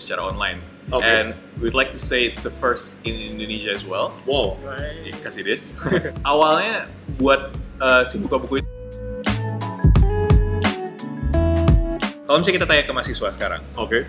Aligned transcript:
secara 0.00 0.24
online. 0.24 0.64
Oke. 0.90 1.04
And 1.04 1.36
we'd 1.60 1.76
like 1.76 1.92
to 1.92 2.00
say 2.00 2.24
it's 2.24 2.40
the 2.40 2.50
first 2.50 2.96
in 3.04 3.36
Indonesia 3.36 3.68
as 3.70 3.84
well. 3.84 4.16
Wow. 4.24 4.56
Ya, 5.04 5.12
kasih 5.20 5.44
this. 5.44 5.76
Awalnya 6.32 6.88
buat 7.20 7.52
uh, 7.78 8.02
si 8.08 8.16
buka 8.16 8.40
buku 8.40 8.64
itu 8.64 8.70
kalau 12.30 12.46
misalnya 12.46 12.62
kita 12.62 12.68
tanya 12.70 12.84
ke 12.86 12.92
mahasiswa 12.94 13.28
sekarang, 13.34 13.62
Oke. 13.74 14.06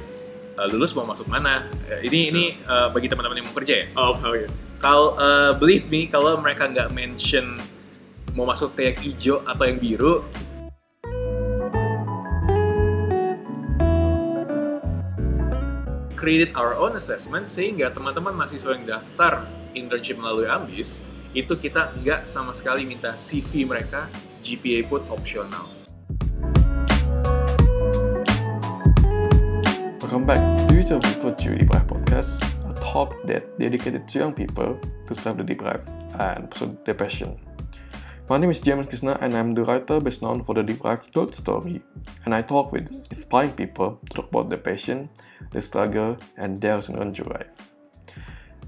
uh, 0.53 0.67
lulus 0.69 0.93
mau 0.93 1.01
masuk 1.09 1.25
mana? 1.25 1.65
Uh, 1.89 2.05
ini 2.05 2.29
ini 2.29 2.43
uh, 2.69 2.93
bagi 2.93 3.09
teman-teman 3.09 3.41
yang 3.41 3.49
mau 3.49 3.55
kerja 3.57 3.81
ya. 3.81 3.85
Oh, 3.97 4.13
oh 4.13 4.37
ya. 4.37 4.45
Kalau 4.77 5.17
uh, 5.17 5.57
believe 5.57 5.89
me, 5.89 6.05
kalau 6.05 6.37
mereka 6.37 6.69
nggak 6.69 6.93
mention 6.93 7.57
mau 8.37 8.45
masuk 8.45 8.77
ke 8.77 8.93
yang 8.93 8.97
hijau 9.01 9.35
atau 9.49 9.65
yang 9.65 9.81
biru, 9.81 10.21
created 16.21 16.53
our 16.53 16.77
own 16.77 16.93
assessment 16.93 17.49
sehingga 17.49 17.89
teman-teman 17.89 18.37
mahasiswa 18.37 18.77
yang 18.77 18.85
daftar 18.85 19.49
internship 19.73 20.21
melalui 20.21 20.45
Ambis 20.45 21.01
itu 21.33 21.49
kita 21.57 21.97
nggak 21.97 22.29
sama 22.29 22.53
sekali 22.53 22.85
minta 22.85 23.17
CV 23.17 23.65
mereka, 23.65 24.05
GPA 24.45 24.85
pun 24.85 25.01
opsional. 25.09 25.65
Welcome 29.97 30.29
back 30.29 30.37
to 30.69 30.77
YouTube 30.77 31.01
People 31.01 31.33
to 31.33 31.57
Debrief 31.57 31.89
Podcast, 31.89 32.45
a 32.69 32.77
talk 32.77 33.17
that 33.25 33.57
dedicated 33.57 34.05
to 34.05 34.21
young 34.21 34.37
people 34.37 34.77
to 35.09 35.17
serve 35.17 35.41
the 35.41 35.47
debrief 35.47 35.81
and 36.21 36.45
pursue 36.53 36.77
their 36.85 36.93
passion. 36.93 37.33
My 38.31 38.37
name 38.37 38.51
is 38.51 38.61
James 38.61 38.87
Krishna 38.87 39.17
and 39.19 39.35
I'm 39.35 39.53
the 39.53 39.65
writer 39.65 39.99
best 39.99 40.21
known 40.21 40.45
for 40.45 40.55
the 40.55 40.61
Debrief 40.63 41.13
Short 41.13 41.35
Story, 41.35 41.81
and 42.23 42.33
I 42.33 42.41
talk 42.41 42.71
with 42.71 42.87
inspiring 43.11 43.51
people 43.51 43.99
to 44.05 44.13
talk 44.15 44.29
about 44.29 44.47
their 44.47 44.57
passion, 44.57 45.09
their 45.51 45.61
struggle, 45.61 46.15
and 46.37 46.61
their 46.61 46.75
own. 46.75 47.13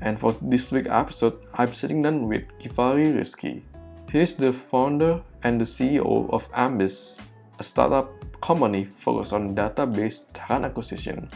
And 0.02 0.20
for 0.20 0.36
this 0.42 0.70
week's 0.70 0.90
episode, 0.90 1.40
I'm 1.54 1.72
sitting 1.72 2.02
down 2.02 2.28
with 2.28 2.44
Kifari 2.60 3.18
Rizky. 3.18 3.64
He 4.12 4.20
is 4.20 4.36
the 4.36 4.52
founder 4.52 5.22
and 5.44 5.62
the 5.62 5.66
CEO 5.66 6.30
of 6.34 6.52
Ambis, 6.52 7.22
a 7.58 7.64
startup 7.64 8.12
company 8.42 8.84
focused 8.84 9.32
on 9.32 9.56
database 9.56 10.26
talent 10.34 10.66
acquisition 10.66 11.30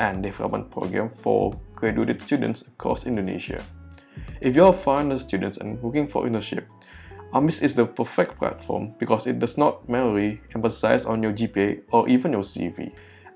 and 0.00 0.22
development 0.22 0.70
program 0.70 1.10
for 1.10 1.52
graduate 1.74 2.22
students 2.22 2.62
across 2.62 3.06
Indonesia. 3.06 3.62
If 4.40 4.56
you're 4.56 4.70
a 4.70 4.72
final 4.72 5.18
student 5.18 5.58
and 5.58 5.82
looking 5.84 6.08
for 6.08 6.24
internship, 6.24 6.64
Ambis 7.32 7.62
is 7.62 7.74
the 7.74 7.84
perfect 7.84 8.38
platform 8.38 8.94
because 8.98 9.26
it 9.26 9.38
does 9.38 9.58
not 9.58 9.88
merely 9.88 10.40
emphasize 10.54 11.04
on 11.04 11.22
your 11.22 11.32
GPA 11.32 11.82
or 11.90 12.08
even 12.08 12.32
your 12.32 12.42
CV. 12.42 12.92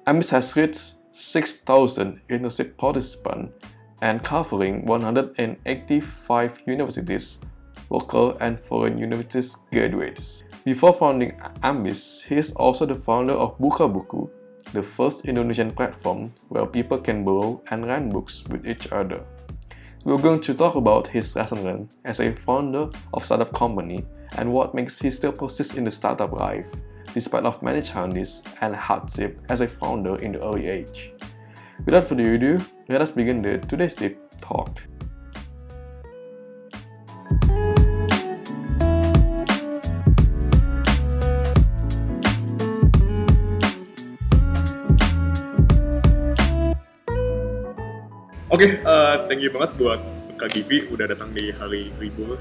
Ambis 0.06 0.30
has 0.30 0.56
reached 0.56 0.94
6,000 1.12 2.20
internship 2.30 2.76
participants 2.76 3.66
and 4.00 4.22
covering 4.22 4.86
185 4.86 6.62
universities, 6.66 7.38
local 7.90 8.36
and 8.38 8.58
foreign 8.60 8.96
universities 8.96 9.56
graduates. 9.72 10.44
Before 10.64 10.94
founding 10.94 11.32
Ambis, 11.62 12.24
he 12.26 12.36
is 12.36 12.52
also 12.52 12.86
the 12.86 12.94
founder 12.94 13.34
of 13.34 13.58
Buka 13.58 13.92
Buku, 13.92 14.30
the 14.72 14.82
first 14.82 15.24
Indonesian 15.24 15.72
platform 15.72 16.32
where 16.48 16.64
people 16.64 16.98
can 16.98 17.24
borrow 17.24 17.62
and 17.70 17.86
rent 17.86 18.12
books 18.12 18.44
with 18.48 18.66
each 18.66 18.90
other. 18.92 19.24
We're 20.02 20.16
going 20.16 20.40
to 20.40 20.54
talk 20.54 20.76
about 20.76 21.08
his 21.08 21.36
learned 21.36 21.90
as 22.06 22.20
a 22.20 22.32
founder 22.32 22.88
of 23.12 23.26
startup 23.26 23.52
company 23.52 24.06
and 24.38 24.50
what 24.50 24.74
makes 24.74 24.98
he 24.98 25.10
still 25.10 25.30
persist 25.30 25.74
in 25.74 25.84
the 25.84 25.90
startup 25.90 26.32
life, 26.32 26.66
despite 27.12 27.44
of 27.44 27.62
many 27.62 27.82
challenges 27.82 28.42
and 28.62 28.74
hardship 28.74 29.38
as 29.50 29.60
a 29.60 29.68
founder 29.68 30.16
in 30.22 30.32
the 30.32 30.42
early 30.42 30.68
age. 30.68 31.12
Without 31.84 32.08
further 32.08 32.32
ado, 32.34 32.64
let 32.88 33.02
us 33.02 33.12
begin 33.12 33.42
the 33.42 33.58
today's 33.58 33.94
deep 33.94 34.18
talk. 34.40 34.80
Oke, 48.60 48.76
eh, 48.76 49.14
thank 49.24 49.40
you 49.40 49.48
banget 49.48 49.72
buat 49.80 50.00
Kak 50.36 50.52
Givi 50.52 50.84
udah 50.92 51.08
datang 51.08 51.32
di 51.32 51.48
hari 51.48 51.88
libur. 51.96 52.36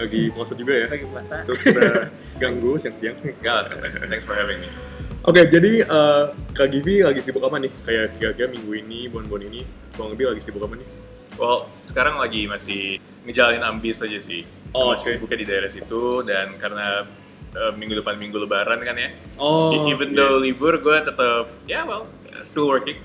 Lagi 0.00 0.28
puasa 0.34 0.56
juga 0.56 0.72
ya. 0.72 0.88
lagi 0.88 1.04
puasa. 1.04 1.44
Terus 1.44 1.60
kita 1.60 2.08
ganggu 2.40 2.80
siang-siang. 2.80 3.20
Enggak 3.20 3.54
lah, 3.60 3.64
santai. 3.68 3.92
Thanks 4.08 4.24
for 4.24 4.32
having 4.32 4.56
me. 4.64 4.72
Oke, 5.20 5.44
jadi 5.52 5.84
eh, 5.84 6.24
Kak 6.56 6.64
Givi 6.72 7.04
lagi 7.04 7.20
sibuk 7.20 7.44
apa 7.44 7.60
nih? 7.60 7.68
Kayak 7.84 8.16
kira-kira 8.16 8.48
minggu 8.56 8.72
ini, 8.72 9.12
bulan-bulan 9.12 9.52
ini, 9.52 9.60
kurang 9.92 10.16
lebih 10.16 10.32
lagi 10.32 10.40
sibuk 10.40 10.64
apa 10.64 10.80
nih? 10.80 10.88
Well, 11.36 11.68
sekarang 11.84 12.16
lagi 12.16 12.48
masih 12.48 12.96
ngejalanin 13.28 13.60
ambis 13.60 14.00
aja 14.00 14.16
sih. 14.16 14.48
Oh, 14.72 14.96
masih 14.96 15.12
oke. 15.12 15.28
sibuknya 15.28 15.38
di 15.44 15.46
daerah 15.52 15.68
situ 15.68 16.24
dan 16.24 16.56
karena 16.56 17.04
uh, 17.52 17.72
minggu 17.76 18.00
depan 18.00 18.16
minggu 18.16 18.40
lebaran 18.48 18.80
kan 18.80 18.96
ya. 18.96 19.12
Oh, 19.36 19.76
E- 19.76 19.92
Even 19.92 20.16
iya. 20.16 20.24
though 20.24 20.40
libur 20.40 20.80
gue 20.80 20.96
tetap 21.04 21.52
ya 21.68 21.84
well 21.84 22.08
still 22.40 22.66
working. 22.66 22.96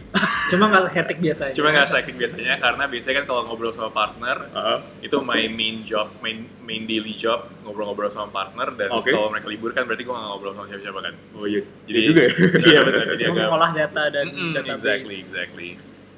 Cuma 0.48 0.70
nggak 0.70 0.94
hektik 0.94 1.18
biasa 1.18 1.50
aja. 1.50 1.56
Cuma 1.58 1.70
nggak 1.70 1.90
sakit 1.90 2.14
biasanya 2.14 2.58
karena 2.58 2.84
biasanya 2.86 3.16
kan 3.20 3.26
kalau 3.26 3.42
ngobrol 3.46 3.70
sama 3.70 3.90
partner 3.90 4.38
Ah, 4.52 4.80
itu 5.00 5.18
my 5.20 5.46
main 5.48 5.82
job, 5.82 6.14
main 6.20 6.46
main 6.62 6.86
daily 6.86 7.12
job 7.12 7.50
ngobrol-ngobrol 7.62 8.08
sama 8.08 8.30
partner 8.30 8.74
dan 8.74 8.90
Oke. 8.94 9.10
kalau 9.10 9.30
mereka 9.30 9.48
libur 9.48 9.72
kan 9.72 9.84
berarti 9.84 10.04
gue 10.04 10.14
nggak 10.14 10.28
ngobrol 10.28 10.54
sama 10.54 10.66
siapa-siapa 10.68 11.00
kan. 11.02 11.14
oh 11.36 11.46
iya. 11.46 11.62
Jadi 11.86 11.98
Iya 11.98 12.08
juga 12.08 12.22
ya. 12.22 12.32
iya 12.70 12.80
benar. 12.82 13.04
Jadi 13.08 13.22
Cuma 13.22 13.34
agak 13.34 13.46
mengolah 13.48 13.72
data 13.74 14.04
dan 14.10 14.26
Mm-mm, 14.30 14.52
database. 14.54 14.74
exactly 14.78 15.16
exactly. 15.18 15.70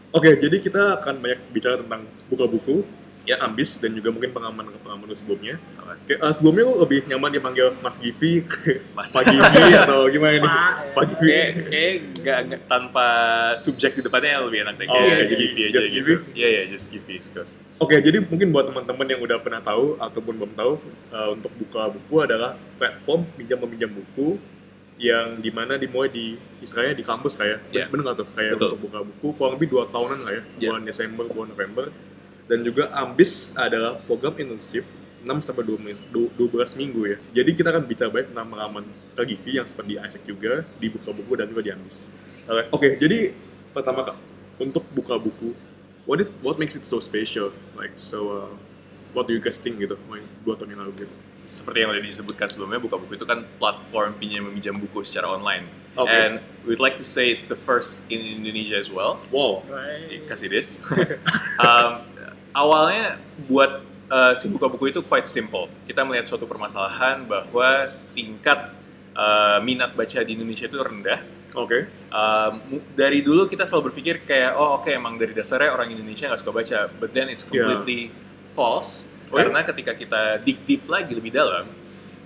Oke, 0.09 0.29
jadi 0.35 0.55
kita 0.57 0.81
akan 0.97 1.15
banyak 1.19 1.39
bicara 1.51 1.75
tentang 1.77 2.01
buka 2.27 2.45
buku, 2.47 2.83
Ya. 3.27 3.43
ambis, 3.43 3.75
dan 3.77 3.91
juga 3.91 4.07
mungkin 4.07 4.31
pengalaman-pengalaman 4.31 5.03
lu 5.03 5.11
sebelumnya. 5.11 5.59
Oke, 5.77 6.15
eh, 6.15 6.31
sebelumnya 6.31 6.63
lu 6.63 6.79
lebih 6.79 7.03
nyaman 7.05 7.29
dipanggil 7.29 7.75
Mas 7.77 7.99
Givi, 7.99 8.47
Mas. 8.97 9.11
Pak 9.11 9.27
Givi, 9.27 9.63
atau 9.75 10.07
gimana 10.07 10.39
nih? 10.39 10.51
Pak. 10.95 11.03
Givi. 11.11 11.27
Kayak 11.27 11.91
kayak 12.17 12.41
tanpa 12.65 13.07
subjek 13.53 13.93
di 13.93 14.01
depannya 14.01 14.41
lebih 14.41 14.63
enak 14.63 14.75
deh. 14.75 14.87
Oh, 14.87 14.95
Kayak 14.95 15.11
oke, 15.11 15.23
jadi 15.27 15.43
Givi 15.43 15.61
aja 15.61 15.73
just 15.75 15.87
gitu. 15.87 15.95
Givi? 15.99 16.13
Iya 16.33 16.47
iya 16.47 16.61
just 16.65 16.87
Givi 16.87 17.13
is 17.15 17.27
good. 17.27 17.47
Oke, 17.77 17.93
jadi 17.99 18.17
mungkin 18.23 18.49
buat 18.49 18.65
teman-teman 18.65 19.05
yang 19.05 19.21
udah 19.21 19.37
pernah 19.37 19.61
tahu 19.61 19.99
ataupun 19.99 20.33
belum 20.33 20.51
tahu, 20.55 20.73
eh, 21.11 21.29
untuk 21.29 21.51
buka 21.53 21.93
buku 21.93 22.15
adalah 22.19 22.55
platform 22.75 23.27
pinjam 23.35 23.59
meminjam 23.59 23.91
buku 23.91 24.39
yang 24.97 25.37
di 25.37 25.53
mana 25.53 25.77
dimulai 25.77 26.09
di 26.09 26.33
istilahnya 26.57 26.97
di 26.97 27.05
kampus 27.05 27.37
kayak 27.37 27.69
Iya. 27.69 27.85
bener 27.85 28.01
nggak 28.01 28.17
tuh 28.17 28.27
kayak 28.33 28.51
Betul. 28.57 28.67
untuk 28.73 28.79
buka 28.81 28.99
buku 29.05 29.27
kurang 29.37 29.53
lebih 29.53 29.67
dua 29.69 29.83
tahunan 29.85 30.19
lah 30.25 30.33
ya 30.33 30.41
Iya. 30.57 30.67
bulan 30.73 30.81
Desember 30.89 31.25
bulan 31.29 31.47
November 31.53 31.85
dan 32.47 32.63
juga 32.63 32.89
Ambis 32.95 33.53
adalah 33.59 33.99
program 34.07 34.33
internship 34.39 34.87
6 35.27 35.43
sampai 35.43 35.63
12, 35.67 35.99
12 36.11 36.79
minggu 36.79 37.01
ya. 37.03 37.17
Jadi 37.43 37.51
kita 37.51 37.75
akan 37.75 37.83
bicara 37.83 38.07
banyak 38.07 38.31
tentang 38.31 38.47
pengalaman 38.47 38.83
Kak 39.11 39.25
Givi 39.27 39.59
yang 39.59 39.67
seperti 39.67 39.95
di 39.95 39.97
Isaac 39.99 40.23
juga 40.23 40.63
di 40.79 40.87
buka 40.87 41.11
buku 41.11 41.31
dan 41.35 41.51
juga 41.51 41.61
di 41.67 41.71
Ambis. 41.75 42.07
Oke. 42.47 42.63
Oke, 42.71 42.89
jadi 42.95 43.35
pertama 43.75 44.07
kak 44.07 44.17
untuk 44.57 44.87
buka 44.95 45.19
buku, 45.19 45.51
what 46.07 46.23
it, 46.23 46.31
what 46.39 46.55
makes 46.55 46.79
it 46.79 46.87
so 46.87 46.97
special? 47.03 47.51
Like 47.75 47.91
so, 47.99 48.19
uh, 48.31 48.51
what 49.11 49.27
do 49.27 49.35
you 49.35 49.43
guys 49.43 49.59
think 49.59 49.83
gitu? 49.83 49.99
Dua 50.47 50.55
tahun 50.55 50.79
yang 50.79 50.81
lalu 50.87 51.05
gitu. 51.05 51.13
Seperti 51.43 51.83
yang 51.83 51.91
udah 51.91 52.01
disebutkan 52.01 52.47
sebelumnya, 52.47 52.79
buka 52.79 52.95
buku 52.95 53.19
itu 53.19 53.27
kan 53.27 53.43
platform 53.59 54.15
pinjam 54.15 54.47
meminjam 54.47 54.79
buku 54.79 55.03
secara 55.03 55.27
online. 55.27 55.67
Oke. 55.99 56.07
And 56.07 56.39
we'd 56.63 56.79
like 56.79 56.95
to 56.97 57.05
say 57.05 57.29
it's 57.29 57.45
the 57.45 57.57
first 57.57 57.99
in 58.07 58.23
Indonesia 58.23 58.79
as 58.79 58.87
well. 58.87 59.19
Wow. 59.29 59.67
Right. 59.67 60.23
Kasih 60.29 60.49
this. 60.49 60.79
um, 61.59 62.07
awalnya 62.57 63.21
buat 63.45 63.85
uh, 64.09 64.33
si 64.33 64.49
buka 64.49 64.65
buku 64.65 64.89
itu 64.89 65.05
quite 65.05 65.29
simple. 65.29 65.69
Kita 65.85 66.01
melihat 66.01 66.25
suatu 66.25 66.49
permasalahan 66.49 67.21
bahwa 67.29 67.93
tingkat 68.17 68.73
uh, 69.13 69.61
minat 69.61 69.93
baca 69.93 70.25
di 70.25 70.33
Indonesia 70.33 70.65
itu 70.65 70.81
rendah. 70.81 71.21
Oke. 71.53 71.89
Um, 72.09 72.51
mu- 72.69 72.85
dari 72.97 73.21
dulu 73.21 73.45
kita 73.45 73.69
selalu 73.69 73.93
berpikir 73.93 74.25
kayak 74.25 74.57
oh 74.57 74.81
oke 74.81 74.89
emang 74.89 75.21
dari 75.21 75.33
dasarnya 75.37 75.73
orang 75.73 75.93
Indonesia 75.93 76.27
nggak 76.27 76.41
suka 76.41 76.53
baca, 76.53 76.79
but 76.97 77.13
then 77.13 77.29
it's 77.29 77.45
completely 77.45 78.09
false 78.57 79.13
Oh, 79.27 79.35
karena 79.35 79.59
ketika 79.59 79.91
kita 79.91 80.39
dig 80.39 80.63
deep 80.63 80.87
lagi 80.87 81.11
lebih 81.11 81.35
dalam, 81.35 81.67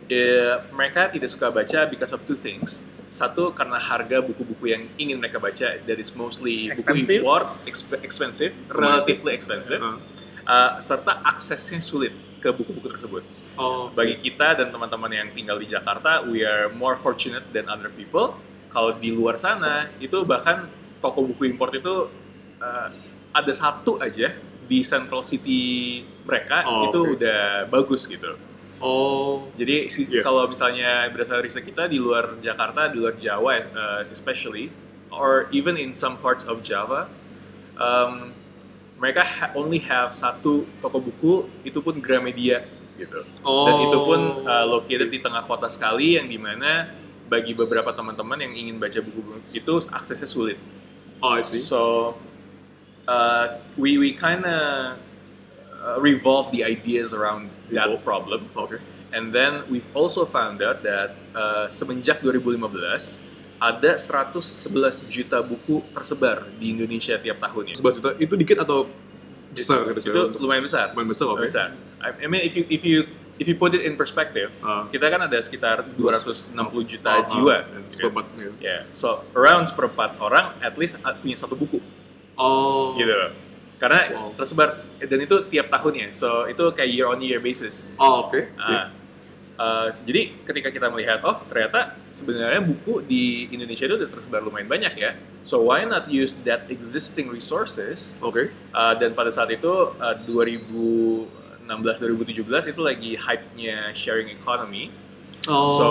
eh, 0.06 0.54
mereka 0.70 1.10
tidak 1.10 1.34
suka 1.34 1.50
baca 1.50 1.90
because 1.90 2.14
of 2.14 2.22
two 2.30 2.38
things. 2.38 2.86
Satu 3.10 3.50
karena 3.52 3.82
harga 3.82 4.22
buku-buku 4.22 4.70
yang 4.70 4.86
ingin 5.02 5.18
mereka 5.18 5.42
baca 5.42 5.82
that 5.82 5.98
is 5.98 6.14
mostly 6.14 6.70
buku 6.70 6.78
Expensive. 7.02 7.22
import, 7.26 7.46
exp- 7.66 8.02
expensive, 8.06 8.54
relatively 8.70 9.34
expensive, 9.34 9.82
Uh, 9.82 9.98
uh, 10.46 10.78
serta 10.78 11.22
aksesnya 11.24 11.80
sulit 11.80 12.12
ke 12.42 12.50
buku-buku 12.50 12.90
tersebut. 12.90 13.24
oh, 13.54 13.94
Bagi 13.94 14.18
kita 14.18 14.58
dan 14.58 14.74
teman-teman 14.74 15.12
yang 15.14 15.30
tinggal 15.32 15.62
di 15.62 15.70
Jakarta, 15.70 16.26
we 16.26 16.42
are 16.42 16.74
more 16.74 16.98
fortunate 16.98 17.46
than 17.54 17.70
other 17.70 17.94
people. 17.94 18.34
Kalau 18.72 18.96
di 18.98 19.12
luar 19.12 19.36
sana, 19.38 19.92
itu 20.00 20.24
bahkan 20.24 20.66
toko 21.04 21.22
buku 21.28 21.52
import 21.52 21.76
itu 21.76 22.08
uh, 22.58 22.88
ada 23.32 23.54
satu 23.54 24.00
aja 24.00 24.32
di 24.66 24.82
central 24.82 25.20
city 25.22 26.02
mereka 26.24 26.64
Oh, 26.64 26.88
itu 26.88 27.00
oke. 27.04 27.12
udah 27.20 27.68
bagus 27.68 28.08
gitu. 28.08 28.40
oh, 28.80 29.52
Jadi 29.54 29.86
Iya. 29.92 30.24
kalau 30.24 30.48
misalnya 30.48 31.06
berdasarkan 31.12 31.44
riset 31.44 31.62
kita 31.62 31.86
di 31.86 32.00
luar 32.00 32.40
Jakarta, 32.40 32.88
di 32.88 32.98
luar 32.98 33.14
Jawa 33.20 33.60
uh, 33.60 34.02
especially, 34.10 34.72
or 35.12 35.52
even 35.52 35.76
in 35.76 35.92
some 35.94 36.16
parts 36.18 36.48
of 36.48 36.64
Java, 36.64 37.06
um, 37.78 38.32
mereka 39.02 39.26
ha- 39.26 39.52
only 39.58 39.82
have 39.82 40.14
satu 40.14 40.70
toko 40.78 41.02
buku, 41.02 41.34
itu 41.66 41.82
pun 41.82 41.98
Gramedia 41.98 42.70
gitu. 43.02 43.26
Oh. 43.42 43.66
Dan 43.66 43.90
itu 43.90 43.98
pun 43.98 44.22
uh, 44.46 44.66
located 44.70 45.10
di 45.10 45.18
tengah 45.18 45.42
kota 45.42 45.66
sekali 45.74 46.22
yang 46.22 46.30
di 46.30 46.38
mana 46.38 46.94
bagi 47.26 47.58
beberapa 47.58 47.90
teman-teman 47.90 48.46
yang 48.46 48.54
ingin 48.54 48.78
baca 48.78 49.02
buku 49.02 49.42
itu 49.58 49.74
aksesnya 49.90 50.30
sulit. 50.30 50.62
Oh, 51.18 51.34
I 51.34 51.42
see. 51.42 51.58
So 51.58 52.14
uh, 53.10 53.58
we 53.74 53.98
we 53.98 54.14
kind 54.14 54.46
of 54.46 55.02
uh, 55.82 55.98
revolve 55.98 56.54
the 56.54 56.62
ideas 56.62 57.10
around 57.18 57.50
that 57.74 57.90
Revolve. 57.90 58.06
problem. 58.06 58.42
Oke. 58.54 58.78
And 59.12 59.34
then 59.34 59.66
we've 59.68 59.88
also 59.98 60.24
found 60.24 60.62
out 60.62 60.86
that 60.86 61.18
uh, 61.34 61.66
semenjak 61.68 62.22
2015 62.22 63.31
ada 63.62 63.94
111 63.94 64.42
juta 65.06 65.38
buku 65.40 65.86
tersebar 65.94 66.50
di 66.58 66.74
Indonesia 66.74 67.14
tiap 67.16 67.38
tahunnya. 67.38 67.78
Sebelas 67.78 68.02
juta 68.02 68.18
itu 68.18 68.34
dikit 68.34 68.58
atau 68.60 68.90
besar 69.54 69.86
gitu? 69.94 70.10
Itu 70.10 70.22
untuk- 70.26 70.42
lumayan 70.42 70.66
besar. 70.66 70.90
Lumayan 70.92 71.10
besar. 71.14 71.26
Lumayan 71.30 71.46
besar. 71.46 71.68
I 72.02 72.26
mean 72.26 72.42
if 72.42 72.58
you 72.58 72.66
if 72.68 72.82
you 72.82 73.06
if 73.38 73.46
you 73.46 73.54
put 73.54 73.74
it 73.74 73.86
in 73.86 73.94
perspective, 73.94 74.50
Ah. 74.60 74.90
kita 74.90 75.06
kan 75.06 75.22
ada 75.22 75.38
sekitar 75.38 75.86
260 75.94 76.82
juta 76.84 77.10
Ah, 77.12 77.22
ah, 77.22 77.30
jiwa. 77.30 77.56
gitu. 77.62 78.02
Seperempat. 78.02 78.26
gitu. 78.34 78.54
Ya, 78.58 78.78
so 78.92 79.22
around 79.32 79.66
seperempat 79.66 80.18
orang 80.18 80.58
at 80.60 80.74
least 80.76 80.98
punya 81.22 81.38
satu 81.38 81.54
buku 81.54 81.78
Oh. 82.34 82.98
gitu 82.98 83.14
karena 83.78 84.00
Wow. 84.14 84.34
tersebar 84.34 84.70
dan 84.98 85.20
itu 85.20 85.36
tiap 85.48 85.70
tahunnya 85.70 86.10
so 86.12 86.46
itu 86.46 86.62
kayak 86.72 86.90
year 86.92 87.06
on 87.06 87.18
year 87.18 87.38
basis 87.38 87.98
Oh, 87.98 88.26
oke. 88.26 88.38
Ah, 88.56 88.66
uh, 88.66 88.86
jadi 90.08 90.32
ketika 90.48 90.72
kita 90.74 90.88
melihat 90.90 91.22
oh 91.22 91.38
ternyata 91.46 91.94
sebenarnya 92.10 92.64
buku 92.64 93.04
di 93.06 93.46
Indonesia 93.52 93.86
itu 93.86 93.94
udah 94.00 94.10
tersebar 94.10 94.42
lumayan 94.42 94.66
banyak 94.66 94.96
ya 94.98 95.14
so 95.46 95.62
why 95.62 95.86
not 95.86 96.10
use 96.10 96.34
that 96.48 96.66
existing 96.74 97.30
resources 97.30 98.18
Oke. 98.26 98.50
Uh, 98.74 98.94
dan 98.98 99.14
pada 99.14 99.30
saat 99.30 99.54
itu 99.54 99.70
uh, 100.02 100.18
2016-2017 100.26 102.74
itu 102.74 102.82
lagi 102.82 103.12
hype-nya 103.20 103.94
sharing 103.94 104.34
economy 104.34 104.90
Oh. 105.50 105.66
So 105.78 105.88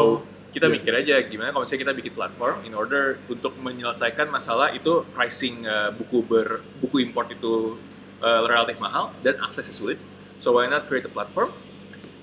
kita 0.50 0.66
Iya. 0.66 0.74
mikir 0.78 0.92
aja 0.94 1.14
gimana 1.26 1.54
kalau 1.54 1.62
misalnya 1.62 1.90
kita 1.90 1.94
bikin 1.94 2.14
platform 2.14 2.66
in 2.66 2.74
order 2.74 3.22
untuk 3.30 3.54
menyelesaikan 3.58 4.26
masalah 4.30 4.74
itu 4.74 5.06
pricing 5.14 5.62
uh, 5.62 5.94
buku 5.94 6.26
ber 6.26 6.62
buku 6.82 7.06
import 7.06 7.30
itu 7.30 7.78
uh, 8.18 8.42
relatif 8.46 8.78
mahal 8.82 9.14
dan 9.22 9.38
aksesnya 9.42 9.74
sulit. 9.74 9.98
So 10.42 10.58
why 10.58 10.66
not 10.66 10.90
create 10.90 11.06
a 11.06 11.12
platform 11.12 11.54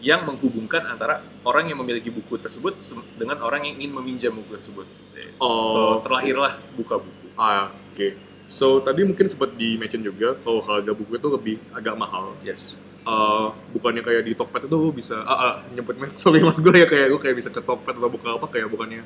yang 0.04 0.26
menghubungkan 0.26 0.86
antara 0.86 1.26
orang 1.42 1.70
yang 1.70 1.78
memiliki 1.82 2.14
buku 2.14 2.38
tersebut 2.38 2.78
dengan 3.18 3.42
orang 3.42 3.66
yang 3.66 3.82
ingin 3.82 3.92
meminjam 3.98 4.32
buku 4.36 4.58
tersebut. 4.58 4.86
Oh, 5.42 5.98
so, 5.98 6.06
terlahirlah 6.06 6.62
buka 6.78 7.02
buku. 7.02 7.26
Ah, 7.34 7.74
oke. 7.94 8.18
So, 8.48 8.80
tadi 8.80 9.04
mungkin 9.04 9.28
sempat 9.28 9.58
di-mention 9.58 10.06
juga 10.06 10.38
kalau 10.40 10.62
harga 10.62 10.94
buku 10.94 11.18
itu 11.18 11.28
lebih 11.28 11.56
agak 11.74 11.98
mahal. 11.98 12.38
Yes. 12.46 12.78
Eh, 13.08 13.48
bukannya 13.72 14.04
kayak 14.04 14.28
di 14.28 14.36
Tokped 14.36 14.68
itu 14.68 14.76
lu 14.76 14.92
bisa 14.92 15.24
ah, 15.24 15.32
ah 15.32 15.54
nyebut 15.72 15.96
merek 15.96 16.20
sorry 16.20 16.44
mas 16.44 16.60
gue 16.60 16.76
ya 16.76 16.84
kayak 16.84 17.08
lu 17.08 17.16
kayak 17.16 17.40
bisa 17.40 17.48
ke 17.48 17.64
Tokped 17.64 17.96
atau 17.96 18.12
buka 18.12 18.36
apa 18.36 18.52
kayak 18.52 18.68
bukannya 18.68 19.00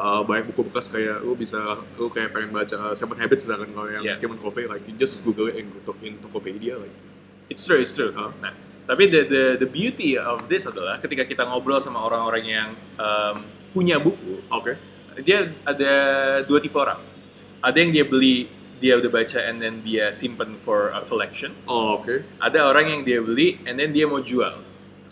eh, 0.00 0.20
banyak 0.24 0.48
buku 0.48 0.72
bekas 0.72 0.88
kayak 0.88 1.20
lu 1.20 1.36
bisa 1.36 1.60
lu 2.00 2.08
kayak 2.08 2.32
pengen 2.32 2.56
baca 2.56 2.88
uh, 2.88 2.94
Seven 2.96 3.20
Habits 3.20 3.44
misalkan 3.44 3.76
kalau 3.76 3.92
yang 3.92 4.00
Yeah. 4.00 4.16
Stephen 4.16 4.40
Covey 4.40 4.64
like 4.64 4.80
you 4.88 4.96
just 4.96 5.20
Google 5.28 5.52
it 5.52 5.60
in, 5.60 5.68
in 6.00 6.16
Tokopedia 6.24 6.80
like 6.80 6.94
It's 7.48 7.64
true, 7.64 7.80
it's 7.80 7.96
true. 7.96 8.12
Ah. 8.12 8.32
Nah, 8.44 8.52
tapi 8.88 9.04
the, 9.06 9.20
the 9.28 9.42
the 9.60 9.68
beauty 9.68 10.16
of 10.16 10.48
this 10.48 10.64
adalah 10.64 10.96
ketika 10.96 11.22
kita 11.22 11.44
ngobrol 11.44 11.76
sama 11.76 12.00
orang-orang 12.00 12.44
yang 12.44 12.68
um, 12.96 13.44
punya 13.70 14.00
buku, 14.00 14.40
oke 14.48 14.72
dia 15.20 15.52
ada 15.62 15.92
dua 16.42 16.58
tipe 16.58 16.74
orang. 16.74 16.98
Ada 17.58 17.74
yang 17.76 17.90
dia 17.90 18.04
beli, 18.06 18.46
dia 18.78 18.94
udah 18.94 19.10
baca 19.10 19.38
and 19.44 19.58
then 19.58 19.82
dia 19.82 20.08
simpen 20.10 20.54
for 20.56 20.88
a 20.90 21.02
collection. 21.02 21.52
oh 21.66 21.98
oke 21.98 22.22
Ada 22.38 22.64
orang 22.64 22.86
yang 22.88 23.00
dia 23.02 23.18
beli 23.18 23.60
and 23.66 23.76
then 23.76 23.90
dia 23.90 24.06
mau 24.06 24.22
jual. 24.22 24.62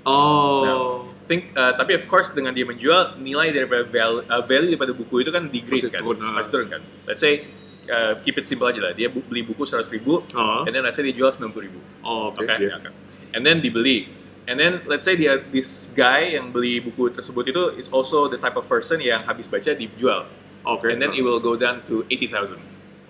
oh 0.07 1.11
Think, 1.27 1.59
uh, 1.59 1.75
tapi 1.75 1.99
of 1.99 2.07
course 2.07 2.31
dengan 2.31 2.55
dia 2.55 2.63
menjual 2.63 3.19
nilai 3.19 3.51
daripada 3.51 3.83
value, 3.83 4.23
uh, 4.31 4.47
value 4.47 4.71
daripada 4.71 4.95
buku 4.95 5.27
itu 5.27 5.35
kan 5.35 5.51
degrade 5.51 5.91
kan, 5.91 5.99
turun, 5.99 6.23
ah. 6.23 6.39
pasti 6.39 6.51
turun 6.55 6.69
kan. 6.71 6.79
Let's 7.03 7.19
say 7.19 7.51
uh, 7.91 8.15
keep 8.23 8.39
it 8.39 8.47
simple 8.47 8.71
aja 8.71 8.79
lah. 8.79 8.95
Dia 8.95 9.11
bu- 9.11 9.27
beli 9.27 9.43
buku 9.43 9.67
100 9.67 9.91
ribu, 9.91 10.23
Ah. 10.39 10.63
and 10.63 10.71
then 10.71 10.87
let's 10.87 10.95
say 10.95 11.03
dia 11.03 11.11
jual 11.11 11.27
90 11.27 11.51
ribu. 11.59 11.83
oh 12.07 12.31
oke 12.31 12.47
Oke, 12.47 12.55
yeah. 12.63 12.79
oke. 12.79 12.91
And 13.37 13.45
then 13.45 13.61
dibeli. 13.61 14.09
And 14.49 14.57
then 14.57 14.81
let's 14.89 15.05
say 15.05 15.19
dia 15.19 15.43
this 15.53 15.93
guy 15.93 16.39
yang 16.39 16.55
beli 16.55 16.79
buku 16.81 17.13
tersebut 17.13 17.51
itu 17.53 17.63
is 17.77 17.91
also 17.93 18.31
the 18.31 18.41
type 18.41 18.57
of 18.57 18.65
person 18.65 19.03
yang 19.03 19.27
habis 19.29 19.45
baca 19.45 19.77
dijual. 19.77 20.25
oke 20.65 20.89
And 20.89 21.03
then 21.03 21.13
it 21.13 21.21
will 21.21 21.43
go 21.43 21.59
down 21.59 21.85
to 21.91 22.07
80,000 22.09 22.57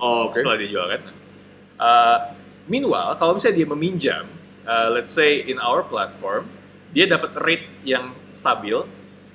oh 0.02 0.26
oke 0.26 0.34
setelah 0.34 0.58
dijual 0.58 0.88
kan. 0.90 1.02
Uh, 1.76 2.18
meanwhile, 2.66 3.12
kalau 3.20 3.36
misalnya 3.36 3.60
dia 3.60 3.68
meminjam, 3.68 4.24
uh, 4.64 4.88
let's 4.88 5.12
say 5.12 5.44
in 5.44 5.60
our 5.60 5.84
platform, 5.84 6.48
dia 6.90 7.04
dapat 7.04 7.36
rate 7.44 7.68
yang 7.84 8.16
stabil. 8.32 8.80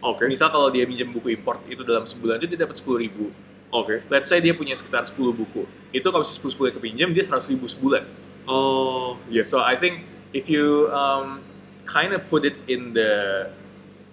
oke 0.01 0.25
Misal 0.25 0.49
kalau 0.49 0.73
dia 0.73 0.89
minjam 0.89 1.05
buku 1.13 1.38
import 1.38 1.61
itu 1.69 1.85
dalam 1.85 2.09
sebulan 2.09 2.41
itu 2.41 2.57
dia 2.57 2.65
dapat 2.65 2.81
10 2.81 2.97
ribu. 2.97 3.29
oke 3.69 4.09
Let's 4.09 4.25
say 4.25 4.41
dia 4.41 4.57
punya 4.57 4.73
sekitar 4.73 5.05
10 5.05 5.15
buku. 5.38 5.69
Itu 5.93 6.09
kalau 6.09 6.25
misalnya 6.25 6.49
10 6.49 6.73
10 6.73 6.77
kepinjam 6.81 7.07
dia 7.13 7.21
100 7.21 7.53
ribu 7.53 7.69
sebulan. 7.69 8.09
oh 8.49 9.21
yes 9.29 9.53
So 9.53 9.61
I 9.61 9.77
think 9.77 10.09
if 10.31 10.48
you 10.51 10.88
um, 10.92 11.44
kind 11.86 12.12
of 12.16 12.24
put 12.31 12.48
it 12.48 12.57
in 12.68 12.95
the 12.95 13.48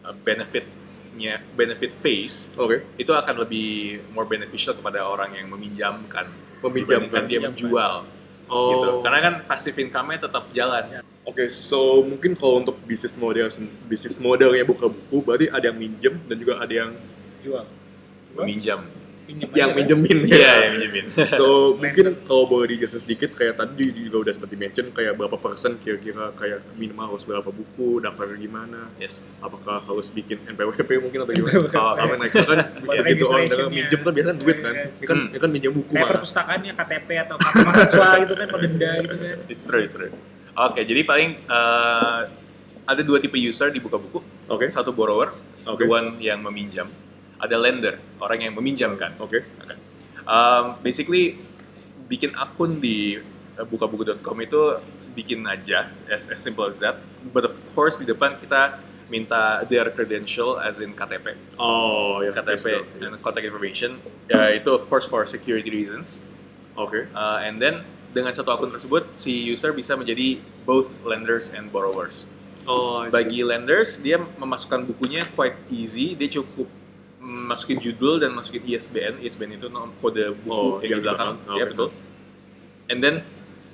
uh, 0.04 0.14
benefitnya 0.26 1.42
benefit 1.54 1.90
phase, 1.94 2.54
oke 2.58 2.82
itu 2.98 3.10
akan 3.10 3.42
lebih 3.42 4.02
more 4.14 4.26
beneficial 4.26 4.74
kepada 4.74 5.02
orang 5.02 5.34
yang 5.34 5.46
meminjamkan 5.50 6.30
Meminjamkan. 6.58 7.26
dia 7.30 7.38
menjual 7.42 8.06
oh 8.50 8.70
gitu. 8.74 8.88
Karena 9.04 9.18
kan 9.22 9.34
passive 9.46 9.76
income-nya 9.78 10.26
tetap 10.26 10.50
jalan. 10.56 11.04
Oke, 11.28 11.52
so 11.52 12.00
mungkin 12.00 12.32
kalau 12.32 12.64
untuk 12.64 12.80
bisnis 12.88 13.12
model 13.20 13.52
bisnis 13.84 14.16
modelnya 14.16 14.64
buka 14.64 14.88
buku, 14.88 15.20
berarti 15.20 15.46
ada 15.52 15.68
yang 15.68 15.76
minjem 15.76 16.16
dan 16.24 16.36
juga 16.40 16.56
ada 16.56 16.72
yang 16.72 16.96
jual 17.44 17.68
Meminjam. 18.38 18.80
Yang 19.28 19.52
aja, 19.52 19.60
kan? 19.68 19.76
minjemin 19.76 20.18
Iya, 20.24 20.40
ya. 20.40 20.54
yang 20.64 20.72
minjemin. 20.74 21.04
So 21.38 21.76
mungkin 21.76 22.16
kalau 22.18 22.44
boleh 22.44 22.66
dijelasin 22.72 23.04
sedikit 23.04 23.36
kayak 23.36 23.54
tadi 23.54 23.92
juga 23.92 24.24
udah 24.24 24.32
sempat 24.32 24.48
di-mention 24.48 24.86
kayak 24.90 25.12
berapa 25.14 25.36
persen 25.36 25.76
kira-kira 25.76 26.32
kayak 26.32 26.64
minimal 26.74 27.12
harus 27.12 27.22
berapa 27.22 27.46
buku, 27.46 28.00
daftarnya 28.00 28.38
gimana, 28.38 28.88
yes. 28.96 29.28
apakah 29.38 29.84
harus 29.84 30.08
bikin 30.08 30.40
NPWP 30.48 30.90
mungkin 30.98 31.18
atau 31.22 31.34
gimana? 31.36 31.58
Oh, 31.68 31.92
Karena 31.94 32.16
next 32.16 32.36
kan 32.40 32.58
begitu 32.80 33.24
orang 33.24 33.44
registrationnya. 33.44 33.68
minjem 33.76 34.00
kan 34.00 34.12
biasanya 34.16 34.38
duit 34.40 34.58
kan, 34.58 34.74
ini 34.74 35.04
kan 35.04 35.18
Hmm. 35.18 35.30
ini 35.30 35.38
kan 35.38 35.50
minjem 35.50 35.72
buku 35.74 35.90
kayak 35.90 36.04
mana? 36.04 36.12
perpustakaannya 36.16 36.72
KTP 36.74 37.08
atau 37.20 37.36
kartu 37.36 37.60
mahasiswa 37.60 38.08
gitu 38.18 38.34
kan 38.34 38.46
denda 38.58 38.90
gitu 39.02 39.14
kan 39.14 39.36
It's 39.46 39.64
true, 39.64 39.82
it's 39.82 39.94
true. 39.94 40.12
Oke, 40.54 40.80
jadi 40.82 41.00
paling 41.02 41.30
uh, 41.46 42.20
ada 42.82 43.02
dua 43.04 43.18
tipe 43.18 43.36
user 43.36 43.68
di 43.68 43.78
buka 43.78 43.94
buku. 43.94 44.18
Oke, 44.48 44.66
Satu 44.66 44.90
borrower, 44.90 45.30
the 45.68 45.84
one 45.84 46.16
yang 46.18 46.40
meminjam. 46.40 46.88
Ada 47.38 47.56
lender, 47.56 47.98
orang 48.18 48.42
yang 48.42 48.54
meminjamkan. 48.58 49.14
oke, 49.22 49.38
Oke. 49.62 49.74
Um, 50.28 50.76
basically 50.84 51.40
bikin 52.10 52.36
akun 52.36 52.82
di 52.82 53.16
uh, 53.56 53.64
bukabuku.com 53.64 54.36
itu 54.44 54.60
bikin 55.16 55.42
aja 55.48 55.88
as, 56.10 56.28
as 56.28 56.40
simple 56.40 56.66
as 56.68 56.78
that. 56.82 57.00
But 57.32 57.48
of 57.48 57.54
course 57.72 57.96
di 57.96 58.04
depan 58.04 58.36
kita 58.36 58.80
minta 59.08 59.64
their 59.64 59.88
credential 59.88 60.60
as 60.60 60.84
in 60.84 60.92
KTP, 60.92 61.32
oh 61.56 62.20
ya 62.20 62.28
KTP 62.36 62.76
yes, 62.76 63.00
and 63.00 63.16
contact 63.24 63.48
information. 63.48 64.04
Ya 64.28 64.52
itu 64.52 64.68
of 64.68 64.84
course 64.92 65.08
for 65.08 65.24
security 65.24 65.72
reasons. 65.72 66.28
oke, 66.76 67.08
Uh, 67.16 67.40
and 67.40 67.56
then 67.56 67.82
dengan 68.12 68.36
satu 68.36 68.52
akun 68.52 68.68
tersebut 68.68 69.16
si 69.16 69.32
user 69.32 69.72
bisa 69.72 69.96
menjadi 69.96 70.44
both 70.68 70.94
lenders 71.08 71.48
and 71.48 71.72
borrowers. 71.72 72.28
oh 72.68 73.00
I 73.00 73.08
see. 73.08 73.16
Bagi 73.16 73.40
lenders 73.48 73.96
dia 74.04 74.20
memasukkan 74.20 74.84
bukunya 74.84 75.24
quite 75.32 75.56
easy. 75.72 76.12
Dia 76.12 76.28
cukup 76.28 76.68
masukin 77.48 77.78
judul 77.78 78.20
dan 78.20 78.30
masukin 78.30 78.60
ISBN. 78.62 79.18
ISBN 79.18 79.56
itu 79.56 79.66
nom- 79.66 79.96
kode 79.96 80.20
buku 80.38 80.48
Oh, 80.48 80.76
yang 80.78 80.90
yang 80.90 81.00
di 81.00 81.04
belakang. 81.04 81.28
belakang. 81.34 81.48
Ya 81.50 81.64
Oke. 81.64 81.70
betul. 81.72 81.88
And 82.86 82.98
then 82.98 83.14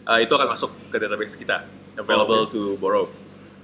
uh, 0.05 0.19
itu 0.19 0.31
akan 0.31 0.49
masuk 0.49 0.71
ke 0.89 0.97
database 0.97 1.35
kita, 1.35 1.67
available 1.95 2.41
Oh, 2.41 2.49
to 2.49 2.61
borrow. 2.77 3.07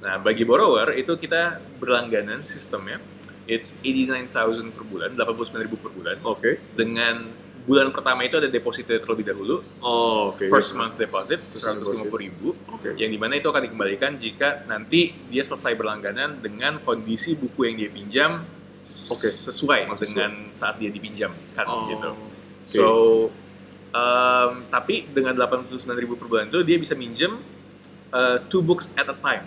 Nah 0.01 0.19
bagi 0.19 0.43
borrower 0.43 0.91
itu 0.93 1.15
kita 1.15 1.43
berlangganan 1.79 2.43
sistemnya. 2.45 2.99
It's 3.45 3.75
89.000 3.81 4.31
per 4.71 4.85
bulan, 4.85 5.11
89.000 5.13 5.75
per 5.77 5.91
bulan. 5.91 6.17
oke, 6.23 6.51
Dengan 6.73 7.27
bulan 7.61 7.91
pertama 7.91 8.23
itu 8.23 8.35
ada 8.35 8.47
depositnya 8.47 8.97
terlebih 8.97 9.27
dahulu. 9.27 9.61
oh 9.81 10.33
oke, 10.33 10.47
First 10.47 10.73
month 10.73 10.97
deposit 10.97 11.43
First 11.51 11.67
month 11.69 11.83
150 11.85 12.15
ribu 12.17 12.55
oke, 12.67 12.95
yang 12.95 13.11
di 13.11 13.19
mana 13.19 13.37
itu 13.37 13.47
akan 13.47 13.63
dikembalikan 13.63 14.17
jika 14.17 14.65
nanti 14.65 15.13
dia 15.27 15.43
selesai 15.43 15.75
berlangganan 15.75 16.39
dengan 16.39 16.79
kondisi 16.79 17.35
buku 17.35 17.67
yang 17.67 17.77
dia 17.77 17.91
pinjam 17.91 18.31
Oke. 19.15 19.29
sesuai 19.31 19.87
sesuai. 19.87 20.07
dengan 20.11 20.33
saat 20.51 20.77
dia 20.83 20.91
dipinjamkan 20.91 21.67
oh, 21.67 21.87
gitu. 21.89 22.11
oke. 22.11 22.27
So 22.67 22.87
um, 23.95 24.67
tapi 24.69 25.07
dengan 25.11 25.39
89.000 25.39 26.21
per 26.21 26.27
bulan 26.27 26.47
itu 26.51 26.61
dia 26.67 26.77
bisa 26.77 26.99
minjem 26.99 27.39
uh, 28.11 28.43
two 28.51 28.61
books 28.61 28.91
at 28.99 29.07
a 29.07 29.17
time. 29.17 29.47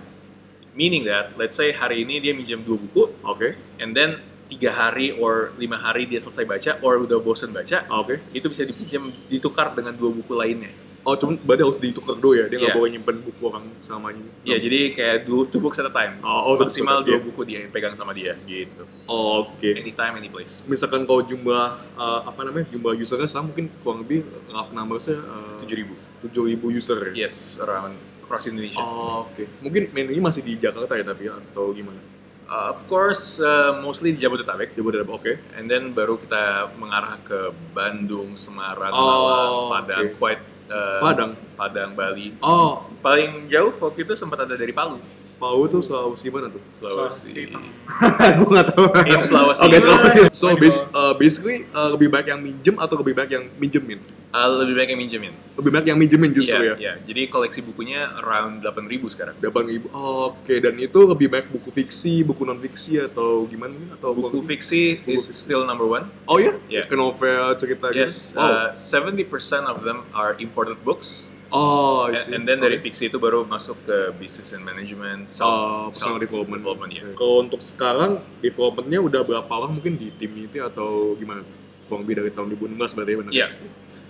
Meaning 0.74 1.06
that 1.06 1.38
let's 1.38 1.54
say 1.54 1.70
hari 1.70 2.02
ini 2.02 2.18
dia 2.18 2.34
minjem 2.34 2.66
dua 2.66 2.82
buku 2.82 3.14
oke, 3.22 3.54
and 3.78 3.94
then 3.94 4.24
tiga 4.54 4.70
hari 4.70 5.16
or 5.16 5.56
lima 5.58 5.80
hari 5.80 6.06
dia 6.06 6.22
selesai 6.22 6.46
baca 6.46 6.72
or 6.86 7.02
udah 7.02 7.18
bosen 7.18 7.50
baca 7.50 7.88
Oke. 7.90 8.22
itu 8.36 8.46
bisa 8.52 8.68
dipinjam 8.68 9.10
ditukar 9.26 9.74
dengan 9.74 9.96
dua 9.96 10.14
buku 10.14 10.34
lainnya 10.36 10.70
Oh, 11.04 11.14
cuma 11.14 11.36
berarti 11.36 11.62
harus 11.62 11.76
ditukar 11.78 12.16
dulu 12.16 12.32
ya? 12.34 12.48
Dia 12.48 12.58
nggak 12.58 12.72
Iya. 12.72 12.80
boleh 12.80 12.90
nyimpen 12.90 13.18
buku 13.22 13.44
orang 13.44 13.66
selamanya? 13.80 14.24
ya 14.42 14.56
jadi 14.56 14.80
kayak 14.90 15.18
dua 15.24 15.44
two 15.46 15.60
books 15.60 15.76
at 15.76 15.84
a 15.84 15.92
time 15.92 16.16
Oh, 16.20 16.50
oh, 16.50 16.54
maksimal 16.56 17.00
dua 17.00 17.16
iya. 17.16 17.20
buku 17.20 17.42
dia 17.44 17.60
pegang 17.68 17.92
sama 17.92 18.12
dia 18.12 18.40
gitu 18.42 18.88
Oh, 19.04 19.44
Oke. 19.46 19.68
anytime 19.74 20.16
any 20.16 20.28
place 20.28 20.64
Misalkan 20.64 21.04
kalau 21.04 21.20
jumlah, 21.22 21.66
uh, 21.94 22.22
apa 22.24 22.40
namanya, 22.42 22.68
jumlah 22.70 22.96
usernya 22.96 23.26
sekarang 23.26 23.48
mungkin 23.50 23.66
kurang 23.78 24.00
lebih 24.02 24.20
rough 24.48 24.72
numbersnya 24.72 25.20
uh, 25.20 25.56
tujuh 25.58 25.76
ribu 25.78 25.94
7.000 26.24 26.56
user 26.72 27.00
ya? 27.12 27.28
yes 27.28 27.60
around 27.60 27.94
across 28.20 28.46
Indonesia 28.46 28.80
Oh, 28.80 29.28
Oke. 29.28 29.44
Mungkin 29.60 29.92
menunya 29.92 30.20
masih 30.20 30.40
di 30.40 30.56
Jakarta 30.56 30.94
ya 30.94 31.04
tapi 31.04 31.28
ya? 31.28 31.36
Atau 31.36 31.72
gimana? 31.72 32.00
Uh, 32.44 32.70
of 32.70 32.86
course 32.86 33.40
uh, 33.40 33.76
mostly 33.78 34.12
di 34.12 34.20
Jabodetabek 34.20 34.72
Jabodetabek, 34.72 35.10
oke. 35.10 35.32
and 35.54 35.66
then 35.66 35.92
baru 35.92 36.16
kita 36.16 36.72
mengarah 36.74 37.20
ke 37.20 37.40
Bandung 37.74 38.36
Semarang 38.36 38.92
Oh, 38.92 39.04
Malang 39.04 39.52
Padang 39.74 40.06
oke. 40.06 40.16
quite 40.16 40.42
uh, 40.70 41.00
Padang? 41.02 41.32
Padang 41.58 41.92
Bali. 41.96 42.38
Oh, 42.44 42.86
paling 43.02 43.48
jauh 43.50 43.74
waktu 43.74 44.06
itu 44.06 44.14
sempat 44.14 44.46
ada 44.46 44.56
dari 44.56 44.72
Palu 44.72 45.23
Palu 45.44 45.68
tuh 45.68 45.84
Sulawesi 45.84 46.32
mana 46.32 46.48
tuh? 46.48 46.64
Sulawesi 46.72 47.52
gue 48.40 48.48
nggak 48.48 48.68
tahu. 48.72 48.86
In 49.04 49.20
Sulawesi. 49.20 49.62
Oke, 49.62 49.78
Sulawesi. 49.78 50.20
So, 50.32 50.48
Lagi 50.48 50.64
bas- 50.64 50.84
bawa- 50.86 50.96
uh, 50.96 51.14
basically 51.14 51.58
uh, 51.70 51.90
lebih 51.92 52.08
baik 52.08 52.32
yang 52.32 52.40
minjem 52.40 52.76
atau 52.80 52.96
lebih 52.96 53.12
baik 53.12 53.30
yang 53.30 53.52
minjemin? 53.58 54.00
Uh, 54.34 54.50
lebih 54.58 54.74
baik 54.74 54.90
yang 54.90 54.98
minjemin 54.98 55.30
Lebih 55.54 55.70
baik 55.70 55.86
yang 55.86 56.00
minjemin 56.00 56.34
justru 56.34 56.58
Iya, 56.58 56.74
ya? 56.74 56.76
iya. 56.80 56.94
jadi 57.06 57.30
koleksi 57.30 57.62
bukunya 57.62 58.10
around 58.18 58.66
8000 58.66 59.14
sekarang 59.14 59.36
Delapan 59.38 59.64
ribu. 59.68 59.88
Oke, 59.94 60.58
dan 60.58 60.74
itu 60.80 61.00
lebih 61.06 61.28
baik 61.30 61.54
buku 61.54 61.70
fiksi, 61.70 62.24
buku 62.24 62.42
non 62.42 62.58
fiksi 62.58 62.98
atau 62.98 63.46
gimana? 63.46 63.76
Atau 63.94 64.16
buku 64.16 64.42
fiksi 64.42 65.06
is 65.06 65.28
still 65.30 65.68
number 65.68 65.86
one 65.86 66.08
Oh 66.26 66.40
ya? 66.40 66.56
Iya. 66.66 66.88
Ke 66.88 66.96
novel 66.96 67.52
cerita 67.60 67.92
yes 67.92 68.32
gitu? 68.32 68.42
Wow. 68.42 68.74
uh, 68.74 69.68
70% 69.68 69.70
of 69.70 69.84
them 69.84 70.02
are 70.16 70.34
imported 70.40 70.82
books 70.82 71.30
oh, 71.54 72.10
I 72.10 72.10
and, 72.10 72.18
see. 72.18 72.34
and 72.34 72.44
then 72.44 72.60
dari 72.60 72.78
fiksi 72.78 73.08
itu 73.08 73.18
baru 73.18 73.46
masuk 73.46 73.78
ke 73.86 73.98
business 74.18 74.52
and 74.52 74.66
management 74.66 75.30
Uh, 75.30 75.32
self, 75.32 75.54
personal 75.94 76.18
self 76.18 76.50
development. 76.50 76.92
ya. 76.92 77.06
Kalau 77.14 77.36
untuk 77.40 77.62
sekarang 77.62 78.12
developmentnya 78.42 79.00
udah 79.00 79.22
berapa 79.22 79.54
lama 79.54 79.72
mungkin 79.72 79.96
di 79.96 80.10
tim 80.12 80.34
itu 80.36 80.60
atau 80.60 81.14
gimana? 81.16 81.46
Kurang 81.86 82.04
lebih 82.04 82.16
dari 82.20 82.32
tahun 82.32 82.48
2016 82.52 82.96
berarti 82.98 83.12
ya, 83.12 83.18
benar? 83.22 83.32
Iya. 83.32 83.48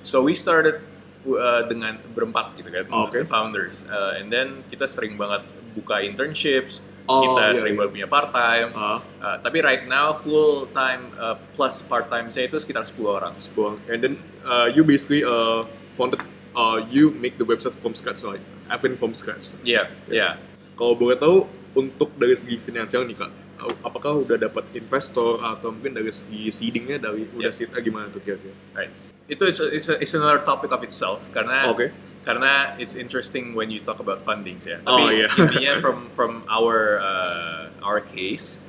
So 0.02 0.22
we 0.22 0.32
started 0.34 0.80
uh, 1.26 1.64
dengan 1.66 2.00
berempat 2.12 2.56
gitu 2.56 2.70
kan, 2.70 2.86
Oh, 2.88 3.08
Oke. 3.08 3.20
the 3.20 3.28
founders, 3.28 3.84
Uh, 3.86 4.16
and 4.16 4.28
then 4.28 4.64
kita 4.68 4.86
sering 4.86 5.16
banget 5.16 5.44
buka 5.74 6.00
internships, 6.00 6.86
Oh, 7.04 7.20
kita 7.20 7.44
iya, 7.44 7.56
sering 7.56 7.76
iya. 7.76 7.88
punya 7.90 8.08
part 8.08 8.32
time. 8.32 8.72
Ah, 8.72 9.04
Uh, 9.20 9.36
tapi 9.40 9.60
right 9.60 9.84
now 9.86 10.12
full 10.12 10.68
time 10.72 11.12
uh, 11.16 11.36
plus 11.52 11.80
part 11.82 12.08
time 12.08 12.28
saya 12.28 12.48
itu 12.48 12.56
sekitar 12.56 12.84
10 12.84 13.04
orang. 13.04 13.34
sebuah. 13.38 13.76
And 13.88 14.00
then 14.00 14.14
uh, 14.44 14.68
you 14.68 14.84
basically 14.84 15.24
uh, 15.24 15.64
founded, 15.96 16.24
uh, 16.54 16.82
you 16.88 17.12
make 17.12 17.38
the 17.38 17.46
website 17.46 17.76
from 17.76 17.94
scratch, 17.94 18.24
like 18.24 18.42
everything 18.70 18.98
from 18.98 19.14
scratch. 19.14 19.54
Iya, 19.62 19.90
iya. 20.08 20.38
Kalau 20.74 20.98
boleh 20.98 21.14
tahu 21.14 21.46
untuk 21.74 22.14
dari 22.16 22.34
segi 22.34 22.58
finansial 22.58 23.06
nih 23.06 23.18
kak, 23.18 23.32
uh, 23.60 23.74
apakah 23.82 24.22
udah 24.22 24.38
dapat 24.38 24.66
investor 24.74 25.42
atau 25.42 25.70
mungkin 25.70 25.94
dari 25.94 26.10
segi 26.10 26.50
seedingnya 26.50 26.98
dari 27.02 27.26
udah 27.30 27.50
Yeah. 27.50 27.54
seed 27.54 27.70
eh, 27.74 27.82
gimana 27.82 28.10
tuh 28.10 28.22
kira-kira? 28.22 28.54
Right. 28.74 28.94
Itu 29.26 29.48
it's, 29.48 29.62
a- 29.62 29.72
it's, 29.72 29.88
a- 29.88 30.00
it's 30.00 30.14
another 30.14 30.42
topic 30.42 30.70
of 30.70 30.84
itself 30.84 31.26
karena 31.32 31.70
Oke. 31.72 31.90
karena 32.28 32.76
it's 32.76 32.94
interesting 32.94 33.56
when 33.56 33.72
you 33.72 33.80
talk 33.80 33.98
about 33.98 34.20
fundings 34.22 34.68
ya. 34.68 34.84
Oh, 34.84 35.00
Tapi 35.00 35.24
iya. 35.24 35.30
intinya 35.32 35.74
from 35.80 36.12
from 36.12 36.32
our 36.52 37.00
uh, 37.00 37.72
our 37.82 38.04
case, 38.04 38.68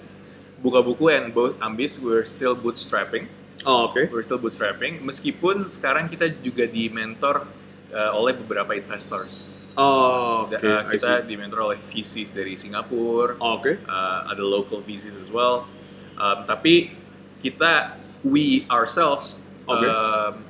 buka 0.62 0.80
buku 0.80 1.10
and 1.10 1.34
both 1.34 1.58
ambis 1.58 1.98
we're 1.98 2.24
still 2.24 2.54
bootstrapping. 2.54 3.26
Oh, 3.66 3.88
oke. 3.90 4.10
We're 4.12 4.22
still 4.22 4.38
bootstrapping 4.38 5.02
meskipun 5.02 5.66
sekarang 5.70 6.06
kita 6.06 6.30
juga 6.38 6.68
di 6.68 6.86
mentor 6.86 7.48
uh, 7.94 8.10
oleh 8.18 8.34
beberapa 8.34 8.74
investors. 8.74 9.54
Oh, 9.78 10.46
oke. 10.46 10.58
Uh, 10.62 10.86
I 10.86 10.94
kita 10.94 11.22
see. 11.22 11.30
di 11.30 11.34
mentor 11.34 11.70
oleh 11.70 11.78
VCs 11.78 12.30
dari 12.30 12.54
Singapura, 12.54 13.34
Oh, 13.42 13.58
Oke. 13.58 13.78
uh, 13.86 14.30
ada 14.30 14.42
local 14.42 14.82
VCs 14.82 15.18
as 15.18 15.34
well. 15.34 15.66
Um, 16.14 16.46
tapi 16.46 16.94
kita 17.42 17.98
we 18.22 18.66
ourselves 18.70 19.42
Oke. 19.66 19.82
um, 19.82 20.46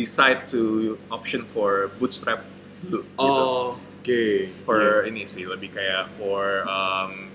decide 0.00 0.48
to 0.48 0.96
option 1.12 1.44
for 1.44 1.92
bootstrap 2.00 2.40
dulu 2.88 3.04
gitu. 3.04 3.20
Oh, 3.20 3.76
Oke. 4.00 4.48
For 4.64 5.04
ini 5.04 5.28
sih 5.28 5.44
lebih 5.44 5.76
kayak 5.76 6.08
for 6.16 6.64
um, 6.64 7.28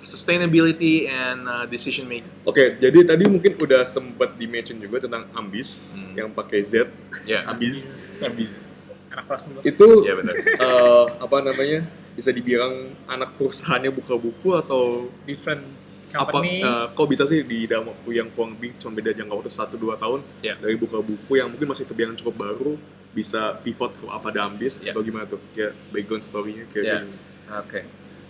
sustainability 0.00 1.04
and 1.04 1.44
uh, 1.44 1.64
decision 1.64 2.04
making. 2.04 2.32
Oke, 2.42 2.76
jadi 2.76 3.04
tadi 3.06 3.24
mungkin 3.24 3.54
udah 3.54 3.82
sempat 3.82 4.34
di-mention 4.34 4.76
juga 4.76 5.00
tentang 5.00 5.28
Ambis 5.32 6.00
Hmm. 6.00 6.16
yang 6.16 6.28
pakai 6.30 6.60
Z. 6.60 6.88
Ya, 7.24 7.44
Ambis. 7.44 7.78
ambis. 8.22 8.66
anak 9.10 9.26
kelas 9.26 9.42
dulu 9.42 9.58
Itu 9.60 9.88
Ya 10.02 10.14
benar. 10.14 10.34
eh, 10.38 11.04
apa 11.18 11.36
namanya? 11.40 11.82
Bisa 12.12 12.30
dibilang 12.30 12.70
anak 13.04 13.34
perusahaannya 13.34 13.90
buka 13.90 14.14
buku 14.14 14.54
atau 14.54 14.82
different 15.24 15.66
apa 16.08 16.30
company 16.30 16.58
eh, 16.58 16.86
kok 16.88 17.06
bisa 17.06 17.22
sih 17.24 17.42
di 17.42 17.66
dalam 17.66 17.86
waktu 17.86 18.10
yang 18.12 18.30
kurang 18.30 18.54
lebih 18.54 18.74
cuma 18.76 18.94
beda 18.94 19.10
jangka 19.12 19.30
waktu 19.32 19.50
1 19.52 19.74
2 19.74 19.94
tahun 19.96 20.20
Ya. 20.40 20.54
dari 20.56 20.74
buka 20.74 20.98
buku 20.98 21.32
yang 21.34 21.48
mungkin 21.48 21.66
masih 21.66 21.84
terbilang 21.84 22.14
cukup 22.14 22.34
baru 22.36 22.72
bisa 23.10 23.58
pivot 23.58 23.90
ke 23.92 24.06
apa 24.06 24.26
ada 24.28 24.46
Ambis 24.46 24.78
Ya. 24.78 24.90
atau 24.90 25.02
gimana 25.02 25.26
tuh? 25.26 25.42
Kayak 25.50 25.74
background 25.90 26.22
story-nya 26.22 26.64
kayak 26.66 26.84
Ya. 26.84 26.94
gimana? 27.02 27.18
Oke. 27.60 27.80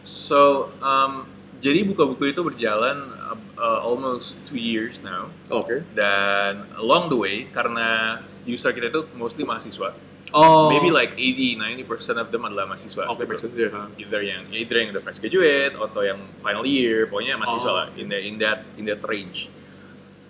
So, 0.00 0.40
um, 0.80 1.28
jadi 1.60 1.84
buka 1.84 2.08
buku 2.08 2.32
itu 2.32 2.40
berjalan 2.40 3.12
uh, 3.14 3.36
uh, 3.54 3.80
almost 3.84 4.40
two 4.42 4.56
years 4.56 5.04
now. 5.04 5.28
Oke. 5.52 5.84
Dan 5.92 6.66
along 6.74 7.12
the 7.12 7.18
way, 7.20 7.36
karena 7.52 8.16
user 8.42 8.72
kita 8.72 8.88
itu 8.88 9.04
mostly 9.14 9.44
mahasiswa, 9.44 9.92
Oh. 10.30 10.70
maybe 10.70 10.94
like 10.94 11.18
80-90% 11.18 11.90
of 12.16 12.30
them 12.30 12.46
adalah 12.46 12.62
mahasiswa. 12.64 13.02
Oke, 13.10 13.26
make 13.26 13.42
sense 13.42 13.50
ya. 13.52 13.66
ha. 13.74 13.90
Either 13.98 14.22
yang 14.22 14.46
either 14.54 14.78
yang 14.78 14.94
udah 14.94 15.02
fresh 15.02 15.18
graduate 15.18 15.74
atau 15.74 16.06
yang 16.06 16.22
final 16.38 16.62
year, 16.62 17.10
pokoknya 17.10 17.34
mahasiswa 17.34 17.66
Oh, 17.66 17.76
lah 17.82 17.86
in, 17.98 18.06
the, 18.06 18.18
in 18.18 18.38
that 18.38 18.62
in 18.78 18.86
that 18.86 19.02
range. 19.02 19.50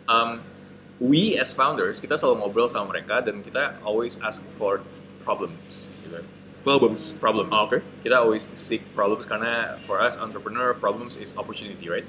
Um, 0.09 0.41
we 0.97 1.37
as 1.37 1.53
founders 1.53 2.01
kita 2.01 2.17
selalu 2.17 2.41
ngobrol 2.43 2.69
sama 2.73 2.91
mereka 2.91 3.21
dan 3.21 3.45
kita 3.45 3.77
always 3.85 4.17
ask 4.25 4.41
for 4.57 4.81
problems. 5.21 5.93
Gitu. 6.61 6.69
Problems. 6.69 7.17
Problems. 7.17 7.53
Ah, 7.57 7.65
Oke. 7.65 7.81
Kita 8.05 8.21
always 8.21 8.45
seek 8.53 8.85
problems 8.93 9.25
karena 9.25 9.81
for 9.89 9.97
us 9.97 10.21
entrepreneur 10.21 10.77
problems 10.77 11.17
is 11.17 11.33
opportunity, 11.41 11.89
right? 11.89 12.05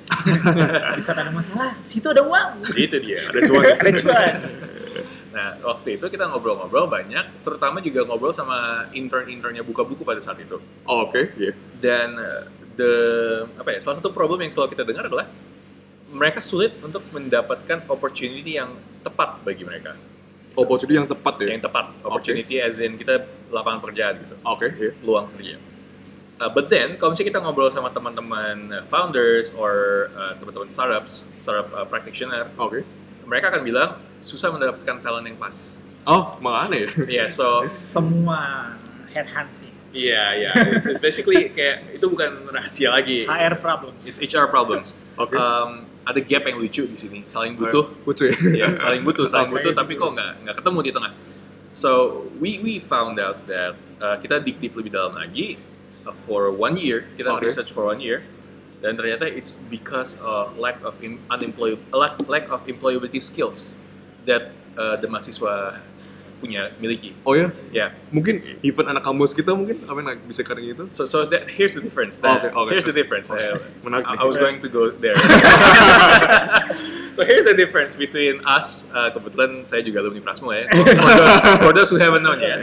di 0.96 1.01
saat 1.01 1.24
ada 1.24 1.31
masalah 1.31 1.79
situ 1.79 2.12
ada 2.12 2.20
uang 2.20 2.67
Itu 2.75 3.00
dia. 3.00 3.31
Ada 3.31 3.39
cuan 3.48 3.63
ya? 3.63 3.75
ada 3.81 3.91
cuan 3.96 4.34
Nah, 5.31 5.55
waktu 5.63 5.96
itu 5.96 6.05
kita 6.12 6.27
ngobrol-ngobrol 6.27 6.91
banyak, 6.91 7.39
terutama 7.39 7.79
juga 7.79 8.03
ngobrol 8.03 8.36
sama 8.36 8.91
intern-internnya 8.91 9.63
buka 9.63 9.88
buku 9.88 10.03
pada 10.03 10.20
saat 10.20 10.43
itu. 10.43 10.60
Oh, 10.84 11.08
Oke, 11.08 11.31
iya. 11.39 11.55
Dan 11.79 12.20
uh, 12.20 12.43
the 12.75 12.93
apa 13.55 13.72
ya? 13.72 13.79
Salah 13.79 14.03
satu 14.03 14.12
problem 14.12 14.43
yang 14.43 14.51
selalu 14.51 14.75
kita 14.75 14.84
dengar 14.84 15.08
adalah 15.08 15.31
mereka 16.12 16.43
sulit 16.43 16.75
untuk 16.84 17.08
mendapatkan 17.15 17.88
opportunity 17.88 18.60
yang 18.60 18.75
tepat 19.00 19.39
bagi 19.48 19.63
mereka. 19.63 19.96
Opportunity 20.58 20.96
yang 21.00 21.08
tepat 21.08 21.36
ya. 21.39 21.48
Yang 21.55 21.63
tepat, 21.72 21.86
opportunity 22.03 22.55
as 22.60 22.84
in 22.84 23.00
kita 23.00 23.24
lapangan 23.51 23.79
pekerjaan 23.84 24.13
gitu, 24.20 24.36
Oke, 24.43 24.67
iya. 24.75 24.91
peluang 25.00 25.27
kerja. 25.36 25.55
Uh, 26.41 26.50
but 26.50 26.67
then, 26.74 26.98
kalau 26.98 27.13
misalnya 27.13 27.29
kita 27.38 27.39
ngobrol 27.39 27.70
sama 27.70 27.93
teman-teman 27.93 28.74
uh, 28.74 28.84
founders 28.89 29.53
or 29.53 30.08
uh, 30.17 30.34
teman-teman 30.41 30.74
startups, 30.74 31.24
startup 31.38 31.70
uh, 31.72 31.86
practitioner, 31.86 32.50
Oke. 32.58 32.81
mereka 33.29 33.53
akan 33.53 33.62
bilang 33.62 33.89
susah 34.20 34.50
mendapatkan 34.51 35.00
talent 35.00 35.29
yang 35.29 35.38
pas. 35.38 35.86
Oh, 36.03 36.36
malah 36.41 36.65
aneh 36.65 36.89
ya? 36.89 36.89
Iya, 37.22 37.25
so 37.29 37.46
semua 37.93 38.74
headhunting 39.08 39.72
Iya, 39.91 40.24
iya. 40.39 40.51
It's, 40.72 40.88
it's 40.88 41.03
basically 41.03 41.51
kayak 41.51 42.00
itu 42.00 42.08
bukan 42.08 42.48
rahasia 42.48 42.96
lagi. 42.96 43.27
HR 43.27 43.60
problems 43.60 44.01
It's 44.08 44.24
HR 44.24 44.48
problems. 44.48 44.96
Oke. 45.20 45.36
Um, 45.36 45.90
ada 46.01 46.20
gap 46.20 46.43
yang 46.50 46.58
lucu 46.58 46.84
di 46.89 46.98
sini. 46.98 47.20
Saling 47.29 47.53
butuh. 47.58 47.86
Lucu 48.05 48.29
ya? 48.29 48.38
ya, 48.65 48.67
saling 48.74 49.05
butuh, 49.05 49.29
saling 49.29 49.53
butuh. 49.53 49.74
Tapi 49.74 49.93
kok 49.93 50.10
nggak 50.13 50.31
nggak 50.48 50.55
ketemu 50.58 50.79
di 50.81 50.91
tengah. 50.91 51.12
So 51.72 51.91
we 52.41 52.60
we 52.60 52.81
found 52.81 53.22
out 53.22 53.48
that 53.48 53.77
uh, 54.01 54.17
kita 54.20 54.43
dig 54.43 54.60
deep 54.60 54.74
lebih 54.75 54.91
dalam 54.91 55.15
lagi 55.15 55.62
uh, 56.03 56.15
for 56.15 56.51
one 56.51 56.75
year. 56.75 57.08
Kita 57.15 57.38
Oke. 57.38 57.48
research 57.48 57.72
for 57.72 57.88
one 57.88 58.01
year. 58.01 58.25
Dan 58.81 58.98
ternyata 58.98 59.29
it's 59.29 59.62
because 59.70 60.17
of 60.25 60.58
lack 60.58 60.81
of 60.81 60.98
in, 61.05 61.22
lack, 61.93 62.17
lack 62.25 62.50
of 62.50 62.65
employability 62.65 63.22
skills 63.22 63.77
that 64.25 64.50
uh, 64.74 64.98
the 64.98 65.05
mahasiswa 65.05 65.77
punya 66.41 66.74
miliki. 66.81 67.13
Oh 67.21 67.38
ya? 67.38 67.53
Ya. 67.69 67.93
Mungkin 68.10 68.41
event 68.65 68.89
anak 68.89 69.05
kampus 69.05 69.38
kita 69.38 69.53
mungkin 69.53 69.86
apa 69.86 70.01
yang 70.01 70.25
bisa 70.25 70.41
kayak 70.41 70.74
gitu? 70.74 70.83
So 70.89 71.05
so 71.05 71.29
that 71.29 71.45
here's 71.53 71.77
the 71.77 71.86
difference. 71.86 72.17
That, 72.17 72.50
oke. 72.57 72.74
Here's 72.74 72.89
the 72.89 72.98
difference. 72.98 73.29
Uh, 73.29 73.62
Menarik 73.86 74.10
I. 74.10 74.17
I 74.17 74.25
was 74.25 74.41
going 74.41 74.57
to 74.65 74.69
go 74.69 74.89
there. 74.89 75.13
so 77.15 77.21
here's 77.21 77.45
the 77.45 77.53
difference 77.53 77.93
between 77.93 78.41
us. 78.50 78.89
uh, 78.91 79.10
kebetulan 79.12 79.63
saya 79.67 79.81
juga 79.83 80.03
alumni 80.03 80.21
Prasmo 80.24 80.51
ya. 80.51 80.65
For 80.71 80.83
those, 80.83 81.60
for 81.62 81.71
those 81.75 81.89
who 81.93 81.98
haven't 82.00 82.24
known 82.24 82.39
ya. 82.39 82.57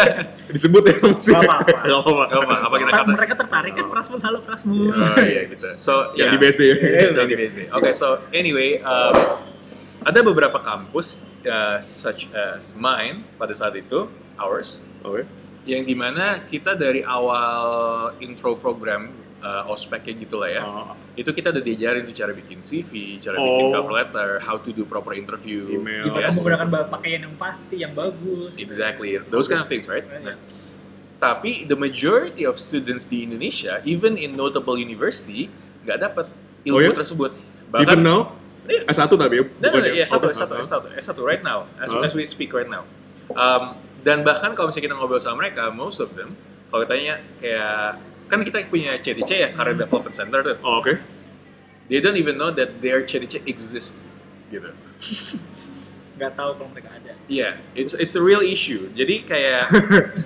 Disebut 0.54 0.82
ya 0.86 0.96
maksudnya. 1.02 1.40
Gak 1.40 1.48
apa-apa. 1.48 1.78
Gak 1.82 1.98
apa-apa. 2.00 2.24
Gak 2.28 2.40
apa, 2.40 2.54
apa 2.54 2.74
kita 2.78 2.92
kata? 2.92 3.12
mereka 3.12 3.34
tertarik 3.34 3.72
kan 3.74 3.86
Prasmul, 3.90 4.20
halo 4.22 4.38
Prasmul. 4.44 4.92
Oh 4.92 5.18
iya 5.24 5.42
gitu. 5.48 5.68
So 5.80 6.14
Yang 6.14 6.28
yeah. 6.28 6.30
di 6.30 6.38
BSD 6.38 6.60
ya. 6.62 6.74
Yang 7.10 7.28
di 7.28 7.36
BSD. 7.36 7.60
Oke, 7.74 7.90
so 7.96 8.22
anyway, 8.30 8.78
um, 8.84 9.14
ada 10.04 10.20
beberapa 10.20 10.60
kampus 10.60 11.20
uh, 11.44 11.78
such 11.78 12.28
as 12.30 12.74
mine 12.74 13.24
pada 13.36 13.52
saat 13.52 13.74
itu, 13.74 14.06
ours, 14.34 14.84
Oke. 15.00 15.24
yang 15.64 15.82
di 15.82 15.92
mana 15.92 16.40
kita 16.40 16.72
dari 16.72 17.00
awal 17.00 17.56
intro 18.18 18.54
program 18.54 19.08
uh, 19.40 19.68
ospek 19.68 20.02
kayak 20.02 20.18
gitulah 20.20 20.48
ya, 20.48 20.62
Ah, 20.62 20.92
itu 21.14 21.30
kita 21.30 21.48
udah 21.48 21.60
diajarin 21.60 22.02
tuh 22.04 22.12
cara 22.12 22.32
bikin 22.32 22.60
CV, 22.60 23.16
cara 23.18 23.36
bikin 23.36 23.64
Oh. 23.64 23.72
cover 23.72 23.92
letter, 23.92 24.28
how 24.40 24.56
to 24.56 24.70
do 24.70 24.82
proper 24.82 25.12
interview, 25.12 25.78
Email. 25.78 26.08
Gimana 26.08 26.26
yes. 26.26 26.36
menggunakan 26.36 26.68
bahan 26.68 26.88
pakaian 26.90 27.20
yang 27.22 27.34
pasti, 27.36 27.76
yang 27.80 27.92
bagus. 27.92 28.56
gitu. 28.56 28.64
Exactly, 28.64 29.20
those 29.28 29.46
kind 29.46 29.60
of 29.60 29.68
things, 29.68 29.84
right? 29.86 30.04
Nah, 30.20 30.36
tapi 31.16 31.64
the 31.64 31.76
majority 31.78 32.44
of 32.44 32.58
students 32.58 33.08
di 33.08 33.24
Indonesia, 33.24 33.80
even 33.84 34.16
in 34.16 34.34
notable 34.34 34.76
university, 34.76 35.48
nggak 35.84 35.98
dapat 36.02 36.26
ilmu 36.64 36.76
Oh 36.76 36.84
ya? 36.84 36.92
tersebut. 36.92 37.32
Even 37.74 38.00
now? 38.00 38.36
Iya. 38.64 38.82
S1 38.88 39.12
tapi 39.12 39.34
ya? 39.40 39.44
No, 39.60 39.66
no, 39.70 39.78
no, 39.80 40.04
satu, 40.08 40.24
Oh, 40.26 40.32
S1, 40.32 40.48
ah, 40.48 40.60
S1, 40.60 40.82
S1, 40.96 41.16
right 41.20 41.42
now, 41.44 41.68
as, 41.76 41.92
Huh? 41.92 42.00
as 42.00 42.12
we 42.16 42.24
speak 42.24 42.50
right 42.56 42.68
now. 42.68 42.84
Um, 43.36 43.76
dan 44.04 44.24
bahkan 44.24 44.52
kalau 44.52 44.68
misalnya 44.68 44.92
kita 44.92 44.96
ngobrol 44.96 45.20
sama 45.20 45.44
mereka, 45.44 45.68
most 45.72 46.00
of 46.00 46.12
them, 46.16 46.36
kalau 46.68 46.84
tanya 46.84 47.20
kayak, 47.40 48.00
kan 48.28 48.40
kita 48.40 48.64
punya 48.68 48.96
CDC 49.00 49.30
ya, 49.32 49.48
Career 49.52 49.76
Development 49.76 50.16
Center 50.16 50.40
tuh, 50.44 50.56
Oh, 50.64 50.80
Oke. 50.80 51.00
they 51.88 52.00
don't 52.00 52.16
even 52.16 52.36
know 52.36 52.48
that 52.52 52.80
their 52.80 53.04
CDC 53.04 53.44
exist, 53.44 54.04
gitu. 54.48 54.72
Nggak 56.20 56.32
tahu 56.38 56.50
kalau 56.56 56.68
mereka 56.70 56.90
ada. 56.94 57.12
Yeah, 57.26 57.58
it's 57.74 57.90
it's 57.96 58.14
a 58.14 58.22
real 58.22 58.38
issue. 58.44 58.86
Jadi 58.94 59.26
kayak 59.26 59.66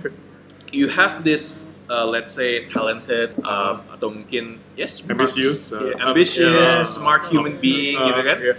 you 0.76 0.92
have 0.92 1.24
this 1.24 1.64
uh, 1.88 2.04
let's 2.04 2.30
say 2.30 2.68
talented 2.68 3.32
um, 3.42 3.82
atau 3.90 4.08
mungkin 4.08 4.60
yes 4.74 5.00
smart- 5.00 5.18
Ambitious, 5.26 5.72
uh, 5.72 5.92
yeah, 5.92 6.06
ambitious, 6.06 6.70
uh, 6.70 6.84
smart 6.84 7.26
human 7.26 7.56
being 7.58 7.96
Ah, 7.96 8.06
gitu 8.06 8.22
kan. 8.22 8.38
iya. 8.38 8.54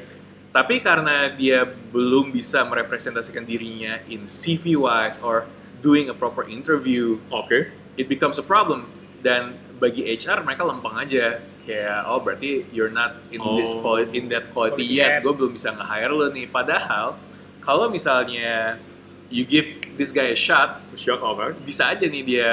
Tapi 0.49 0.81
karena 0.81 1.29
dia 1.31 1.61
belum 1.63 2.33
bisa 2.33 2.65
merepresentasikan 2.65 3.45
dirinya 3.45 4.01
in 4.05 4.25
CV 4.25 4.73
wise 4.73 5.21
or 5.21 5.45
doing 5.79 6.09
a 6.09 6.15
proper 6.15 6.43
interview, 6.43 7.21
Oke. 7.29 7.69
it 7.95 8.09
becomes 8.09 8.35
a 8.35 8.43
problem. 8.43 8.89
Dan 9.21 9.53
bagi 9.77 10.09
HR 10.09 10.41
mereka 10.41 10.65
lempeng 10.65 10.97
aja 10.97 11.37
kayak 11.63 12.01
oh 12.09 12.17
berarti 12.17 12.65
you're 12.73 12.89
not 12.89 13.21
in 13.29 13.39
this 13.55 13.71
Oh. 13.71 13.85
quality 13.85 14.17
in 14.17 14.25
that 14.27 14.49
quality 14.49 14.89
Quality 14.89 14.99
yet. 14.99 15.21
Gue 15.21 15.37
belum 15.37 15.53
bisa 15.53 15.69
nge-hire 15.69 16.09
lo 16.09 16.27
nih. 16.27 16.49
Padahal 16.49 17.15
kalau 17.61 17.85
misalnya 17.87 18.81
you 19.29 19.45
give 19.45 19.97
this 19.97 20.11
guy 20.11 20.33
a 20.33 20.35
shot, 20.35 20.81
off, 21.21 21.37
right? 21.37 21.55
bisa 21.63 21.93
aja 21.93 22.09
nih 22.09 22.21
dia 22.25 22.51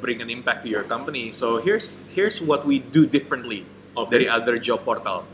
bring 0.00 0.24
an 0.24 0.32
impact 0.32 0.64
to 0.64 0.68
your 0.72 0.82
company. 0.82 1.30
So 1.30 1.60
here's 1.60 2.00
here's 2.16 2.40
what 2.40 2.64
we 2.64 2.80
do 2.80 3.04
differently 3.04 3.68
Oke. 3.94 4.10
dari 4.10 4.26
other 4.26 4.56
job 4.56 4.82
portal. 4.82 5.28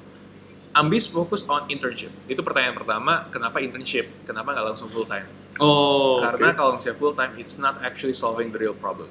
Ambis 0.71 1.11
fokus 1.11 1.43
on 1.51 1.67
internship. 1.67 2.15
Itu 2.31 2.47
pertanyaan 2.47 2.79
pertama, 2.79 3.27
kenapa 3.31 3.59
internship? 3.59 4.07
Kenapa 4.23 4.55
nggak 4.55 4.67
langsung 4.71 4.87
full 4.87 5.07
time? 5.07 5.27
Oh, 5.59 6.23
Karena 6.23 6.55
kalau 6.55 6.79
misalnya 6.79 6.99
full 6.99 7.15
time, 7.17 7.35
it's 7.37 7.59
not 7.59 7.83
actually 7.83 8.15
solving 8.15 8.55
the 8.55 8.59
real 8.59 8.77
problem. 8.77 9.11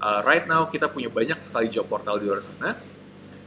Uh, 0.00 0.24
right 0.24 0.48
now 0.48 0.66
kita 0.66 0.88
punya 0.90 1.12
banyak 1.12 1.38
sekali 1.44 1.70
job 1.70 1.86
portal 1.86 2.18
di 2.18 2.26
luar 2.26 2.40
sana, 2.40 2.74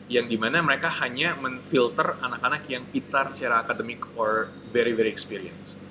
yang 0.07 0.29
di 0.29 0.37
mana 0.37 0.61
mereka 0.61 0.87
hanya 1.01 1.33
menfilter 1.35 2.15
anak-anak 2.21 2.63
yang 2.69 2.85
pintar 2.93 3.33
secara 3.33 3.65
akademik 3.65 4.05
or 4.15 4.53
very 4.69 4.93
very 4.93 5.09
experienced. 5.09 5.81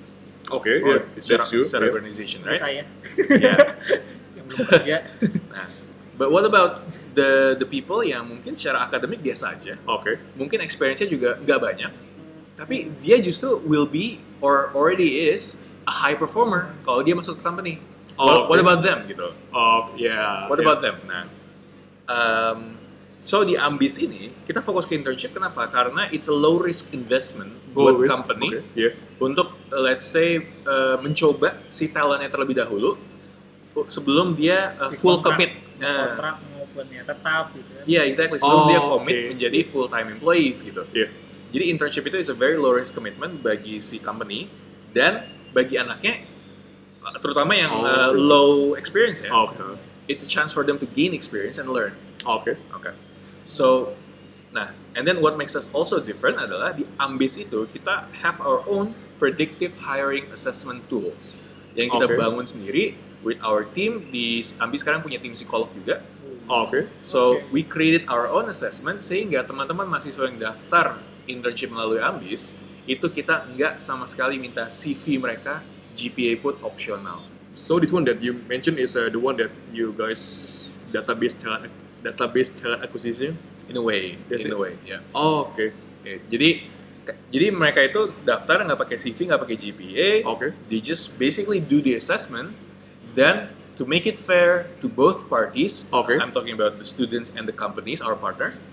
Oke, 0.51 0.81
Or 0.83 0.87
yeah, 0.87 1.01
secara, 1.17 1.41
that's 1.41 1.53
you. 1.53 1.61
secara 1.65 1.85
yeah. 1.85 1.91
organization, 1.93 2.39
Right? 2.45 2.61
Saya 2.61 2.83
Yeah. 3.29 3.57
yang 4.37 4.45
belum 4.51 4.65
kerja. 4.69 4.97
Nah, 5.49 5.67
but 6.19 6.29
what 6.29 6.45
about 6.45 6.85
the 7.17 7.57
the 7.57 7.65
people 7.65 8.05
yang 8.05 8.29
mungkin 8.29 8.53
secara 8.53 8.85
akademik 8.85 9.25
biasa 9.25 9.57
aja, 9.57 9.73
Oke. 9.89 10.21
mungkin 10.37 10.61
experience-nya 10.61 11.09
juga 11.09 11.39
nggak 11.41 11.59
banyak, 11.59 11.91
tapi 12.59 12.93
dia 13.01 13.17
justru 13.19 13.57
will 13.65 13.89
be 13.89 14.21
or 14.43 14.69
already 14.77 15.31
is 15.31 15.63
a 15.89 15.93
high 15.93 16.17
performer 16.17 16.73
kalau 16.85 17.01
dia 17.01 17.17
masuk 17.17 17.39
ke 17.39 17.43
company. 17.43 17.81
Oh, 18.15 18.47
what, 18.47 18.55
what 18.55 18.59
about 18.63 18.79
them 18.79 19.03
gitu? 19.11 19.35
Oh, 19.51 19.91
yeah. 19.99 20.47
What 20.47 20.55
yeah. 20.55 20.65
about 20.65 20.79
them? 20.79 20.95
Nah, 21.03 21.27
um, 22.07 22.79
so 23.19 23.43
di 23.43 23.59
Ambis 23.59 23.99
ini 23.99 24.31
kita 24.43 24.63
fokus 24.63 24.87
ke 24.87 24.95
internship 24.95 25.35
kenapa? 25.35 25.67
Karena 25.67 26.07
it's 26.11 26.27
a 26.31 26.35
low 26.35 26.59
risk 26.59 26.91
investment 26.95 27.51
buat 27.75 27.99
risk, 27.99 28.15
company 28.15 28.59
oke, 28.59 28.63
yeah. 28.75 28.95
untuk 29.19 29.54
let's 29.81 30.05
say 30.05 30.39
uh, 30.63 30.95
mencoba 30.99 31.59
si 31.67 31.91
talentnya 31.91 32.31
terlebih 32.31 32.55
dahulu 32.55 32.95
sebelum 33.91 34.35
dia 34.35 34.73
uh, 34.79 34.91
full 34.95 35.19
kontrak. 35.19 35.35
commit. 35.35 35.51
Nah, 35.75 36.15
kontrak 36.15 36.35
maupun 36.55 36.85
ya 36.87 37.03
tetap 37.03 37.43
gitu 37.51 37.69
kan. 37.75 37.83
Iya, 37.83 38.01
exactly. 38.07 38.37
Sebelum 38.39 38.61
Oh, 38.63 38.69
dia 38.71 38.79
commit 38.79 39.15
oke. 39.15 39.27
menjadi 39.35 39.59
full 39.67 39.87
time 39.91 40.07
employees 40.15 40.63
gitu. 40.63 40.83
Iya. 40.95 41.11
Jadi 41.51 41.63
internship 41.71 42.03
itu 42.07 42.17
is 42.19 42.27
a 42.31 42.35
very 42.35 42.59
low 42.59 42.71
risk 42.71 42.95
commitment 42.95 43.39
bagi 43.39 43.79
si 43.79 43.99
company 43.99 44.47
dan 44.91 45.27
bagi 45.55 45.79
anaknya 45.79 46.23
terutama 47.21 47.53
yang 47.53 47.71
Oh, 47.71 47.85
uh, 47.85 48.11
low 48.11 48.73
experience 48.75 49.21
ya. 49.21 49.29
Oke. 49.31 49.77
It's 50.09 50.21
a 50.25 50.29
chance 50.29 50.53
for 50.53 50.65
them 50.65 50.77
to 50.81 50.87
gain 50.89 51.13
experience 51.13 51.57
and 51.57 51.69
learn. 51.69 51.93
Oke. 52.25 52.57
Oke. 52.73 52.91
So, 53.45 53.93
nah, 54.49 54.73
and 54.95 55.03
then 55.03 55.19
what 55.19 55.37
makes 55.37 55.53
us 55.53 55.67
also 55.75 55.99
different 55.99 56.39
adalah 56.39 56.71
di 56.71 56.87
Ambis 56.97 57.35
itu 57.37 57.67
kita 57.69 58.07
have 58.23 58.39
our 58.41 58.63
own 58.65 58.95
predictive 59.19 59.75
hiring 59.83 60.25
assessment 60.31 60.87
tools 60.87 61.43
yang 61.75 61.91
kita 61.91 62.07
Oke. 62.07 62.15
bangun 62.15 62.47
sendiri 62.47 62.95
with 63.21 63.37
our 63.43 63.67
team 63.67 64.07
di 64.09 64.41
Ambis 64.57 64.81
sekarang 64.81 65.03
punya 65.03 65.19
tim 65.19 65.35
psikolog 65.35 65.67
juga. 65.75 66.01
Oke. 66.47 66.87
So 67.03 67.41
Oke. 67.41 67.51
we 67.51 67.61
created 67.61 68.07
our 68.07 68.31
own 68.31 68.47
assessment 68.47 69.03
sehingga 69.03 69.43
teman-teman 69.43 69.85
mahasiswa 69.85 70.23
yang 70.31 70.39
daftar 70.39 71.03
internship 71.27 71.69
melalui 71.69 71.99
Ambis 71.99 72.55
itu 72.85 73.05
kita 73.09 73.49
nggak 73.51 73.81
sama 73.81 74.05
sekali 74.05 74.37
minta 74.37 74.69
CV 74.69 75.17
mereka 75.17 75.65
GPA 75.97 76.37
put 76.39 76.55
optional. 76.61 77.25
So 77.55 77.79
this 77.79 77.95
one 77.95 78.03
that 78.05 78.19
you 78.21 78.35
mentioned 78.45 78.77
is 78.77 78.93
uh, 78.93 79.09
the 79.09 79.17
one 79.17 79.39
that 79.41 79.49
you 79.71 79.95
guys 79.95 80.21
database 80.91 81.33
talent 81.33 81.71
database 82.05 82.53
talent 82.53 82.85
acquisition. 82.85 83.39
In 83.65 83.75
a 83.75 83.83
way, 83.83 84.17
Yes, 84.29 84.45
in 84.45 84.53
a 84.53 84.59
way, 84.59 84.77
ya. 84.85 85.01
Oh, 85.11 85.49
oke. 85.49 85.73
Oke, 86.01 86.21
Jadi 86.29 86.49
jadi 87.29 87.53
mereka 87.53 87.85
itu 87.85 88.09
daftar 88.25 88.65
nggak 88.65 88.81
pakai 88.81 88.97
CV, 88.97 89.29
nggak 89.29 89.41
pakai 89.41 89.57
GPA, 89.57 90.09
Oke. 90.25 90.57
they 90.69 90.81
just 90.81 91.13
basically 91.17 91.61
do 91.61 91.77
the 91.77 91.93
assessment. 91.93 92.53
Then 93.13 93.53
to 93.77 93.85
make 93.85 94.09
it 94.09 94.17
fair 94.17 94.69
to 94.81 94.89
both 94.89 95.29
parties, 95.29 95.85
Okay. 95.93 96.17
I'm 96.17 96.33
talking 96.33 96.57
about 96.57 96.81
the 96.81 96.87
students 96.87 97.29
and 97.29 97.45
the 97.45 97.53
companies, 97.53 98.01
our 98.01 98.17
partners. 98.17 98.65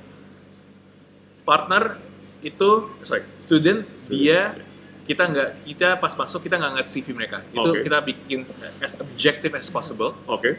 Partner 1.45 1.99
itu, 2.41 2.89
sorry, 3.03 3.27
student 3.37 3.85
dia 4.07 4.57
kita 5.03 5.27
nggak 5.27 5.49
kita 5.67 5.89
pas 5.99 6.15
masuk 6.15 6.47
kita 6.47 6.55
nggak 6.57 6.71
ngeliat 6.79 6.89
CV 6.89 7.07
mereka. 7.13 7.39
Itu 7.51 7.69
Okay. 7.75 7.83
kita 7.85 7.99
bikin 8.01 8.39
as 8.81 8.95
objective 8.97 9.53
as 9.53 9.67
possible. 9.67 10.15
Oke. 10.25 10.57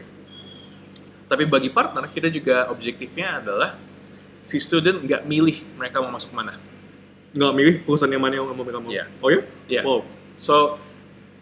Tapi 1.24 1.48
bagi 1.48 1.72
partner 1.72 2.06
kita 2.12 2.28
juga 2.28 2.68
objektifnya 2.68 3.40
adalah 3.40 3.74
si 4.44 4.60
student 4.60 5.02
nggak 5.02 5.24
milih 5.24 5.56
mereka 5.80 6.04
mau 6.04 6.12
masuk 6.12 6.36
mana. 6.36 6.60
Nggak 7.34 7.52
milih 7.56 7.74
perusahaan 7.82 8.12
yang 8.12 8.22
mana 8.22 8.38
yang 8.38 8.46
mau 8.46 8.62
mereka 8.62 8.78
mau. 8.78 8.92
Iya. 8.92 9.04
Oh 9.18 9.28
ya? 9.32 9.40
Ya. 9.66 9.82
Wow. 9.82 10.04
So 10.36 10.78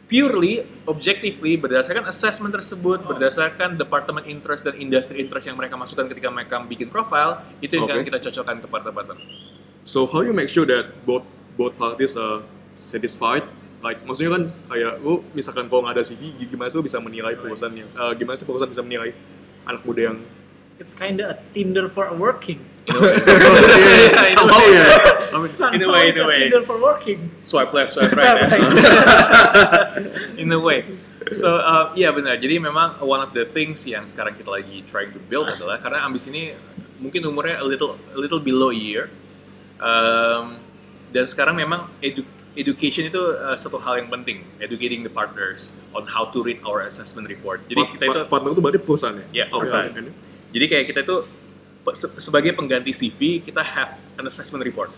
purely, 0.06 0.62
objectively 0.84 1.58
berdasarkan 1.58 2.06
assessment 2.06 2.54
tersebut, 2.54 3.02
berdasarkan 3.04 3.80
department 3.80 4.28
interest 4.30 4.68
dan 4.68 4.78
industry 4.78 5.18
interest 5.18 5.50
yang 5.50 5.58
mereka 5.58 5.74
masukkan 5.74 6.04
ketika 6.08 6.28
mereka 6.28 6.60
bikin 6.62 6.88
profile, 6.92 7.42
itu 7.64 7.76
yang 7.76 7.84
Oke. 7.84 7.92
akan 7.96 8.04
kita 8.06 8.18
cocokkan 8.30 8.56
ke 8.60 8.66
partner-partner. 8.68 9.18
So 9.82 10.06
how 10.06 10.22
you 10.22 10.36
make 10.36 10.52
sure 10.52 10.68
that 10.68 10.92
both 11.02 11.26
both 11.58 11.74
parties 11.74 12.14
are 12.14 12.46
satisfied? 12.78 13.42
Like 13.82 14.04
maksudnya 14.06 14.38
kan 14.38 14.42
kayak 14.70 15.02
lu 15.02 15.26
misalkan 15.34 15.66
kalau 15.66 15.88
nggak 15.88 15.98
ada 15.98 16.04
CV, 16.06 16.38
gimana 16.46 16.70
sih 16.70 16.78
lu 16.78 16.86
bisa 16.86 17.02
menilai 17.02 17.34
perusahaannya? 17.34 17.86
Eh, 17.90 18.12
gimana 18.14 18.36
sih 18.38 18.46
perusahaan 18.46 18.70
bisa 18.70 18.84
menilai 18.84 19.10
anak 19.66 19.82
muda 19.82 20.12
yang 20.12 20.18
It's 20.82 20.98
kinda 20.98 21.30
a 21.30 21.36
Tinder 21.54 21.86
for 21.86 22.10
a 22.10 22.14
working. 22.18 22.58
In 22.90 22.98
a 22.98 22.98
way. 23.06 24.26
somehow 24.34 24.58
ya? 24.66 24.82
In 25.70 25.86
a 25.86 25.88
way, 25.88 26.10
it's 26.10 26.18
in 26.18 26.24
a 26.24 26.26
way. 26.26 26.40
Tinder 26.50 26.62
for 26.66 26.74
working. 26.82 27.30
Swipe 27.46 27.70
left, 27.70 27.94
swipe 27.94 28.10
Swipe 28.10 28.18
right. 28.18 28.50
ya. 28.50 28.58
right. 28.58 29.94
In 30.42 30.50
a 30.50 30.58
way. 30.58 30.82
So, 31.30 31.62
uh, 31.62 31.94
iya 31.94 32.10
benar. 32.10 32.42
Jadi 32.42 32.58
memang 32.58 32.98
one 32.98 33.22
of 33.22 33.30
the 33.30 33.46
things 33.46 33.86
yang 33.86 34.10
sekarang 34.10 34.34
kita 34.34 34.50
lagi 34.50 34.82
trying 34.90 35.14
to 35.14 35.22
build 35.22 35.46
adalah 35.46 35.78
karena 35.78 36.02
ambis 36.02 36.26
ini 36.26 36.58
mungkin 36.98 37.22
umurnya 37.30 37.62
a 37.62 37.66
little 37.66 37.94
a 38.10 38.18
little 38.18 38.42
below 38.42 38.74
a 38.74 38.76
year. 38.76 39.06
Um, 39.78 40.58
dan 41.14 41.30
sekarang 41.30 41.54
memang 41.54 41.86
edu- 42.02 42.26
education 42.58 43.06
itu 43.06 43.22
uh, 43.38 43.54
satu 43.54 43.78
hal 43.78 44.02
yang 44.02 44.10
penting, 44.10 44.42
educating 44.58 45.06
the 45.06 45.12
partners 45.14 45.78
on 45.94 46.02
how 46.10 46.26
to 46.26 46.42
read 46.42 46.58
our 46.66 46.82
assessment 46.82 47.30
report. 47.30 47.62
Jadi 47.70 47.78
Part- 47.78 47.92
kita 47.94 48.04
itu 48.10 48.18
part- 48.18 48.26
partner 48.28 48.50
itu 48.50 48.60
berarti 48.60 48.80
perusahaannya? 48.82 49.26
Iya, 49.30 49.44
Oke, 49.54 49.62
perusahaan. 49.62 49.94
oke. 49.94 50.31
Jadi 50.52 50.64
kayak 50.68 50.84
kita 50.86 51.00
itu 51.02 51.16
se- 51.90 52.14
sebagai 52.16 52.52
pengganti 52.52 52.92
CV 52.92 53.40
kita 53.40 53.60
have 53.60 53.96
an 54.16 54.24
assessment 54.24 54.62
report. 54.62 54.92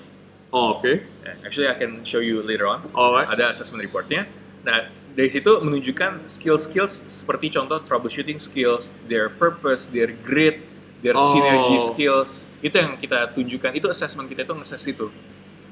Oh, 0.51 0.79
oke. 0.79 0.87
Yeah, 0.87 1.35
Actually, 1.43 1.67
I 1.67 1.75
can 1.75 2.05
show 2.05 2.19
you 2.19 2.39
later 2.39 2.67
on. 2.67 2.87
Alright. 2.93 3.27
Ada 3.27 3.51
assessment 3.51 3.83
reportnya. 3.83 4.23
Nah, 4.63 4.87
dari 5.11 5.27
situ 5.27 5.51
menunjukkan 5.59 6.31
skill-skills 6.31 7.11
seperti 7.11 7.51
contoh 7.51 7.83
troubleshooting 7.83 8.39
skills, 8.39 8.87
their 9.07 9.27
purpose, 9.27 9.87
their 9.87 10.15
grit, 10.15 10.63
their 11.03 11.15
Oh. 11.15 11.35
synergy 11.35 11.83
skills. 11.83 12.47
Itu 12.61 12.79
yang 12.79 12.95
kita 12.95 13.35
tunjukkan. 13.35 13.75
Itu 13.75 13.91
assessment 13.91 14.31
kita 14.31 14.43
itu 14.43 14.55
nge-assess 14.55 14.85
itu. 14.87 15.11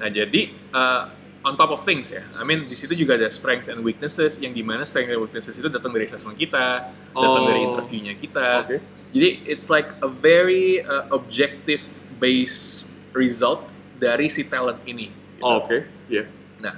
Nah, 0.02 0.10
jadi 0.10 0.50
uh, 0.74 1.14
on 1.42 1.54
top 1.54 1.70
of 1.70 1.82
things 1.82 2.10
ya. 2.10 2.26
I 2.34 2.42
mean, 2.42 2.66
di 2.66 2.74
situ 2.74 2.94
juga 2.94 3.14
ada 3.14 3.30
strength 3.30 3.70
and 3.70 3.82
weaknesses 3.82 4.38
yang 4.38 4.50
di 4.50 4.66
mana 4.66 4.82
strength 4.82 5.10
and 5.10 5.20
weaknesses 5.20 5.54
itu 5.54 5.66
datang 5.66 5.90
dari 5.90 6.06
assessment 6.06 6.34
kita, 6.34 6.90
datang 7.14 7.42
Oh. 7.42 7.46
dari 7.46 7.62
interviewnya 7.62 8.14
kita. 8.14 8.66
Oke. 8.66 8.78
Jadi 9.12 9.44
it's 9.44 9.68
like 9.68 9.92
a 10.00 10.08
very 10.08 10.80
uh, 10.80 11.04
objective 11.12 11.84
based 12.16 12.88
result 13.12 13.68
dari 13.96 14.26
si 14.26 14.42
talent 14.42 14.80
ini. 14.82 15.12
gitu. 15.36 15.44
Oh, 15.44 15.60
oke. 15.60 15.84
Iya. 16.08 16.24
Nah, 16.58 16.74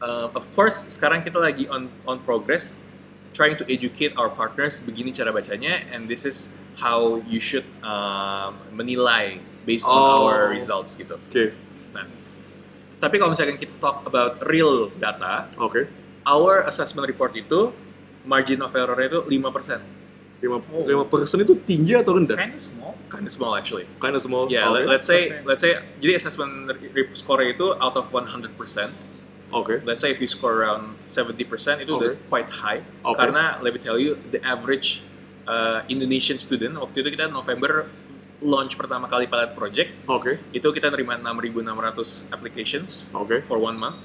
um, 0.00 0.32
of 0.32 0.48
course 0.50 0.88
sekarang 0.88 1.20
kita 1.20 1.36
lagi 1.36 1.68
on 1.68 1.92
on 2.04 2.18
progress 2.24 2.72
trying 3.30 3.54
to 3.54 3.64
educate 3.68 4.16
our 4.16 4.32
partners 4.32 4.80
begini 4.80 5.12
cara 5.12 5.28
bacanya 5.28 5.84
and 5.92 6.08
this 6.08 6.24
is 6.24 6.56
how 6.80 7.20
you 7.28 7.38
should 7.38 7.66
um, 7.84 8.56
menilai 8.72 9.36
based 9.68 9.84
on 9.84 9.92
Oh. 9.94 10.24
our 10.24 10.48
results 10.48 10.96
gitu. 10.96 11.20
Oke. 11.20 11.52
Nah, 11.92 12.08
tapi 12.96 13.20
kalau 13.20 13.36
misalkan 13.36 13.60
kita 13.60 13.76
talk 13.78 14.06
about 14.08 14.40
real 14.48 14.88
data, 14.96 15.50
Oke. 15.60 15.90
our 16.24 16.64
assessment 16.64 17.04
report 17.04 17.36
itu 17.36 17.68
margin 18.24 18.64
of 18.64 18.72
error 18.72 18.96
itu 18.96 19.20
5%. 19.28 19.97
Lima 20.38 20.62
Oh. 20.70 20.86
lima 20.86 21.02
persen 21.02 21.42
itu 21.42 21.58
tinggi 21.66 21.98
atau 21.98 22.14
rendah? 22.14 22.38
Kinda 22.38 22.62
small. 22.62 22.94
Kind 23.10 23.26
of 23.26 23.32
small 23.34 23.52
actually. 23.58 23.90
Kind 23.98 24.14
of 24.14 24.22
small. 24.22 24.46
Yeah, 24.46 24.70
let- 24.70 24.86
let's 24.86 25.02
say 25.04 25.42
let's 25.42 25.60
say 25.60 25.74
jadi 25.98 26.14
assessment 26.14 26.70
re- 26.70 27.10
score 27.12 27.42
itu 27.42 27.74
out 27.74 27.98
of 27.98 28.06
100%. 28.08 28.94
Oke. 29.48 29.80
let's 29.82 30.04
say 30.04 30.12
if 30.12 30.20
you 30.20 30.28
score 30.28 30.60
around 30.60 30.92
70% 31.08 31.80
itu 31.80 31.88
udah 31.90 32.12
Okay. 32.12 32.28
quite 32.28 32.48
high 32.52 32.84
Okay. 33.00 33.16
karena 33.16 33.56
let 33.58 33.72
me 33.72 33.80
tell 33.80 33.96
you 33.96 34.20
the 34.28 34.36
average 34.44 35.00
uh, 35.48 35.80
Indonesian 35.88 36.36
student 36.36 36.76
waktu 36.76 37.00
itu 37.00 37.16
kita 37.16 37.32
November 37.32 37.88
launch 38.44 38.76
pertama 38.76 39.08
kali 39.08 39.24
pilot 39.24 39.56
project 39.56 39.96
Oke. 40.06 40.36
itu 40.52 40.68
kita 40.68 40.92
nerima 40.92 41.16
6.600 41.16 41.64
applications 42.28 43.08
Oke. 43.10 43.40
for 43.42 43.56
one 43.58 43.74
month 43.74 43.96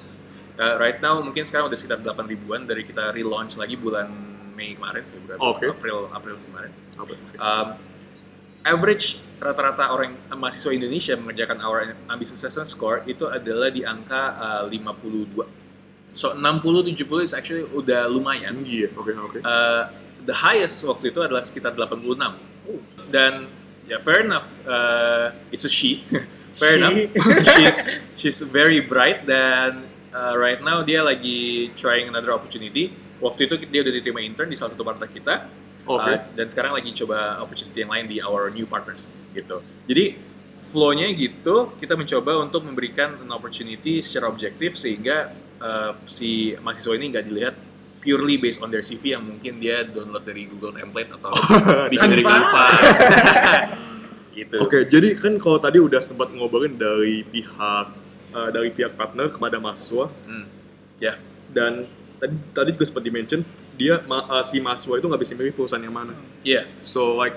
Uh, 0.53 0.77
right 0.77 1.01
now 1.01 1.17
mungkin 1.17 1.43
sekarang 1.43 1.65
udah 1.65 1.73
sekitar 1.73 1.97
8 1.99 2.23
ribuan 2.23 2.63
dari 2.63 2.85
kita 2.85 3.09
relaunch 3.09 3.57
lagi 3.57 3.73
bulan 3.73 4.05
Mei 4.53 4.77
kemarin 4.77 5.03
Februari 5.03 5.39
Okay. 5.41 5.69
April 5.69 5.97
April 6.09 6.35
kemarin 6.37 6.71
Oke. 6.95 7.13
um, 7.37 7.67
average 8.63 9.19
rata-rata 9.43 9.91
orang 9.91 10.15
mahasiswa 10.31 10.71
Indonesia 10.71 11.13
mengerjakan 11.19 11.59
our 11.59 11.91
ambitious 12.07 12.39
assessment 12.39 12.63
score 12.63 13.03
itu 13.03 13.27
adalah 13.27 13.67
di 13.67 13.83
angka 13.83 14.23
uh, 14.39 14.71
52. 14.71 16.15
So 16.15 16.31
60 16.31 16.95
70 16.95 17.27
is 17.27 17.33
actually 17.35 17.67
udah 17.67 18.07
lumayan. 18.07 18.63
Tinggi 18.63 18.87
ya. 18.87 18.89
Oke. 18.95 19.11
Oke. 19.19 19.37
Uh, 19.43 19.91
the 20.23 20.31
highest 20.31 20.79
waktu 20.87 21.11
itu 21.11 21.19
adalah 21.19 21.43
sekitar 21.43 21.75
86. 21.75 22.15
Dan 23.11 23.51
ya 23.83 23.99
fair 23.99 24.23
enough 24.23 24.47
uh, 24.63 25.35
it's 25.51 25.67
a 25.67 25.71
she. 25.71 26.07
fair 26.55 26.77
She. 26.77 26.79
enough. 26.79 26.95
she's 27.59 27.77
she's 28.15 28.39
very 28.47 28.79
bright 28.79 29.27
dan 29.27 29.83
uh, 30.15 30.39
right 30.39 30.63
now 30.63 30.79
dia 30.87 31.03
lagi 31.03 31.67
trying 31.75 32.07
another 32.07 32.31
opportunity. 32.31 32.95
Waktu 33.23 33.47
itu 33.47 33.55
dia 33.71 33.79
udah 33.81 33.93
diterima 33.95 34.19
intern 34.19 34.51
di 34.51 34.57
salah 34.59 34.75
satu 34.75 34.83
partai 34.83 35.07
kita. 35.07 35.47
Oke. 35.83 36.11
Uh, 36.11 36.19
dan 36.35 36.47
sekarang 36.47 36.75
lagi 36.75 36.91
coba 36.95 37.39
opportunity 37.39 37.79
yang 37.79 37.91
lain 37.91 38.05
di 38.07 38.19
our 38.19 38.51
new 38.51 38.67
partners 38.67 39.07
gitu. 39.31 39.63
Jadi 39.87 40.15
flow-nya 40.67 41.07
gitu, 41.13 41.71
kita 41.77 41.93
mencoba 41.93 42.39
untuk 42.39 42.63
memberikan 42.65 43.15
an 43.19 43.29
opportunity 43.31 43.99
secara 43.99 44.27
objektif 44.27 44.73
sehingga 44.75 45.31
uh, 45.59 45.95
si 46.03 46.55
mahasiswa 46.59 46.93
ini 46.95 47.05
nggak 47.13 47.25
dilihat 47.27 47.55
purely 47.99 48.35
based 48.35 48.59
on 48.59 48.67
their 48.67 48.83
CV 48.83 49.15
yang 49.15 49.23
mungkin 49.23 49.63
dia 49.63 49.87
download 49.87 50.27
dari 50.27 50.43
Google 50.43 50.75
Template 50.75 51.13
atau 51.15 51.31
bikin 51.91 52.09
dari 52.11 52.23
Canva. 52.23 52.65
Gitu. 54.33 54.57
Oke, 54.57 54.89
jadi 54.89 55.13
kan 55.13 55.37
kalau 55.37 55.61
tadi 55.61 55.77
udah 55.77 56.01
sempat 56.01 56.33
ngobrolin 56.33 56.73
dari 56.73 57.21
pihak 57.21 57.87
eh, 58.33 58.49
dari 58.49 58.73
pihak 58.73 58.97
partner 58.97 59.29
kepada 59.29 59.61
mahasiswa 59.61 60.09
Hmm. 60.25 60.49
Ya. 60.97 61.21
dan 61.53 61.85
tadi 62.23 62.35
tadi 62.55 62.69
juga 62.71 62.85
sempat 62.87 63.03
di-mention 63.03 63.43
dia 63.75 63.99
ma- 64.07 64.39
eh, 64.39 64.43
si 64.47 64.63
mahasiswa 64.63 64.95
itu 64.95 65.05
nggak 65.11 65.21
bisa 65.21 65.33
milih 65.35 65.51
perusahaan 65.51 65.83
yang 65.83 65.91
mana. 65.91 66.15
Iya. 66.47 66.71
So 66.79 67.19
like 67.19 67.35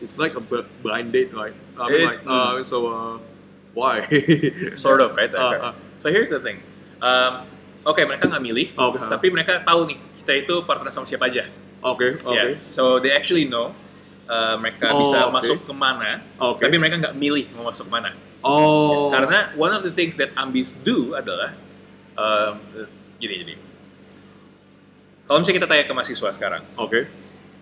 it's 0.00 0.16
like 0.16 0.32
a 0.32 0.40
bl- 0.40 0.64
blind 0.80 1.12
date, 1.12 1.36
right? 1.36 1.52
I 1.76 1.84
mean, 1.92 2.08
like 2.08 2.24
uh, 2.24 2.56
so 2.64 2.88
uh, 2.88 3.14
why? 3.76 4.08
Sort 4.78 5.04
of, 5.04 5.12
right? 5.12 5.28
Okay. 5.36 5.60
ah. 5.60 5.76
So 6.00 6.08
here's 6.08 6.32
the 6.32 6.40
thing. 6.40 6.64
Um, 7.04 7.44
Oke, 7.86 8.02
mereka 8.02 8.26
nggak 8.26 8.42
milih, 8.42 8.74
Oke. 8.74 8.98
tapi 8.98 9.30
mereka 9.30 9.62
tahu 9.62 9.86
nih 9.86 9.94
kita 10.18 10.32
itu 10.42 10.54
partner 10.66 10.90
sama 10.90 11.06
siapa 11.06 11.30
aja. 11.30 11.46
Oke, 11.86 12.18
oke. 12.18 12.34
Yeah, 12.34 12.58
so 12.58 12.98
they 12.98 13.14
actually 13.14 13.46
know 13.46 13.78
uh, 14.26 14.58
mereka 14.58 14.90
Oh, 14.90 15.06
bisa 15.06 15.30
oke. 15.30 15.38
masuk 15.38 15.58
ke 15.62 15.70
mana, 15.70 16.18
Oke. 16.34 16.66
tapi 16.66 16.82
mereka 16.82 16.98
nggak 16.98 17.14
milih 17.14 17.46
mau 17.54 17.70
masuk 17.70 17.86
mana. 17.86 18.10
Oh. 18.42 19.06
Karena 19.14 19.54
one 19.54 19.70
of 19.70 19.86
the 19.86 19.94
things 19.94 20.18
that 20.18 20.34
Ambis 20.34 20.74
do 20.74 21.14
adalah 21.14 21.54
um, 22.18 22.58
gini 23.22 23.46
gini. 23.46 23.54
Kalau 25.26 25.42
misalnya 25.42 25.58
kita 25.58 25.68
tanya 25.68 25.84
ke 25.84 25.92
mahasiswa 25.92 26.28
sekarang, 26.30 26.62
Oke. 26.76 27.10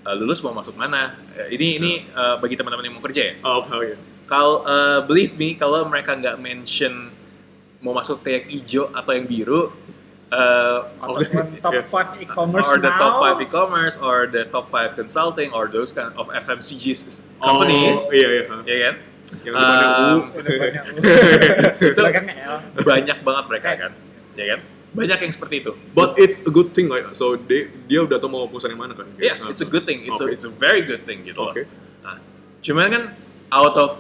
uh, 0.05 0.15
lulus 0.15 0.39
mau 0.41 0.53
masuk 0.53 0.77
mana? 0.77 1.17
Uh, 1.33 1.49
ini 1.49 1.81
ini 1.81 1.93
uh, 2.13 2.37
bagi 2.37 2.55
teman-teman 2.55 2.85
yang 2.85 2.95
mau 2.95 3.03
kerja 3.03 3.23
ya. 3.25 3.35
Oh, 3.41 3.65
Oke, 3.65 3.73
oke. 3.73 3.95
Kalau 4.25 4.61
uh, 4.63 5.01
believe 5.03 5.33
me, 5.35 5.53
kalau 5.53 5.85
mereka 5.85 6.13
nggak 6.13 6.37
mention 6.37 7.13
mau 7.81 7.93
masuk 7.93 8.21
ke 8.21 8.29
yang 8.31 8.45
hijau 8.47 8.85
atau 8.91 9.13
yang 9.13 9.25
biru, 9.25 9.69
uh, 10.29 10.79
Ataupun 10.97 11.57
top 11.65 11.73
Yeah. 11.73 11.85
5 11.85 12.21
e-commerce 12.21 12.65
or 12.67 12.77
the 12.77 12.89
now. 12.89 13.01
top 13.01 13.15
five 13.21 13.37
e-commerce 13.41 13.97
or 13.97 14.17
the 14.27 14.45
top 14.49 14.69
five 14.69 14.93
consulting 14.93 15.53
or 15.53 15.69
those 15.69 15.93
kind 15.93 16.13
of 16.17 16.29
FMCG 16.29 16.85
companies, 17.37 17.97
Oh, 18.05 18.13
iya, 18.13 18.29
iya. 18.31 18.43
ya 18.65 18.79
kan? 18.83 18.95
Yang 19.41 19.55
Um, 19.57 20.17
U. 20.21 20.21
Itu 21.93 22.01
banyak 22.81 23.19
banget 23.21 23.45
mereka 23.49 23.69
kan, 23.77 23.93
ya 24.37 24.47
kan? 24.53 24.61
Banyak 24.95 25.19
yang 25.27 25.33
seperti 25.35 25.67
itu. 25.67 25.73
But 25.91 26.15
it's 26.17 26.39
a 26.47 26.53
good 26.55 26.71
thing, 26.71 26.87
like 26.87 27.03
so 27.19 27.35
dia 27.35 27.67
dia 27.91 28.07
udah 28.07 28.17
tahu 28.23 28.31
mau 28.31 28.47
perusahaan 28.47 28.71
yang 28.71 28.83
mana 28.87 28.95
kan? 28.95 29.11
Yeah, 29.19 29.43
it's 29.51 29.59
a 29.59 29.67
good 29.67 29.83
thing. 29.83 30.07
It's 30.07 30.23
a 30.23 30.31
Oke. 30.31 30.35
it's 30.39 30.47
a 30.47 30.53
very 30.55 30.87
good 30.87 31.03
thing 31.03 31.27
gitu. 31.27 31.43
Oke. 31.43 31.67
Nah, 32.07 32.23
cuman 32.63 32.87
kan 32.95 33.03
out 33.51 33.75
of 33.75 33.99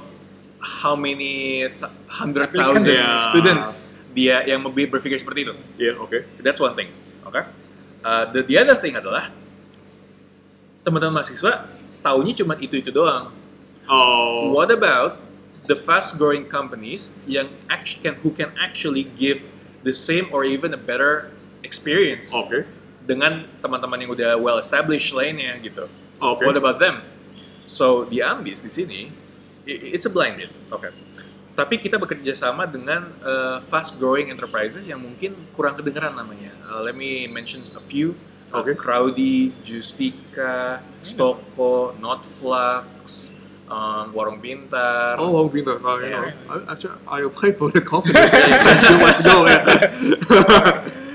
how 0.63 0.95
many 0.95 1.67
hundred 2.07 2.55
thousand 2.55 2.87
Applicants. 2.87 2.87
Yeah. 2.89 3.19
students 3.35 3.71
dia 4.15 4.47
yang 4.47 4.63
membi- 4.63 4.87
berpikir 4.87 5.19
seperti 5.19 5.51
itu. 5.51 5.55
Iya, 5.75 5.99
oke. 5.99 6.19
That's 6.39 6.63
one 6.63 6.79
thing. 6.79 6.95
Oke. 7.27 7.43
Uh, 8.07 8.31
the, 8.31 8.47
the 8.47 8.57
other 8.63 8.79
thing 8.79 8.95
adalah 8.95 9.35
teman-teman 10.87 11.19
mahasiswa 11.19 11.67
taunya 12.05 12.33
cuma 12.39 12.55
itu 12.63 12.79
itu 12.79 12.95
doang. 12.95 13.35
Oh. 13.91 14.55
What 14.55 14.71
about 14.71 15.19
the 15.67 15.75
fast 15.75 16.21
growing 16.21 16.47
companies 16.47 17.19
yang 17.27 17.51
act- 17.67 17.99
can 17.99 18.15
who 18.23 18.31
can 18.31 18.53
actually 18.61 19.09
give 19.19 19.49
the 19.85 19.93
same 19.93 20.33
or 20.33 20.43
even 20.49 20.73
a 20.73 20.81
better 20.81 21.31
experience 21.61 22.33
Oke. 22.33 22.65
dengan 23.05 23.45
teman-teman 23.61 24.01
yang 24.01 24.11
udah 24.17 24.33
well 24.41 24.57
established 24.57 25.13
lainnya 25.13 25.55
gitu. 25.61 25.87
Oke. 26.19 26.43
What 26.49 26.57
about 26.57 26.81
them? 26.81 27.05
So 27.69 28.09
di 28.09 28.25
Ambis 28.25 28.65
di 28.65 28.73
sini 28.73 29.01
it's 29.69 30.09
a 30.09 30.13
blind 30.13 30.41
date. 30.41 30.53
Oke. 30.73 30.89
Tapi 31.55 31.79
kita 31.79 32.01
bekerja 32.01 32.35
sama 32.35 32.67
dengan 32.67 33.15
fast 33.69 34.01
growing 34.01 34.33
enterprises 34.33 34.91
yang 34.91 34.99
mungkin 34.99 35.39
kurang 35.55 35.79
kedengeran 35.79 36.17
namanya. 36.17 36.51
Uh, 36.67 36.83
let 36.83 36.99
me 36.99 37.31
mention 37.31 37.63
a 37.63 37.85
few. 37.85 38.19
Uh, 38.51 38.59
Oke. 38.63 38.75
Crowdy, 38.75 39.55
Justika, 39.63 40.83
Stoko, 40.99 41.95
Notflux, 42.03 43.34
um, 43.75 44.15
Warung 44.15 44.39
Pintar. 44.39 45.19
Oh, 45.19 45.35
wow, 45.35 45.51
pintar. 45.51 45.83
Oh, 45.83 45.99
you 45.99 46.15
Yeah. 46.15 46.31
know, 46.31 46.55
I, 46.55 46.73
actually, 46.73 46.95
I 47.11 47.19
applied 47.27 47.59
for 47.59 47.69
the 47.75 47.83
company 47.83 48.15
two 48.15 48.99
months 49.03 49.19
ago. 49.21 49.43
ya. 49.51 49.59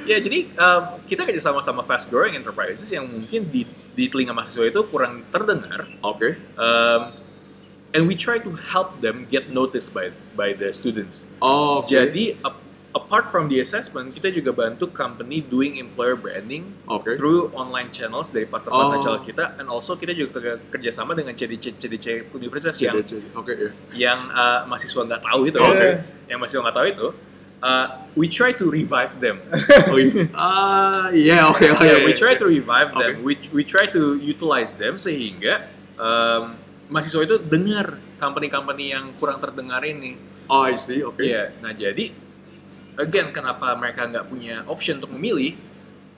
Ya, 0.09 0.17
jadi 0.17 0.49
um, 0.57 0.97
kita 1.05 1.21
kerja 1.21 1.37
sama 1.37 1.61
sama 1.61 1.85
fast 1.85 2.09
growing 2.09 2.33
enterprises 2.33 2.89
yang 2.89 3.05
mungkin 3.05 3.45
di, 3.45 3.61
di 3.93 4.09
telinga 4.09 4.33
mahasiswa 4.33 4.65
itu 4.65 4.81
kurang 4.89 5.21
terdengar. 5.29 5.85
Oke. 6.01 6.33
Um, 6.57 7.13
and 7.93 8.09
we 8.09 8.17
try 8.17 8.41
to 8.41 8.49
help 8.57 9.05
them 9.05 9.29
get 9.29 9.53
noticed 9.53 9.93
by 9.93 10.09
by 10.33 10.57
the 10.57 10.73
students. 10.73 11.29
Oh, 11.37 11.85
oke. 11.85 11.93
Jadi 11.93 12.41
apart 12.89 13.29
from 13.29 13.47
the 13.47 13.61
assessment, 13.61 14.11
kita 14.11 14.33
juga 14.33 14.49
bantu 14.49 14.89
company 14.89 15.39
doing 15.39 15.77
employer 15.77 16.17
branding 16.17 16.73
Oke. 16.89 17.13
through 17.13 17.53
online 17.53 17.93
channels 17.93 18.33
dari 18.33 18.49
partner-partner 18.49 18.97
Oh. 18.97 19.03
channel 19.03 19.21
kita, 19.21 19.57
and 19.61 19.69
also 19.69 19.93
kita 19.93 20.11
juga 20.11 20.29
kerja- 20.35 20.59
kerjasama 20.69 21.13
dengan 21.13 21.37
CDC 21.37 21.77
CDC 21.77 22.07
universitas 22.33 22.81
yang 22.81 22.97
CDC. 23.01 23.29
Oke, 23.37 23.53
ya. 23.53 23.69
yang 23.93 24.19
uh, 24.29 24.65
mahasiswa 24.65 25.01
nggak 25.05 25.21
tahu 25.21 25.41
itu, 25.45 25.59
Oke. 25.59 25.89
yang 26.25 26.37
mahasiswa 26.41 26.61
nggak 26.65 26.77
tahu 26.77 26.87
itu. 26.89 27.07
uh, 27.59 28.07
we 28.15 28.23
try 28.25 28.55
to 28.55 28.71
revive 28.71 29.19
them. 29.19 29.43
Oh, 29.91 29.99
iya. 29.99 30.23
Ah, 30.31 31.05
iya, 31.11 31.37
oke, 31.45 31.59
oke. 31.75 31.83
Yeah, 31.83 32.07
we 32.07 32.15
try 32.15 32.31
to 32.31 32.47
revive 32.47 32.95
them. 32.95 33.19
Okay. 33.19 33.21
We 33.21 33.33
we 33.51 33.63
try 33.67 33.83
to 33.91 34.15
utilize 34.15 34.79
them 34.79 34.95
sehingga 34.95 35.67
um, 35.99 36.55
mahasiswa 36.87 37.19
itu 37.27 37.35
dengar 37.43 37.99
company-company 38.15 38.95
yang 38.95 39.11
kurang 39.19 39.43
terdengar 39.43 39.83
ini. 39.83 40.15
Oh, 40.47 40.63
I 40.63 40.79
see. 40.79 41.03
Oke. 41.03 41.21
Iya, 41.21 41.51
nah 41.59 41.75
jadi 41.75 42.15
again 42.99 43.31
kenapa 43.31 43.73
mereka 43.73 44.05
nggak 44.05 44.25
punya 44.27 44.61
option 44.67 44.99
untuk 44.99 45.15
memilih? 45.15 45.55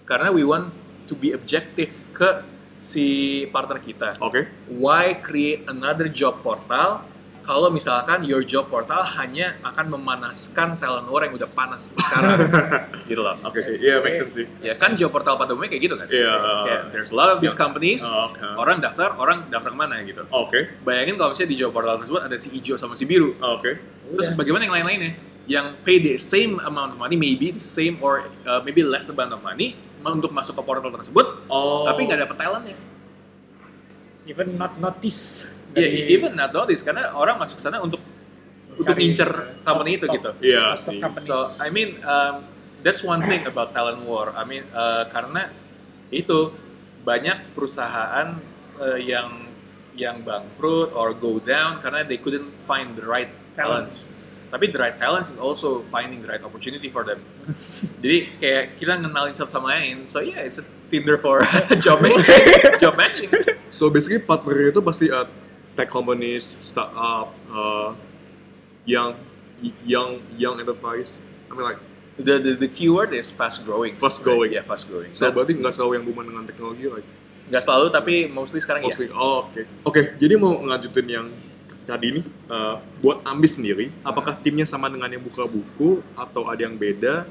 Karena 0.04 0.34
we 0.34 0.41
want 0.41 0.74
to 1.06 1.13
be 1.13 1.32
objective 1.32 1.94
ke 2.12 2.44
si 2.82 3.06
partner 3.48 3.78
kita. 3.78 4.17
Oke. 4.17 4.50
Why 4.67 5.15
create 5.15 5.70
another 5.70 6.10
job 6.10 6.41
portal 6.41 7.06
kalau 7.41 7.74
misalkan 7.74 8.22
your 8.22 8.46
job 8.46 8.70
portal 8.70 9.02
hanya 9.17 9.58
akan 9.65 9.98
memanaskan 9.98 10.78
talent 10.78 11.10
war 11.10 11.26
yang 11.26 11.34
udah 11.34 11.50
panas 11.50 11.94
sekarang 11.98 12.38
gitu 13.10 13.22
loh. 13.22 13.34
Oke. 13.41 13.62
oke. 13.65 13.82
Iya, 13.82 13.98
make 14.02 14.13
sense 14.13 14.38
sih. 14.38 14.46
Ya 14.62 14.78
kan 14.78 14.94
job 14.94 15.10
portal 15.10 15.41
pada 15.41 15.54
umumnya 15.54 15.74
kayak 15.74 15.84
gitu 15.89 15.96
kan. 15.98 16.06
Iya. 16.06 16.34
Kayak 16.38 16.82
there's 16.94 17.10
a 17.10 17.17
lot 17.17 17.34
of 17.34 17.41
these 17.41 17.54
Yeah. 17.54 17.62
companies, 17.65 18.02
Oh, 18.06 18.30
Oke. 18.30 18.46
orang 18.62 18.78
daftar, 18.78 19.17
orang 19.17 19.50
daftar 19.50 19.74
ke 19.74 19.78
mana 19.78 20.06
gitu. 20.06 20.22
Oke. 20.30 20.70
Bayangin 20.86 21.17
kalau 21.17 21.34
misalnya 21.34 21.50
di 21.50 21.58
job 21.58 21.74
portal 21.74 21.98
tersebut 21.98 22.22
ada 22.22 22.38
si 22.38 22.48
hijau 22.54 22.78
sama 22.78 22.94
si 22.94 23.10
biru. 23.10 23.34
Oke. 23.41 23.78
Terus 24.13 24.38
bagaimana 24.38 24.70
yang 24.70 24.76
lain-lainnya? 24.78 25.31
Yang 25.51 25.67
pay 25.83 25.97
the 25.99 26.15
same 26.15 26.63
amount 26.63 26.95
of 26.95 26.97
money, 26.97 27.19
maybe 27.19 27.51
the 27.51 27.59
same 27.59 27.99
or 27.99 28.13
uh, 28.47 28.63
maybe 28.63 28.87
less 28.87 29.11
amount 29.11 29.35
of 29.35 29.43
money 29.43 29.75
untuk 29.99 30.31
masuk 30.31 30.55
ke 30.55 30.61
portal 30.63 30.87
tersebut, 30.89 31.43
Oh. 31.45 31.83
tapi 31.83 32.07
nggak 32.07 32.23
dapet 32.23 32.37
talentnya. 32.39 32.77
Even 34.23 34.55
not 34.55 34.77
notice. 34.77 35.49
Ya, 35.73 35.87
dari 35.87 36.13
even 36.13 36.35
not 36.35 36.51
notice 36.51 36.79
karena 36.79 37.11
orang 37.11 37.35
masuk 37.35 37.57
sana 37.57 37.79
untuk 37.79 37.99
untuk 38.71 38.95
Cari 38.95 39.01
ngincer 39.07 39.27
top- 39.27 39.65
company 39.65 39.91
itu 39.97 40.05
top- 40.07 40.15
gitu. 40.15 40.29
Iya 40.41 40.73
top 40.73 40.79
sih. 40.79 40.99
companies. 40.99 41.27
So 41.27 41.35
I 41.59 41.67
mean 41.69 41.99
um, 42.03 42.45
that's 42.81 43.01
one 43.01 43.23
thing 43.23 43.43
about 43.43 43.71
talent 43.71 44.03
war. 44.03 44.31
I 44.31 44.43
mean 44.43 44.63
uh, 44.71 45.07
karena 45.07 45.49
itu 46.11 46.53
banyak 47.01 47.55
perusahaan 47.57 48.37
uh, 48.77 48.99
yang 48.99 49.47
yang 49.95 50.23
bangkrut 50.23 50.93
or 50.93 51.11
go 51.11 51.41
down 51.41 51.81
karena 51.81 52.05
they 52.05 52.15
couldn't 52.15 52.51
find 52.63 52.93
the 52.95 53.03
right 53.03 53.31
talents. 53.55 54.20
Tapi 54.51 54.67
the 54.67 54.79
right 54.79 54.97
talents 54.99 55.31
is 55.31 55.39
also 55.39 55.79
finding 55.87 56.19
the 56.19 56.27
right 56.27 56.43
opportunity 56.43 56.91
for 56.91 57.07
them. 57.07 57.23
Jadi 58.03 58.35
kayak 58.35 58.75
kita 58.75 58.99
ngenalin 58.99 59.31
satu 59.31 59.47
sama 59.47 59.79
lain. 59.79 60.11
So 60.11 60.19
yeah, 60.19 60.43
it's 60.43 60.59
a 60.59 60.65
Tinder 60.91 61.15
for 61.15 61.39
job 61.85 62.03
matching. 62.03 62.27
job 62.83 62.99
matching. 62.99 63.31
So 63.71 63.87
basically 63.87 64.19
partner 64.19 64.67
itu 64.67 64.83
pasti 64.83 65.07
uh, 65.07 65.23
tech 65.79 65.87
companies, 65.87 66.59
startup, 66.59 67.31
uh, 67.47 67.95
young, 68.83 69.15
young, 69.87 70.19
young 70.35 70.59
enterprise. 70.59 71.23
I 71.47 71.55
mean 71.55 71.63
like, 71.63 71.79
The, 72.19 72.37
the 72.37 72.53
the 72.59 72.67
keyword 72.67 73.15
is 73.15 73.31
fast 73.31 73.63
growing. 73.63 73.95
Fast 73.95 74.21
growing. 74.21 74.51
Yeah, 74.51 74.67
fast 74.67 74.91
growing. 74.91 75.15
so 75.15 75.31
berarti 75.31 75.55
nggak 75.57 75.73
selalu 75.73 75.91
yang 75.95 76.05
buman 76.05 76.27
dengan 76.27 76.43
teknologi, 76.43 76.85
like 76.91 77.07
nggak 77.47 77.63
selalu 77.63 77.87
tapi 77.87 78.13
mostly 78.27 78.59
sekarang 78.59 78.83
ya. 78.83 78.91
mostly. 78.91 79.07
Oh, 79.15 79.47
oke. 79.47 79.63
Oke, 79.87 80.01
jadi 80.19 80.35
mau 80.35 80.59
ngelanjutin 80.59 81.07
yang 81.07 81.27
tadi 81.86 82.06
ini 82.17 82.22
uh, 82.48 82.78
buat 83.02 83.22
Ambis 83.26 83.58
sendiri, 83.58 83.89
apakah 84.06 84.38
timnya 84.38 84.65
sama 84.65 84.88
dengan 84.88 85.10
yang 85.10 85.24
buka 85.24 85.46
buku 85.46 86.02
atau 86.13 86.48
ada 86.48 86.62
yang 86.62 86.78
beda 86.78 87.26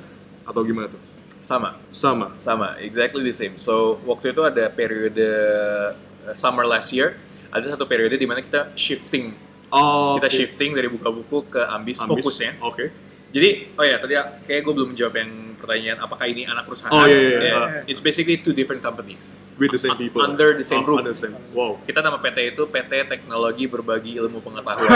atau 0.47 0.61
gimana 0.67 0.91
tuh? 0.91 1.01
Sama. 1.41 1.81
Sama. 1.89 2.37
Sama, 2.37 2.77
exactly 2.83 3.25
the 3.25 3.33
same. 3.33 3.57
So 3.57 3.97
waktu 4.05 4.37
itu 4.37 4.43
ada 4.45 4.69
periode 4.69 5.17
uh, 5.21 6.35
summer 6.37 6.69
last 6.69 6.93
year, 6.93 7.17
ada 7.49 7.65
satu 7.65 7.89
periode 7.89 8.15
di 8.21 8.27
mana 8.29 8.45
kita 8.45 8.75
shifting, 8.77 9.35
Oh, 9.71 10.19
kita 10.19 10.27
oke. 10.27 10.35
shifting 10.35 10.75
dari 10.75 10.91
buka 10.91 11.09
buku 11.15 11.47
ke 11.47 11.63
ambis, 11.63 12.03
Ambis. 12.03 12.27
fokusnya. 12.27 12.59
Oke. 12.59 12.91
Jadi, 13.31 13.49
oh 13.79 13.85
ya 13.87 13.97
tadi 14.03 14.15
kayak 14.43 14.61
gue 14.67 14.73
belum 14.75 14.89
menjawab 14.91 15.15
yang 15.15 15.31
pertanyaan 15.61 15.99
apakah 16.03 16.27
ini 16.27 16.49
anak 16.49 16.67
perusahaan? 16.67 16.91
Oh, 16.91 17.05
iya, 17.07 17.15
iya, 17.15 17.31
Ya, 17.31 17.39
iya. 17.39 17.81
It's 17.87 18.03
basically 18.03 18.41
two 18.41 18.51
different 18.51 18.83
companies. 18.83 19.39
With 19.61 19.71
the 19.71 19.79
same 19.79 19.95
people. 19.95 20.25
Under 20.25 20.57
the 20.57 20.65
same 20.65 20.83
Oh, 20.83 20.89
roof. 20.89 20.99
Under 21.05 21.13
the 21.15 21.21
same. 21.21 21.37
Wow. 21.53 21.79
Kita 21.85 22.01
nama 22.01 22.17
PT 22.19 22.57
itu 22.57 22.65
PT 22.67 23.07
Teknologi 23.07 23.69
Berbagi 23.69 24.17
Ilmu 24.19 24.41
Pengetahuan. 24.41 24.89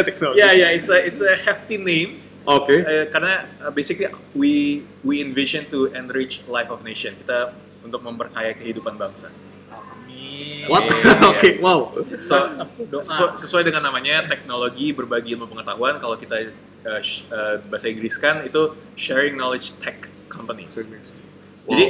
Teknologi. 0.00 0.40
Ya 0.40 0.50
ya, 0.56 0.68
it's 0.72 0.88
a 0.88 0.96
it's 0.96 1.20
a 1.20 1.36
hefty 1.36 1.76
name. 1.76 2.24
Oke. 2.48 2.72
Eh, 2.72 3.04
karena 3.12 3.46
uh, 3.60 3.68
basically 3.70 4.08
we 4.32 4.80
we 5.04 5.20
envision 5.20 5.68
to 5.68 5.92
enrich 5.92 6.40
life 6.48 6.72
of 6.72 6.80
nation. 6.82 7.12
Kita 7.20 7.52
untuk 7.84 8.00
memperkaya 8.00 8.56
kehidupan 8.56 8.96
bangsa. 8.96 9.28
What? 10.68 10.86
Iya. 10.86 11.14
Oke, 11.32 11.50
wow. 11.58 11.90
So, 12.22 12.36
Doa. 12.88 13.02
sesu- 13.02 13.34
sesuai 13.36 13.66
dengan 13.66 13.82
namanya 13.84 14.26
teknologi 14.28 14.94
berbagi 14.94 15.34
ilmu 15.34 15.50
pengetahuan 15.50 15.98
kalau 15.98 16.14
kita 16.14 16.52
uh, 16.86 17.02
uh, 17.32 17.56
bahasa 17.66 17.86
Inggris 17.90 18.14
kan 18.16 18.44
itu 18.46 18.76
sharing 18.94 19.34
knowledge 19.34 19.74
tech 19.82 20.08
company. 20.30 20.64
Wow. 20.70 21.74
Jadi 21.74 21.84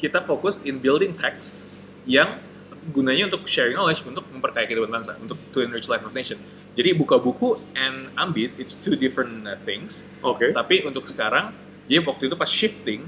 kita 0.00 0.24
fokus 0.24 0.62
in 0.64 0.80
building 0.80 1.18
techs 1.18 1.74
yang 2.08 2.40
gunanya 2.88 3.28
untuk 3.28 3.44
sharing 3.44 3.76
knowledge 3.76 4.00
untuk 4.08 4.24
memperkaya 4.32 4.64
kehidupan 4.64 4.88
bangsa, 4.88 5.20
untuk 5.20 5.36
to 5.52 5.60
enrich 5.60 5.90
life 5.90 6.00
of 6.00 6.16
nation. 6.16 6.40
Jadi 6.72 6.96
buka 6.96 7.20
buku 7.20 7.60
and 7.76 8.08
ambis 8.16 8.56
it's 8.56 8.78
two 8.78 8.96
different 8.96 9.44
uh, 9.44 9.58
things. 9.60 10.08
Oke. 10.24 10.54
Tapi 10.56 10.86
untuk 10.88 11.04
sekarang, 11.04 11.52
dia 11.84 12.00
waktu 12.00 12.30
itu 12.30 12.36
pas 12.38 12.48
shifting, 12.48 13.04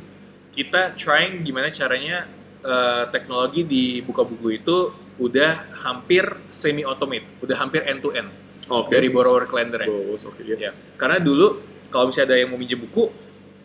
kita 0.53 0.93
trying 0.99 1.41
gimana 1.41 1.73
caranya 1.73 2.29
uh, 2.63 3.05
teknologi 3.11 3.63
di 3.67 3.85
buka 4.03 4.23
buku 4.27 4.63
itu 4.63 4.77
udah 5.21 5.69
hampir 5.85 6.25
semi 6.49 6.83
automate, 6.83 7.39
udah 7.45 7.57
hampir 7.59 7.85
end 7.85 8.01
to 8.01 8.11
end 8.17 8.33
Oke. 8.71 8.91
dari 8.91 9.13
borrower 9.13 9.45
ke 9.45 9.55
lender 9.55 9.85
Bos, 9.85 10.25
oke 10.25 10.41
ya. 10.43 10.57
Ya, 10.57 10.73
karena 10.97 11.21
dulu 11.21 11.61
kalau 11.93 12.09
misalnya 12.09 12.33
ada 12.33 12.37
yang 12.41 12.49
mau 12.49 12.59
minjem 12.59 12.81
buku, 12.81 13.13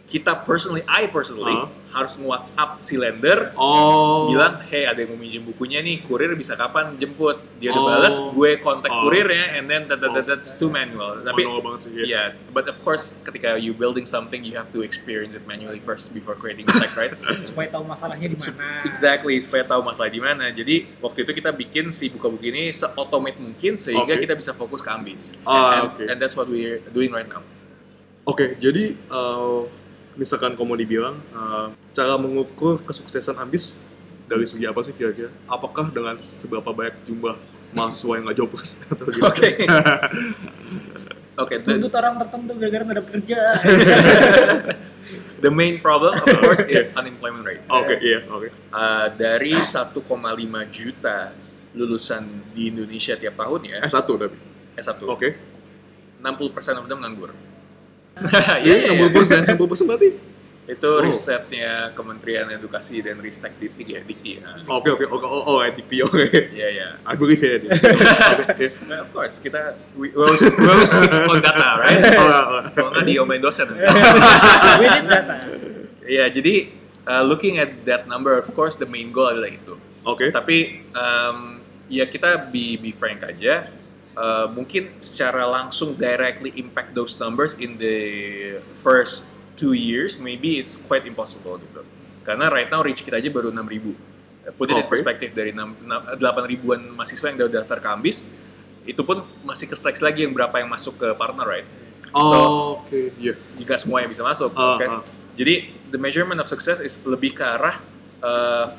kita 0.07 0.47
personally, 0.47 0.87
I 0.87 1.11
personally 1.11 1.51
Ah. 1.51 1.67
harus 1.91 2.15
nge-WhatsApp 2.15 2.79
si 2.79 2.95
lender 2.95 3.51
Oh. 3.59 4.31
bilang, 4.31 4.63
hey 4.63 4.87
ada 4.87 5.03
yang 5.03 5.11
mau 5.11 5.19
minjem 5.19 5.43
bukunya 5.43 5.83
nih, 5.83 5.99
kurir 6.07 6.31
bisa 6.31 6.55
kapan 6.55 6.95
jemput? 6.95 7.43
Dia 7.59 7.75
udah 7.75 7.83
Oh. 7.83 7.87
balas, 7.91 8.15
gue 8.15 8.51
kontak 8.57 8.87
Oh. 8.87 9.03
kurirnya, 9.03 9.59
and 9.59 9.67
then 9.67 9.91
that, 9.91 9.99
that, 9.99 10.15
that, 10.15 10.23
Oh. 10.23 10.29
that's 10.31 10.55
too 10.55 10.71
manual. 10.71 11.19
Tapi 11.19 11.43
manual 11.43 11.59
banget 11.59 11.79
sih. 11.83 11.91
ya. 11.91 12.03
Yeah, 12.07 12.25
but 12.49 12.71
of 12.71 12.79
course 12.79 13.19
ketika 13.27 13.59
you 13.59 13.75
building 13.75 14.07
something, 14.07 14.47
you 14.47 14.55
have 14.55 14.71
to 14.71 14.79
experience 14.79 15.35
it 15.35 15.43
manually 15.43 15.83
first 15.83 16.15
before 16.15 16.39
creating 16.39 16.71
the 16.71 16.79
tech, 16.79 16.95
right? 16.95 17.11
supaya 17.51 17.67
tahu 17.67 17.83
masalahnya 17.83 18.31
di 18.31 18.39
mana. 18.39 18.87
exactly, 18.87 19.35
supaya 19.43 19.67
tahu 19.67 19.83
masalah 19.83 20.07
di 20.07 20.23
mana. 20.23 20.47
Jadi 20.49 20.87
waktu 21.03 21.27
itu 21.27 21.35
kita 21.35 21.51
bikin 21.51 21.91
si 21.91 22.07
buka 22.07 22.31
buku 22.31 22.47
ini 22.47 22.71
se-automate 22.71 23.43
mungkin 23.43 23.75
sehingga 23.75 24.15
Oke. 24.15 24.23
kita 24.23 24.39
bisa 24.39 24.55
fokus 24.55 24.79
ke 24.79 24.87
ambis. 24.87 25.35
Ah, 25.43 25.83
and, 25.83 25.99
oke. 25.99 26.03
and 26.07 26.15
that's 26.15 26.39
what 26.39 26.47
we're 26.47 26.79
doing 26.95 27.11
right 27.11 27.27
now. 27.27 27.43
Oke, 28.23 28.55
jadi 28.55 28.91
eh, 28.93 29.59
misalkan 30.17 30.57
kamu 30.57 30.73
dibilang 30.83 31.15
eh, 31.31 31.67
cara 31.93 32.17
mengukur 32.17 32.81
kesuksesan 32.83 33.37
ambis 33.37 33.79
dari 34.27 34.43
segi 34.43 34.67
apa 34.67 34.83
sih 34.83 34.91
kira-kira? 34.91 35.31
Apakah 35.47 35.87
dengan 35.93 36.19
seberapa 36.19 36.73
banyak 36.75 37.07
jumlah 37.07 37.39
mahasiswa 37.71 38.13
yang 38.19 38.23
nggak 38.27 38.37
jobless 38.37 38.71
atau 38.91 39.05
gimana? 39.07 39.31
Oke. 39.31 39.49
Oke, 41.37 41.61
Tuntut 41.61 41.93
orang 41.93 42.17
tertentu 42.17 42.57
gara-gara 42.57 42.81
nggak 42.81 42.97
dapat 42.97 43.11
kerja. 43.21 43.39
the 45.45 45.53
main 45.53 45.77
problem 45.77 46.17
of 46.17 46.25
course 46.41 46.65
is 46.65 46.89
unemployment 46.97 47.45
rate. 47.45 47.61
Oke, 47.69 47.93
iya, 48.01 48.25
oke. 48.25 48.49
Uh, 48.73 49.05
dari 49.13 49.53
1,5 49.53 50.01
juta 50.73 51.37
lulusan 51.77 52.25
di 52.57 52.73
Indonesia 52.73 53.13
tiap 53.13 53.37
tahunnya, 53.37 53.85
S1 53.85 54.09
tapi. 54.09 54.37
S1, 54.81 54.97
Oke. 55.05 55.29
60% 56.17 56.81
of 56.81 56.85
them 56.89 57.05
nganggur. 57.05 57.29
Iya, 58.65 58.75
Iya, 58.91 58.91
iya. 58.97 59.07
60%, 59.09 59.45
60% 59.57 59.89
berarti. 59.89 60.09
Itu 60.67 60.83
Oh. 60.83 60.99
risetnya 60.99 61.95
Kementerian 61.95 62.43
Edukasi 62.51 62.99
dan 62.99 63.23
Ristek 63.23 63.55
Dikti 63.55 63.87
ya, 63.87 64.03
Dikti. 64.03 64.43
ya. 64.43 64.51
Oke, 64.67 64.91
oke, 64.91 65.07
oke, 65.07 65.23
oh, 65.23 65.43
oh, 65.47 65.57
IDP, 65.63 66.03
oke. 66.03 66.27
Iya, 66.51 66.67
iya. 66.67 66.87
I 67.07 67.15
believe 67.15 67.39
ya. 67.39 67.55
Oke, 67.63 67.71
iya. 68.59 68.69
Nah, 68.83 68.99
of 69.07 69.09
course, 69.15 69.39
kita 69.39 69.79
we, 69.95 70.11
we 70.11 70.19
always, 70.19 70.43
we 70.43 70.67
always 70.67 70.91
speak 70.91 71.07
on 71.07 71.39
data, 71.39 71.79
right? 71.79 72.01
Oh, 72.19 72.27
oh. 72.27 72.61
Kalau 72.75 72.89
nggak 72.91 73.05
diomelin 73.07 73.39
dosen. 73.39 73.71
We 74.83 74.85
need 74.91 75.07
data. 75.07 75.35
Iya, 76.03 76.25
jadi 76.31 76.53
uh, 77.07 77.23
looking 77.23 77.63
at 77.63 77.87
that 77.87 78.03
number, 78.03 78.35
of 78.35 78.51
course, 78.51 78.75
the 78.75 78.87
main 78.87 79.15
goal 79.15 79.31
adalah 79.31 79.47
itu. 79.47 79.79
Oke. 80.03 80.35
Tapi 80.35 80.83
um, 80.91 81.63
ya 81.87 82.03
kita 82.03 82.47
be 82.47 82.75
be 82.75 82.91
frank 82.91 83.23
aja, 83.23 83.71
uh, 84.17 84.47
mungkin 84.49 84.97
secara 84.97 85.45
langsung 85.45 85.93
directly 85.93 86.49
impact 86.57 86.97
those 86.97 87.13
numbers 87.21 87.53
in 87.61 87.77
the 87.77 87.97
first 88.73 89.29
two 89.53 89.77
years, 89.77 90.17
maybe 90.17 90.57
it's 90.57 90.75
quite 90.75 91.05
impossible 91.05 91.61
gitu. 91.61 91.85
Karena 92.25 92.49
right 92.49 92.67
now 92.67 92.81
reach 92.81 93.05
kita 93.05 93.21
aja 93.21 93.29
baru 93.29 93.53
6.000 93.53 93.69
ribu. 93.69 93.93
Put 94.57 94.71
it 94.71 94.79
in 94.79 94.83
Oke. 94.87 94.95
perspective 94.95 95.31
dari 95.35 95.51
6, 95.51 95.85
8 95.85 96.19
ribuan 96.47 96.79
mahasiswa 96.95 97.29
yang 97.29 97.37
udah 97.39 97.63
daftar 97.63 97.77
ke 97.83 97.87
Ambis, 97.87 98.31
itu 98.87 99.01
pun 99.03 99.23
masih 99.43 99.67
ke 99.67 99.75
seleksi 99.75 100.01
lagi 100.03 100.19
yang 100.23 100.31
berapa 100.31 100.55
yang 100.63 100.71
masuk 100.71 100.95
ke 100.95 101.07
partner, 101.19 101.43
right? 101.43 101.67
Oh, 102.15 102.79
oke, 102.79 103.11
iya. 103.19 103.35
Jika 103.59 103.75
semua 103.75 103.99
yang 103.99 104.07
bisa 104.07 104.23
masuk, 104.23 104.55
Ah, 104.55 104.79
oke? 104.79 104.85
ah. 104.87 105.01
Jadi 105.35 105.69
the 105.91 105.99
measurement 105.99 106.39
of 106.39 106.47
success 106.47 106.79
is 106.79 106.97
lebih 107.03 107.35
ke 107.35 107.43
arah 107.43 107.77
uh, 108.23 108.71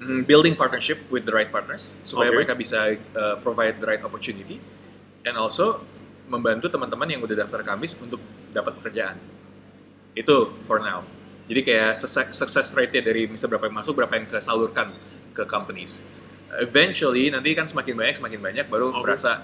building 0.00 0.56
partnership 0.56 1.04
with 1.12 1.28
the 1.28 1.34
right 1.34 1.52
partners 1.52 2.00
supaya 2.00 2.32
Oke. 2.32 2.36
mereka 2.40 2.52
bisa 2.56 2.96
uh, 2.96 3.36
provide 3.44 3.76
the 3.76 3.88
right 3.88 4.00
opportunity 4.00 4.56
and 5.28 5.36
also 5.36 5.84
membantu 6.24 6.72
teman-teman 6.72 7.04
yang 7.10 7.20
udah 7.20 7.44
daftar 7.44 7.60
kamis 7.60 7.92
untuk 8.00 8.22
dapat 8.48 8.80
pekerjaan. 8.80 9.20
Itu 10.16 10.56
for 10.64 10.80
now. 10.80 11.04
Jadi 11.50 11.66
kayak 11.66 11.98
success, 11.98 12.72
rate-nya 12.78 13.02
dari 13.02 13.26
misal 13.26 13.50
berapa 13.50 13.66
yang 13.66 13.76
masuk, 13.82 13.98
berapa 13.98 14.14
yang 14.14 14.26
kesalurkan 14.30 14.94
ke 15.34 15.42
companies. 15.50 16.06
Eventually 16.62 17.28
nanti 17.28 17.52
kan 17.58 17.66
semakin 17.66 17.94
banyak 17.98 18.14
semakin 18.22 18.40
banyak 18.40 18.66
baru 18.70 18.94
Oke. 18.94 19.02
berasa 19.02 19.42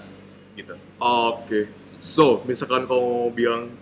gitu. 0.55 0.79
Oke. 1.03 1.67
So, 1.99 2.41
misalkan 2.47 2.87
kau 2.87 3.27
bilang 3.29 3.75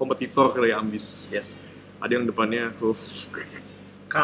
kompetitor 0.00 0.56
dari 0.56 0.72
Ambis. 0.72 1.36
Yes. 1.36 1.60
Ada 2.00 2.16
yang 2.16 2.24
depannya 2.24 2.72
huruf 2.80 3.00
K, 4.06 4.16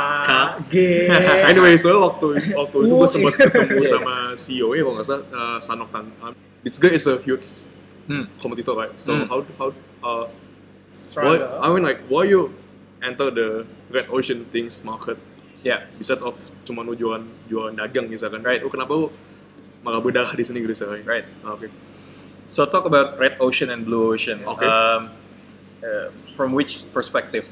G. 0.71 0.75
Anyway, 1.51 1.75
so 1.75 1.91
waktu 2.01 2.55
waktu 2.55 2.77
itu 2.87 2.95
gue 2.95 3.09
sempat 3.11 3.35
ketemu 3.35 3.83
sama 3.83 4.15
CEO 4.35 4.71
nya 4.73 4.83
kalau 4.87 4.95
nggak 4.95 5.07
salah 5.07 5.25
uh, 5.35 5.59
Sanok 5.59 5.91
Tan. 5.91 6.07
Um, 6.23 6.33
this 6.63 6.79
guy 6.79 6.95
is 6.95 7.07
a 7.07 7.19
huge 7.19 7.67
Hmm. 8.03 8.27
competitor, 8.35 8.75
right? 8.75 8.91
So 8.99 9.15
Hmm. 9.15 9.27
how 9.31 9.39
how 9.59 9.69
uh, 10.03 10.27
why. 11.19 11.39
I 11.39 11.67
mean 11.71 11.83
like 11.83 12.03
why 12.07 12.27
you 12.27 12.51
enter 12.99 13.31
the 13.31 13.63
red 13.91 14.07
ocean 14.11 14.47
things 14.51 14.83
market 14.83 15.19
Ya, 15.63 15.87
instead 15.95 16.19
of 16.19 16.35
cuma 16.67 16.83
lu 16.83 16.99
jualan 16.99 17.23
jualan 17.47 17.79
dagang 17.79 18.11
misalkan. 18.11 18.43
Right. 18.43 18.59
Lu 18.59 18.67
kenapa 18.67 18.91
lu 18.99 19.15
malah 19.83 20.03
berdarah 20.03 20.35
di 20.35 20.43
sini 20.43 20.59
gitu 20.59 20.75
misalkan? 20.75 21.07
right. 21.07 21.27
Ah, 21.47 21.55
Oke. 21.55 21.71
So 22.51 22.67
talk 22.67 22.83
about 22.83 23.15
red 23.23 23.39
ocean 23.39 23.71
and 23.71 23.87
blue 23.87 24.11
ocean. 24.11 24.43
Okay. 24.43 24.67
Um, 24.67 25.15
uh, 25.79 26.11
from 26.35 26.51
which 26.51 26.91
perspective, 26.91 27.47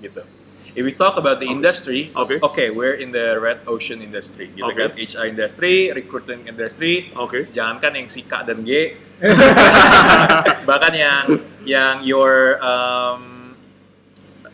gitu. 0.00 0.24
If 0.74 0.82
we 0.82 0.90
talk 0.90 1.14
about 1.14 1.38
the 1.38 1.46
industry, 1.46 2.10
Okay. 2.12 2.42
okay, 2.42 2.66
we're 2.68 2.98
in 2.98 3.10
the 3.10 3.38
red 3.38 3.62
ocean 3.64 4.02
industry, 4.02 4.50
gitu 4.50 4.66
Okay. 4.66 4.90
kan? 4.90 4.98
HR 4.98 5.26
industry, 5.30 5.94
recruiting 5.94 6.50
industry. 6.50 7.14
Oke. 7.14 7.46
Jangankan 7.48 7.94
yang 7.94 8.08
si 8.10 8.26
K 8.26 8.42
dan 8.42 8.66
G, 8.66 8.98
bahkan 10.68 10.92
yang 10.92 11.22
yang 11.62 11.94
your 12.02 12.58
um, 12.58 13.54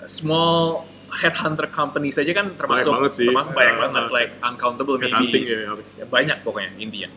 small 0.05 0.85
headhunter 1.11 1.67
company 1.67 2.13
saja 2.13 2.31
kan 2.31 2.55
termasuk 2.55 2.93
banget 2.93 3.13
sih. 3.17 3.27
termasuk 3.33 3.57
banyak 3.57 3.75
Uh, 3.75 3.83
banget, 3.89 4.05
uh, 4.05 4.13
like 4.13 4.31
uncountable 4.45 4.97
maybe 5.01 5.41
ya. 5.43 5.73
oke. 5.73 5.83
Ya, 5.97 6.05
banyak 6.05 6.37
pokoknya 6.45 6.71
intinya. 6.77 7.09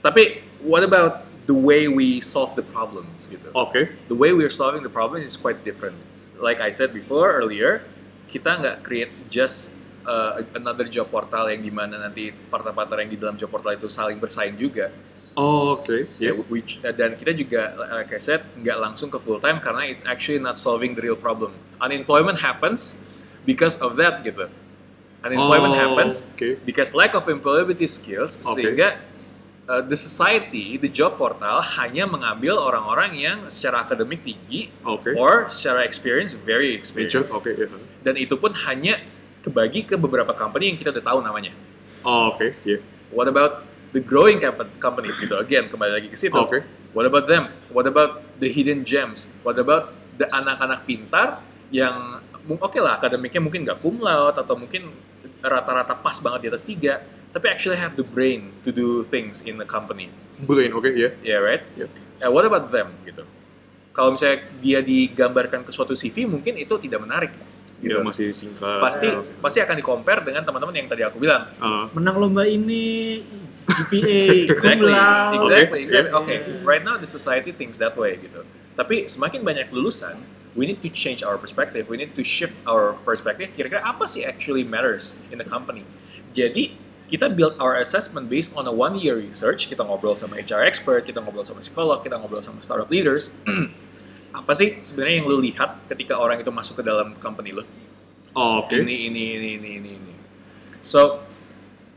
Tapi 0.00 0.40
what 0.62 0.80
about 0.80 1.26
the 1.44 1.52
way 1.52 1.90
we 1.90 2.22
solve 2.22 2.54
the 2.54 2.64
problems 2.64 3.26
gitu? 3.26 3.50
Oke. 3.52 3.98
The 4.08 4.16
way 4.16 4.32
we're 4.32 4.52
solving 4.52 4.80
the 4.80 4.92
problem 4.92 5.20
is 5.20 5.34
quite 5.36 5.60
different. 5.66 5.98
Like 6.40 6.58
I 6.58 6.72
said 6.72 6.90
before 6.90 7.30
earlier, 7.36 7.84
kita 8.26 8.56
nggak 8.58 8.76
create 8.82 9.12
just 9.28 9.76
uh, 10.08 10.40
another 10.56 10.88
job 10.88 11.12
portal 11.12 11.52
yang 11.52 11.60
di 11.60 11.68
mana 11.70 12.00
nanti 12.00 12.32
partner-partner 12.32 13.04
yang 13.04 13.10
di 13.12 13.18
dalam 13.20 13.36
job 13.36 13.52
portal 13.52 13.76
itu 13.76 13.86
saling 13.86 14.16
bersaing 14.16 14.56
juga. 14.56 14.88
Oh, 15.38 15.78
Oke. 15.78 16.10
Ya, 16.18 16.34
Ya. 16.34 16.42
which, 16.50 16.82
uh, 16.82 16.90
dan 16.90 17.14
kita 17.14 17.30
juga, 17.30 17.76
like 18.02 18.10
I 18.10 18.18
said, 18.18 18.42
nggak 18.58 18.76
langsung 18.76 19.08
ke 19.08 19.18
full 19.22 19.38
time 19.38 19.62
karena 19.62 19.86
it's 19.86 20.02
actually 20.02 20.42
not 20.42 20.58
solving 20.58 20.96
the 20.98 21.02
real 21.04 21.14
problem. 21.16 21.54
Unemployment 21.78 22.42
happens 22.42 22.98
because 23.46 23.78
of 23.78 23.94
that 24.00 24.26
gitu. 24.26 24.50
Unemployment 25.20 25.76
Oh, 25.76 25.80
happens 25.80 26.24
Oke. 26.34 26.56
because 26.64 26.96
lack 26.96 27.12
of 27.12 27.28
employability 27.28 27.84
skills 27.86 28.40
Oke. 28.42 28.58
sehingga 28.58 28.96
uh, 29.70 29.82
the 29.86 29.94
society, 29.94 30.74
the 30.74 30.90
job 30.90 31.14
portal 31.14 31.62
hanya 31.78 32.10
mengambil 32.10 32.58
orang-orang 32.58 33.14
yang 33.14 33.38
secara 33.46 33.86
akademik 33.86 34.26
tinggi 34.26 34.74
Oke. 34.82 35.14
or 35.14 35.46
secara 35.46 35.86
experience 35.86 36.34
very 36.34 36.74
experienced. 36.74 37.30
Oke. 37.30 37.54
ya. 37.54 37.70
Dan 38.02 38.18
itu 38.18 38.34
pun 38.34 38.50
hanya 38.66 38.98
kebagi 39.46 39.86
ke 39.86 39.94
beberapa 39.94 40.34
company 40.34 40.74
yang 40.74 40.76
kita 40.76 40.90
udah 40.90 41.04
tahu 41.06 41.18
namanya. 41.22 41.54
Oh, 42.02 42.34
Oke. 42.34 42.58
Ya. 42.66 42.82
What 43.14 43.30
about 43.30 43.62
the 43.94 44.02
growing 44.02 44.42
compa- 44.42 44.68
companies 44.82 45.14
gitu? 45.14 45.38
Again, 45.38 45.70
kembali 45.70 45.92
lagi 46.02 46.08
ke 46.10 46.18
situ. 46.18 46.34
Oke. 46.34 46.66
What 46.90 47.06
about 47.06 47.30
them? 47.30 47.54
What 47.70 47.86
about 47.86 48.26
the 48.42 48.50
hidden 48.50 48.82
gems? 48.82 49.30
What 49.46 49.54
about 49.62 49.94
the 50.18 50.26
anak-anak 50.26 50.84
pintar 50.90 51.38
yang 51.70 52.18
oke 52.50 52.82
lah 52.82 52.98
akademiknya 52.98 53.38
mungkin 53.38 53.62
nggak 53.62 53.78
cum 53.78 54.02
laude 54.02 54.42
atau 54.42 54.58
mungkin 54.58 54.90
rata-rata 55.38 55.94
pas 55.94 56.18
banget 56.18 56.40
di 56.42 56.48
atas 56.50 56.64
tiga, 56.66 57.00
tapi 57.30 57.46
actually 57.46 57.78
have 57.78 57.94
the 57.94 58.02
brain 58.02 58.50
to 58.66 58.74
do 58.74 59.06
things 59.06 59.42
in 59.46 59.54
the 59.56 59.66
company. 59.66 60.10
Brain. 60.42 60.74
Oke. 60.74 60.90
Ya. 60.92 61.14
Yeah, 61.22 61.38
right? 61.38 61.62
Yes. 61.78 61.90
Uh, 62.18 62.30
what 62.30 62.42
about 62.42 62.74
them 62.74 62.90
gitu? 63.06 63.22
Kalau 63.90 64.14
misalnya 64.14 64.46
dia 64.58 64.78
digambarkan 64.82 65.62
ke 65.62 65.70
suatu 65.70 65.94
CV, 65.94 66.26
mungkin 66.26 66.58
itu 66.58 66.74
tidak 66.78 67.02
menarik. 67.02 67.32
Gitu. 67.80 67.96
Ya 67.96 68.04
masih 68.04 68.30
singkat. 68.36 68.78
Pasti 68.78 69.08
Ya. 69.08 69.24
pasti 69.40 69.58
akan 69.58 69.74
di 69.78 69.84
compare 69.84 70.20
dengan 70.20 70.44
teman-teman 70.44 70.74
yang 70.76 70.88
tadi 70.90 71.00
aku 71.00 71.16
bilang. 71.16 71.48
Ah, 71.56 71.88
Menang 71.96 72.20
lomba 72.20 72.44
ini 72.44 73.24
GPA, 73.64 74.20
exactly, 74.52 74.92
exactly, 74.92 75.78
Oke, 75.80 75.84
exactly. 75.88 76.10
yeah. 76.12 76.20
Okay, 76.20 76.36
right 76.60 76.82
now 76.84 77.00
the 77.00 77.08
society 77.08 77.54
thinks 77.54 77.80
that 77.80 77.96
way 77.96 78.20
gitu. 78.20 78.44
Tapi 78.76 79.08
semakin 79.08 79.40
banyak 79.40 79.72
lulusan, 79.72 80.20
we 80.52 80.68
need 80.68 80.84
to 80.84 80.90
change 80.92 81.24
our 81.24 81.40
perspective. 81.40 81.88
We 81.88 81.96
need 81.96 82.12
to 82.18 82.24
shift 82.26 82.58
our 82.68 82.98
perspective. 83.06 83.54
Kira-kira 83.56 83.80
apa 83.80 84.04
sih 84.04 84.28
actually 84.28 84.66
matters 84.66 85.22
in 85.32 85.40
the 85.40 85.46
company? 85.46 85.86
Jadi 86.36 86.76
kita 87.10 87.26
build 87.26 87.58
our 87.58 87.74
assessment 87.82 88.30
based 88.30 88.54
on 88.54 88.70
a 88.70 88.72
one 88.72 88.94
year 88.94 89.18
research. 89.18 89.66
Kita 89.66 89.82
ngobrol 89.82 90.14
sama 90.14 90.38
HR 90.38 90.62
expert, 90.62 91.02
kita 91.02 91.18
ngobrol 91.18 91.42
sama 91.42 91.58
psikolog, 91.58 91.98
kita 92.06 92.14
ngobrol 92.14 92.38
sama 92.38 92.62
startup 92.62 92.86
leaders. 92.86 93.34
apa 94.30 94.54
sih 94.54 94.78
sebenarnya 94.86 95.14
yang 95.18 95.26
lu 95.26 95.42
lihat 95.42 95.90
ketika 95.90 96.14
orang 96.14 96.38
itu 96.38 96.54
masuk 96.54 96.78
ke 96.78 96.82
dalam 96.86 97.18
company 97.18 97.50
lu? 97.50 97.66
Oh, 98.38 98.62
Oke. 98.62 98.78
Ini, 98.78 99.10
ini, 99.10 99.22
ini, 99.34 99.48
ini, 99.58 99.70
ini, 99.82 99.90
ini. 99.98 100.14
So, 100.86 101.26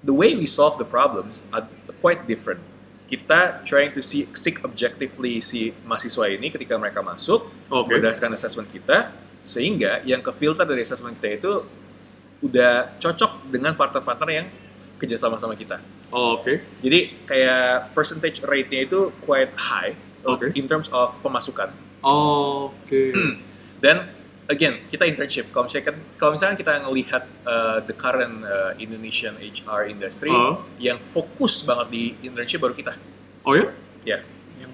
the 0.02 0.18
way 0.18 0.34
we 0.34 0.50
solve 0.50 0.82
the 0.82 0.90
problems 0.90 1.46
are 1.54 1.70
quite 2.02 2.26
different. 2.26 2.66
Kita 3.06 3.62
trying 3.62 3.94
to 3.94 4.02
see, 4.02 4.26
seek 4.34 4.66
objectively 4.66 5.38
si 5.46 5.78
mahasiswa 5.86 6.26
ini 6.34 6.50
ketika 6.50 6.74
mereka 6.74 7.06
masuk, 7.06 7.54
Oke. 7.70 7.94
berdasarkan 7.94 8.34
assessment 8.34 8.66
kita, 8.74 9.14
sehingga 9.46 10.02
yang 10.02 10.26
ke 10.26 10.34
filter 10.34 10.66
dari 10.66 10.82
assessment 10.82 11.22
kita 11.22 11.38
itu 11.38 11.54
udah 12.42 12.98
cocok 12.98 13.54
dengan 13.54 13.78
partner-partner 13.78 14.30
yang 14.34 14.48
kerjasama 15.04 15.36
sama 15.36 15.60
kita. 15.60 15.84
Oh, 16.08 16.40
Oke. 16.40 16.64
Jadi 16.80 17.28
kayak 17.28 17.92
percentage 17.92 18.40
rate-nya 18.40 18.88
itu 18.88 19.12
quite 19.20 19.52
high 19.60 20.00
uh, 20.24 20.40
Oke. 20.40 20.56
in 20.56 20.64
terms 20.64 20.88
of 20.96 21.12
pemasukan. 21.20 21.76
Oh, 22.00 22.72
Oke. 22.72 23.12
Dan 23.84 24.08
again 24.48 24.88
kita 24.88 25.04
internship. 25.04 25.52
Kalau 25.52 25.68
misalkan 25.68 25.96
kalau 26.16 26.32
misalkan 26.36 26.56
kita 26.56 26.80
ngelihat 26.84 27.24
uh, 27.44 27.84
the 27.84 27.96
current 27.96 28.44
uh, 28.44 28.72
Indonesian 28.80 29.36
HR 29.40 29.92
industry 29.92 30.32
Uh. 30.32 30.64
yang 30.80 31.00
fokus 31.00 31.64
banget 31.64 31.88
di 31.92 32.04
internship 32.24 32.64
baru 32.64 32.76
kita. 32.76 32.96
Oh 33.44 33.56
ya? 33.56 33.72
Ya, 34.04 34.20
Yang 34.20 34.24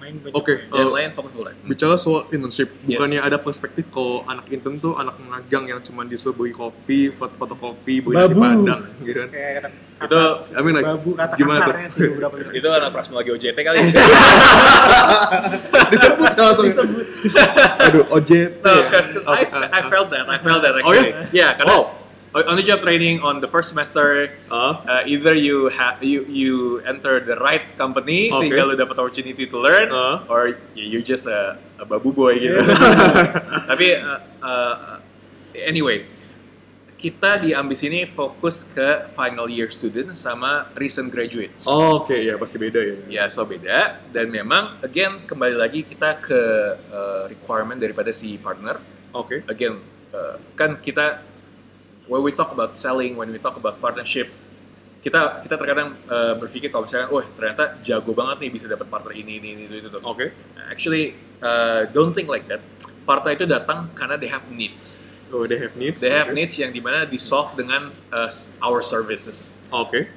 lain 0.10 0.16
banyak. 0.20 0.34
Oke. 0.34 0.54
yang 0.66 0.82
Uh, 0.82 0.92
lain 0.92 1.10
fokus 1.12 1.32
full 1.32 1.46
time. 1.46 1.60
bicara 1.62 1.96
soal 1.96 2.26
internship, 2.28 2.74
Yes. 2.82 2.98
bukannya 2.98 3.20
ada 3.22 3.38
perspektif 3.38 3.86
kalau 3.88 4.26
anak 4.26 4.50
intern 4.50 4.76
tuh 4.78 4.94
anak 4.94 5.22
magang 5.22 5.66
yang 5.66 5.80
cuma 5.80 6.02
disuruh 6.04 6.34
beli 6.34 6.50
kopi, 6.52 7.10
foto 7.10 7.38
fotokopi, 7.38 8.02
beli 8.02 8.16
nasi 8.16 8.34
padang, 8.34 8.82
gitu 9.00 9.20
kan? 9.20 9.30
Kayak 9.30 9.70
Itu, 10.00 10.16
I 10.50 10.62
mean 10.62 10.74
like, 10.74 10.88
babu 10.88 11.12
kata 11.12 11.34
gimana 11.36 11.60
tuh? 11.60 11.66
kasarnya 11.70 11.90
sih 11.92 12.08
beberapa 12.10 12.36
kali. 12.42 12.54
Itu 12.56 12.68
anak 12.72 12.90
prasma 12.90 13.16
lagi 13.20 13.30
OJT 13.30 13.58
kali. 13.60 13.78
disebut 15.92 16.34
langsung. 16.36 16.66
Disebut. 16.66 17.06
Aduh, 17.80 18.04
OJT 18.10 18.64
no, 18.64 18.72
ya? 18.72 18.88
cause, 18.90 19.10
'cause 19.12 19.26
I, 19.28 19.44
I 19.70 19.82
felt 19.86 20.08
that, 20.10 20.26
I 20.26 20.38
felt 20.40 20.62
that 20.64 20.74
Oh, 20.74 20.80
actually. 20.82 21.12
ya? 21.12 21.24
Yeah, 21.36 21.52
karena 21.54 21.68
Wow. 21.70 21.99
On 22.34 22.56
the 22.56 22.62
job 22.62 22.82
training 22.82 23.22
on 23.22 23.42
the 23.42 23.50
first 23.50 23.70
semester 23.70 24.30
Ah, 24.50 24.82
uh, 24.86 25.02
either 25.06 25.34
you 25.34 25.70
have 25.74 25.98
you 26.02 26.26
you 26.30 26.78
enter 26.86 27.18
the 27.20 27.34
right 27.42 27.74
company 27.74 28.30
Okay. 28.30 28.46
sehingga 28.50 28.70
lu 28.70 28.78
dapat 28.78 28.98
opportunity 28.98 29.50
to 29.50 29.58
learn 29.58 29.90
Ah. 29.90 30.22
or 30.30 30.54
you 30.78 31.02
just 31.02 31.26
a, 31.26 31.58
a 31.82 31.86
babu 31.86 32.14
boy 32.14 32.38
gitu. 32.38 32.62
Tapi 33.70 33.98
uh, 33.98 34.20
uh, 34.42 34.98
anyway, 35.66 36.06
kita 37.00 37.40
di 37.40 37.56
Ambis 37.56 37.80
ini 37.82 38.04
fokus 38.04 38.76
ke 38.76 39.08
final 39.16 39.48
year 39.48 39.72
students 39.72 40.20
sama 40.20 40.68
recent 40.76 41.08
graduates. 41.10 41.64
Oh, 41.64 42.04
oke, 42.04 42.12
ya 42.12 42.36
pasti 42.36 42.60
beda 42.60 42.80
ya. 42.84 42.96
Ya, 43.08 43.24
so 43.32 43.48
beda. 43.48 44.04
Dan 44.12 44.28
memang, 44.30 44.84
again, 44.84 45.24
kembali 45.24 45.56
lagi 45.56 45.88
kita 45.88 46.20
ke 46.20 46.42
uh, 46.92 47.24
requirement 47.32 47.80
daripada 47.80 48.12
si 48.12 48.36
partner. 48.36 48.84
Oke. 49.16 49.48
Again, 49.48 49.80
uh, 50.12 50.36
kan 50.60 50.76
kita 50.84 51.24
when 52.10 52.26
we 52.26 52.34
talk 52.34 52.50
about 52.52 52.74
selling, 52.74 53.14
when 53.16 53.30
we 53.30 53.38
talk 53.38 53.56
about 53.56 53.78
partnership, 53.78 54.28
kita 55.00 55.40
kita 55.46 55.56
terkadang 55.56 55.96
uh, 56.10 56.36
berpikir 56.36 56.68
kalau 56.74 56.84
misalkan, 56.84 57.08
oh 57.14 57.24
ternyata 57.38 57.80
jago 57.80 58.12
banget 58.12 58.44
nih 58.44 58.52
bisa 58.52 58.66
dapat 58.68 58.90
partner 58.90 59.16
ini, 59.16 59.40
ini, 59.40 59.48
ini, 59.56 59.64
itu, 59.70 59.76
itu. 59.86 59.88
itu. 59.88 60.00
Oke. 60.04 60.34
Actually, 60.68 61.16
uh, 61.40 61.88
don't 61.94 62.12
think 62.12 62.28
like 62.28 62.50
that. 62.52 62.60
Partner 63.08 63.32
itu 63.38 63.46
datang 63.48 63.88
karena 63.96 64.20
they 64.20 64.28
have 64.28 64.44
needs. 64.52 65.08
Oh, 65.30 65.46
they 65.46 65.62
have 65.62 65.78
needs. 65.78 66.02
They 66.02 66.10
have 66.12 66.34
Oke. 66.34 66.42
needs 66.42 66.58
yang 66.58 66.74
di 66.74 66.82
mana 66.82 67.06
di 67.06 67.22
solve 67.22 67.54
dengan 67.54 67.94
uh, 68.12 68.30
our 68.66 68.82
services. 68.82 69.56
Oke. 69.70 70.10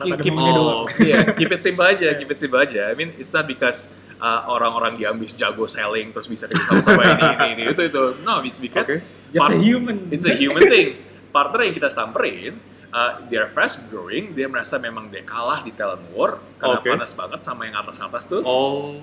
Ada 0.00 0.16
Keep- 0.20 0.36
doang. 0.36 0.84
Oh, 0.84 0.84
Iya, 1.08 1.32
keep 1.34 1.50
it 1.52 1.60
simple 1.64 1.84
aja, 1.84 2.12
keep 2.14 2.28
it 2.30 2.38
simple 2.38 2.60
aja. 2.60 2.88
I 2.88 2.94
mean, 2.94 3.12
it's 3.18 3.32
not 3.34 3.44
because 3.44 3.92
uh, 4.22 4.46
orang-orang 4.46 4.96
di 4.96 5.04
Ambis 5.04 5.34
jago 5.34 5.66
selling 5.66 6.14
terus 6.14 6.30
bisa 6.30 6.46
kerja 6.46 6.78
sama 6.78 7.02
ini, 7.04 7.26
ini, 7.26 7.48
ini, 7.58 7.62
itu, 7.74 7.82
itu. 7.90 8.04
No, 8.22 8.40
it's 8.44 8.62
because 8.62 8.86
Oke. 8.88 9.02
Just 9.32 9.48
a 9.48 9.58
human. 9.58 10.12
it's 10.12 10.28
a 10.28 10.36
human 10.36 10.62
thing. 10.68 11.00
Partner 11.32 11.64
yang 11.64 11.74
kita 11.74 11.88
samperin, 11.88 12.60
uh, 12.92 13.24
they 13.32 13.40
are 13.40 13.48
fast 13.48 13.88
growing, 13.88 14.36
dia 14.36 14.46
merasa 14.46 14.76
memang 14.76 15.08
dia 15.08 15.24
kalah 15.24 15.64
di 15.64 15.72
talent 15.72 16.04
war 16.12 16.38
karena 16.60 16.78
Oke. 16.78 16.88
panas 16.92 17.12
banget 17.16 17.40
sama 17.40 17.64
yang 17.66 17.76
atas-atas 17.80 18.28
tuh. 18.28 18.44
Oh. 18.44 19.00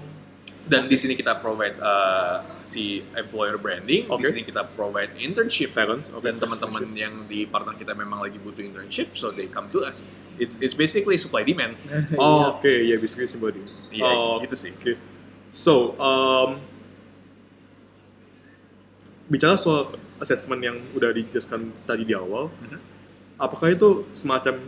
Dan 0.69 0.85
di 0.85 0.93
sini 0.93 1.17
kita 1.17 1.41
provide 1.41 1.81
uh, 1.81 2.45
si 2.61 3.01
employer 3.17 3.57
branding, 3.57 4.05
di 4.05 4.13
Oke. 4.13 4.29
sini 4.29 4.45
kita 4.45 4.69
provide 4.77 5.09
internship 5.17 5.73
Talents, 5.73 6.13
oke. 6.13 6.21
dan 6.21 6.37
teman-teman 6.37 6.85
yang 6.93 7.25
di 7.25 7.49
partner 7.49 7.73
kita 7.73 7.97
memang 7.97 8.21
lagi 8.21 8.37
butuh 8.37 8.61
internship, 8.61 9.17
so 9.17 9.33
they 9.33 9.49
come 9.49 9.65
to 9.73 9.81
us. 9.81 10.05
It's 10.37 10.61
it's 10.61 10.77
basically 10.77 11.17
supply 11.17 11.41
demand. 11.41 11.73
Oh, 12.21 12.53
oke, 12.61 12.69
ya 12.69 13.01
basically 13.01 13.25
somebody. 13.25 13.65
Iya, 13.89 14.13
Oh, 14.13 14.37
gitu 14.45 14.53
sih. 14.53 14.71
Oke. 14.77 14.93
So, 15.49 15.97
um, 15.97 16.61
bicara 19.25 19.57
soal 19.57 19.97
assessment 20.19 20.59
yang 20.59 20.77
udah 20.91 21.11
dijelaskan 21.11 21.71
tadi 21.81 22.03
di 22.03 22.13
awal, 22.13 22.51
Mhm. 22.51 22.79
apakah 23.35 23.67
itu 23.67 24.05
semacam 24.11 24.59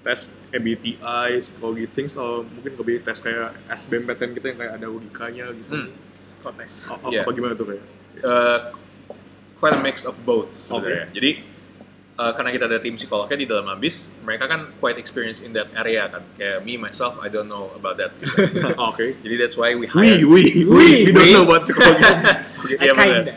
tes 0.00 0.30
MBTI, 0.50 1.36
psikologi 1.36 1.86
things, 1.88 2.14
atau 2.14 2.42
mungkin 2.42 2.72
lebih 2.74 3.02
tes 3.02 3.18
kayak 3.18 3.58
SBMPTN 3.68 4.30
kita 4.32 4.46
yang 4.48 4.58
kayak 4.58 4.72
ada 4.74 4.86
logikanya 4.86 5.46
gitu? 5.50 5.72
Hmm. 5.72 5.88
Kontes. 6.38 6.86
A- 6.86 7.02
Iya. 7.10 7.22
Apa 7.22 7.30
gimana 7.30 7.52
tuh 7.52 7.66
kayak? 7.68 7.82
Uh, 8.16 8.58
quite 9.54 9.72
a 9.72 9.80
mix 9.80 10.02
of 10.02 10.14
both 10.22 10.52
sebenarnya. 10.52 11.10
Jadi 11.10 11.42
uh, 12.14 12.32
karena 12.32 12.48
kita 12.48 12.64
ada 12.64 12.78
tim 12.78 12.94
psikolognya 12.94 13.34
di 13.34 13.44
dalam 13.44 13.66
Ambis, 13.66 14.14
mereka 14.22 14.46
kan 14.46 14.70
quite 14.76 14.96
experienced 14.96 15.42
in 15.42 15.50
that 15.50 15.66
area 15.74 16.06
kan. 16.06 16.22
Kayak 16.32 16.62
me 16.62 16.78
myself, 16.78 17.18
I 17.18 17.26
don't 17.26 17.44
know 17.44 17.74
about 17.74 17.98
that. 17.98 18.14
gitu. 18.16 18.46
Oke. 18.88 19.18
Jadi 19.20 19.34
that's 19.36 19.52
why 19.54 19.74
we 19.74 19.84
We, 19.84 19.90
hire. 19.90 20.22
we, 20.22 20.44
we, 20.62 20.84
we 21.04 21.10
don't 21.10 21.18
we. 21.18 21.34
know 21.34 21.42
about 21.42 21.66
psikologi. 21.66 22.04
Iya, 22.66 22.92
benar. 22.92 23.22
kinda. 23.22 23.34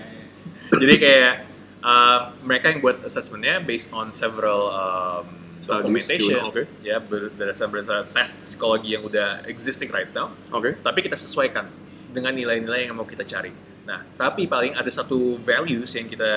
Jadi 0.73 0.95
kayak 1.01 1.33
uh, 1.81 2.19
mereka 2.45 2.69
yang 2.69 2.79
buat 2.83 3.01
assessmentnya 3.03 3.63
based 3.63 3.89
on 3.95 4.13
several 4.13 4.69
um, 4.69 5.25
Studies, 5.59 5.83
documentation, 5.83 6.39
oke. 6.47 6.63
ya 6.79 7.03
ber- 7.03 7.35
berdasarkan 7.35 7.67
berdasarkan 7.75 8.05
tes 8.15 8.29
psikologi 8.47 8.95
yang 8.95 9.03
udah 9.03 9.43
existing 9.43 9.91
right 9.91 10.07
now. 10.15 10.31
Oke. 10.55 10.79
Tapi 10.79 10.99
kita 11.03 11.19
sesuaikan 11.19 11.67
dengan 12.15 12.31
nilai-nilai 12.31 12.87
yang 12.87 12.95
mau 12.95 13.03
kita 13.03 13.27
cari. 13.27 13.51
Nah, 13.83 14.07
tapi 14.15 14.47
paling 14.47 14.77
ada 14.77 14.87
satu 14.87 15.35
values 15.35 15.91
yang 15.99 16.07
kita 16.07 16.31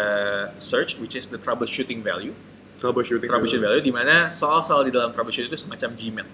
search, 0.58 0.98
which 0.98 1.14
is 1.14 1.30
the 1.30 1.38
troubleshooting 1.38 2.02
value. 2.02 2.34
Troubleshooting. 2.82 3.30
Troubleshooting 3.30 3.62
value, 3.62 3.84
di 3.84 3.94
mana 3.94 4.26
soal-soal 4.26 4.82
di 4.82 4.90
dalam 4.90 5.14
troubleshooting 5.14 5.54
itu 5.54 5.60
semacam 5.60 5.94
GMAT. 5.94 6.28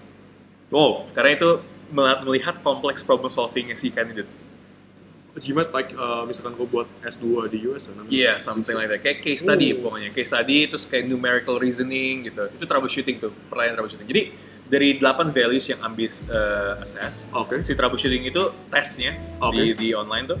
Oh, 0.73 1.05
Karena 1.13 1.37
itu 1.37 1.61
mel- 1.93 2.25
melihat 2.25 2.57
kompleks 2.65 3.05
problem 3.05 3.29
solving 3.29 3.69
si 3.77 3.93
candidate. 3.93 4.25
GMAT 5.37 5.69
like 5.69 5.93
uh, 5.93 6.25
misalkan 6.25 6.57
gue 6.57 6.65
buat 6.65 6.89
S2 7.05 7.53
di 7.53 7.69
US 7.69 7.85
ya 7.85 7.93
namanya. 7.93 8.11
Iya, 8.11 8.33
something 8.41 8.73
like 8.73 8.89
that. 8.89 9.01
Kayak 9.05 9.19
case 9.21 9.45
study 9.45 9.77
Ooh. 9.77 9.85
pokoknya. 9.85 10.09
Case 10.09 10.29
study 10.33 10.65
terus 10.65 10.89
kayak 10.89 11.05
numerical 11.05 11.61
reasoning 11.61 12.25
gitu. 12.25 12.49
Itu 12.49 12.65
troubleshooting 12.65 13.21
tuh, 13.21 13.31
pertanyaan 13.47 13.77
troubleshooting. 13.77 14.09
Jadi 14.09 14.23
dari 14.69 14.89
8 15.01 15.33
values 15.33 15.65
yang 15.69 15.81
Ambis 15.81 16.25
uh, 16.29 16.81
assess, 16.81 17.29
Oke. 17.33 17.61
si 17.61 17.73
troubleshooting 17.73 18.29
itu 18.29 18.53
tesnya 18.69 19.17
Oke. 19.41 19.57
di, 19.57 19.63
di 19.73 19.87
online 19.97 20.25
tuh, 20.29 20.39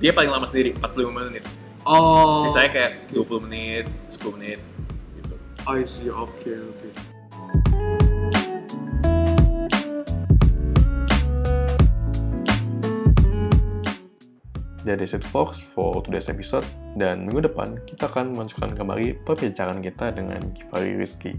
dia 0.00 0.16
paling 0.16 0.32
lama 0.32 0.48
sendiri, 0.48 0.72
45 0.80 1.12
menit. 1.12 1.44
Oh. 1.84 2.40
Sisanya 2.44 2.72
kayak 2.72 2.92
20 3.12 3.46
menit, 3.48 3.84
10 4.08 4.36
menit 4.36 4.60
gitu. 5.20 5.34
I 5.68 5.84
see. 5.84 6.08
Oke, 6.08 6.56
oke. 6.56 7.09
Jadi 14.90 15.06
set 15.06 15.22
Fox 15.22 15.62
for 15.62 16.02
today's 16.02 16.26
episode 16.26 16.66
dan 16.98 17.22
minggu 17.22 17.46
depan 17.46 17.78
kita 17.86 18.10
akan 18.10 18.34
melanjutkan 18.34 18.74
kembali 18.74 19.22
perbincangan 19.22 19.78
kita 19.78 20.10
dengan 20.10 20.42
Givari 20.50 20.98
Rizky. 20.98 21.38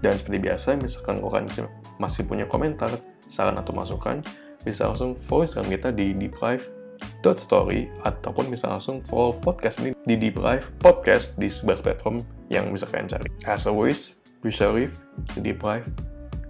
Dan 0.00 0.16
seperti 0.16 0.48
biasa, 0.48 0.80
misalkan 0.80 1.20
kalian 1.20 1.68
masih- 2.00 2.24
punya 2.24 2.48
komentar, 2.48 2.88
saran 3.28 3.60
atau 3.60 3.76
masukan, 3.76 4.24
bisa 4.64 4.88
langsung 4.88 5.20
follow 5.20 5.44
Instagram 5.44 5.68
kita 5.68 5.88
di 5.92 6.16
deeprive.story 6.16 7.92
ataupun 8.08 8.48
bisa 8.48 8.72
langsung 8.72 9.04
follow 9.04 9.36
podcast 9.36 9.84
ini 9.84 9.92
di 10.08 10.16
Deeprive 10.16 10.64
Podcast 10.80 11.36
di 11.36 11.52
sebelah 11.52 11.84
platform 11.84 12.24
yang 12.48 12.72
bisa 12.72 12.88
kalian 12.88 13.12
cari. 13.12 13.28
As 13.44 13.68
always, 13.68 14.16
be 14.40 14.48
sure 14.48 14.88
to 15.36 15.44
Deeprive 15.44 15.84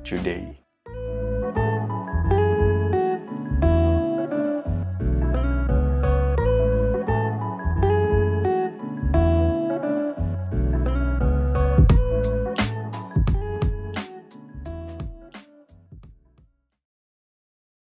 today. 0.07 0.58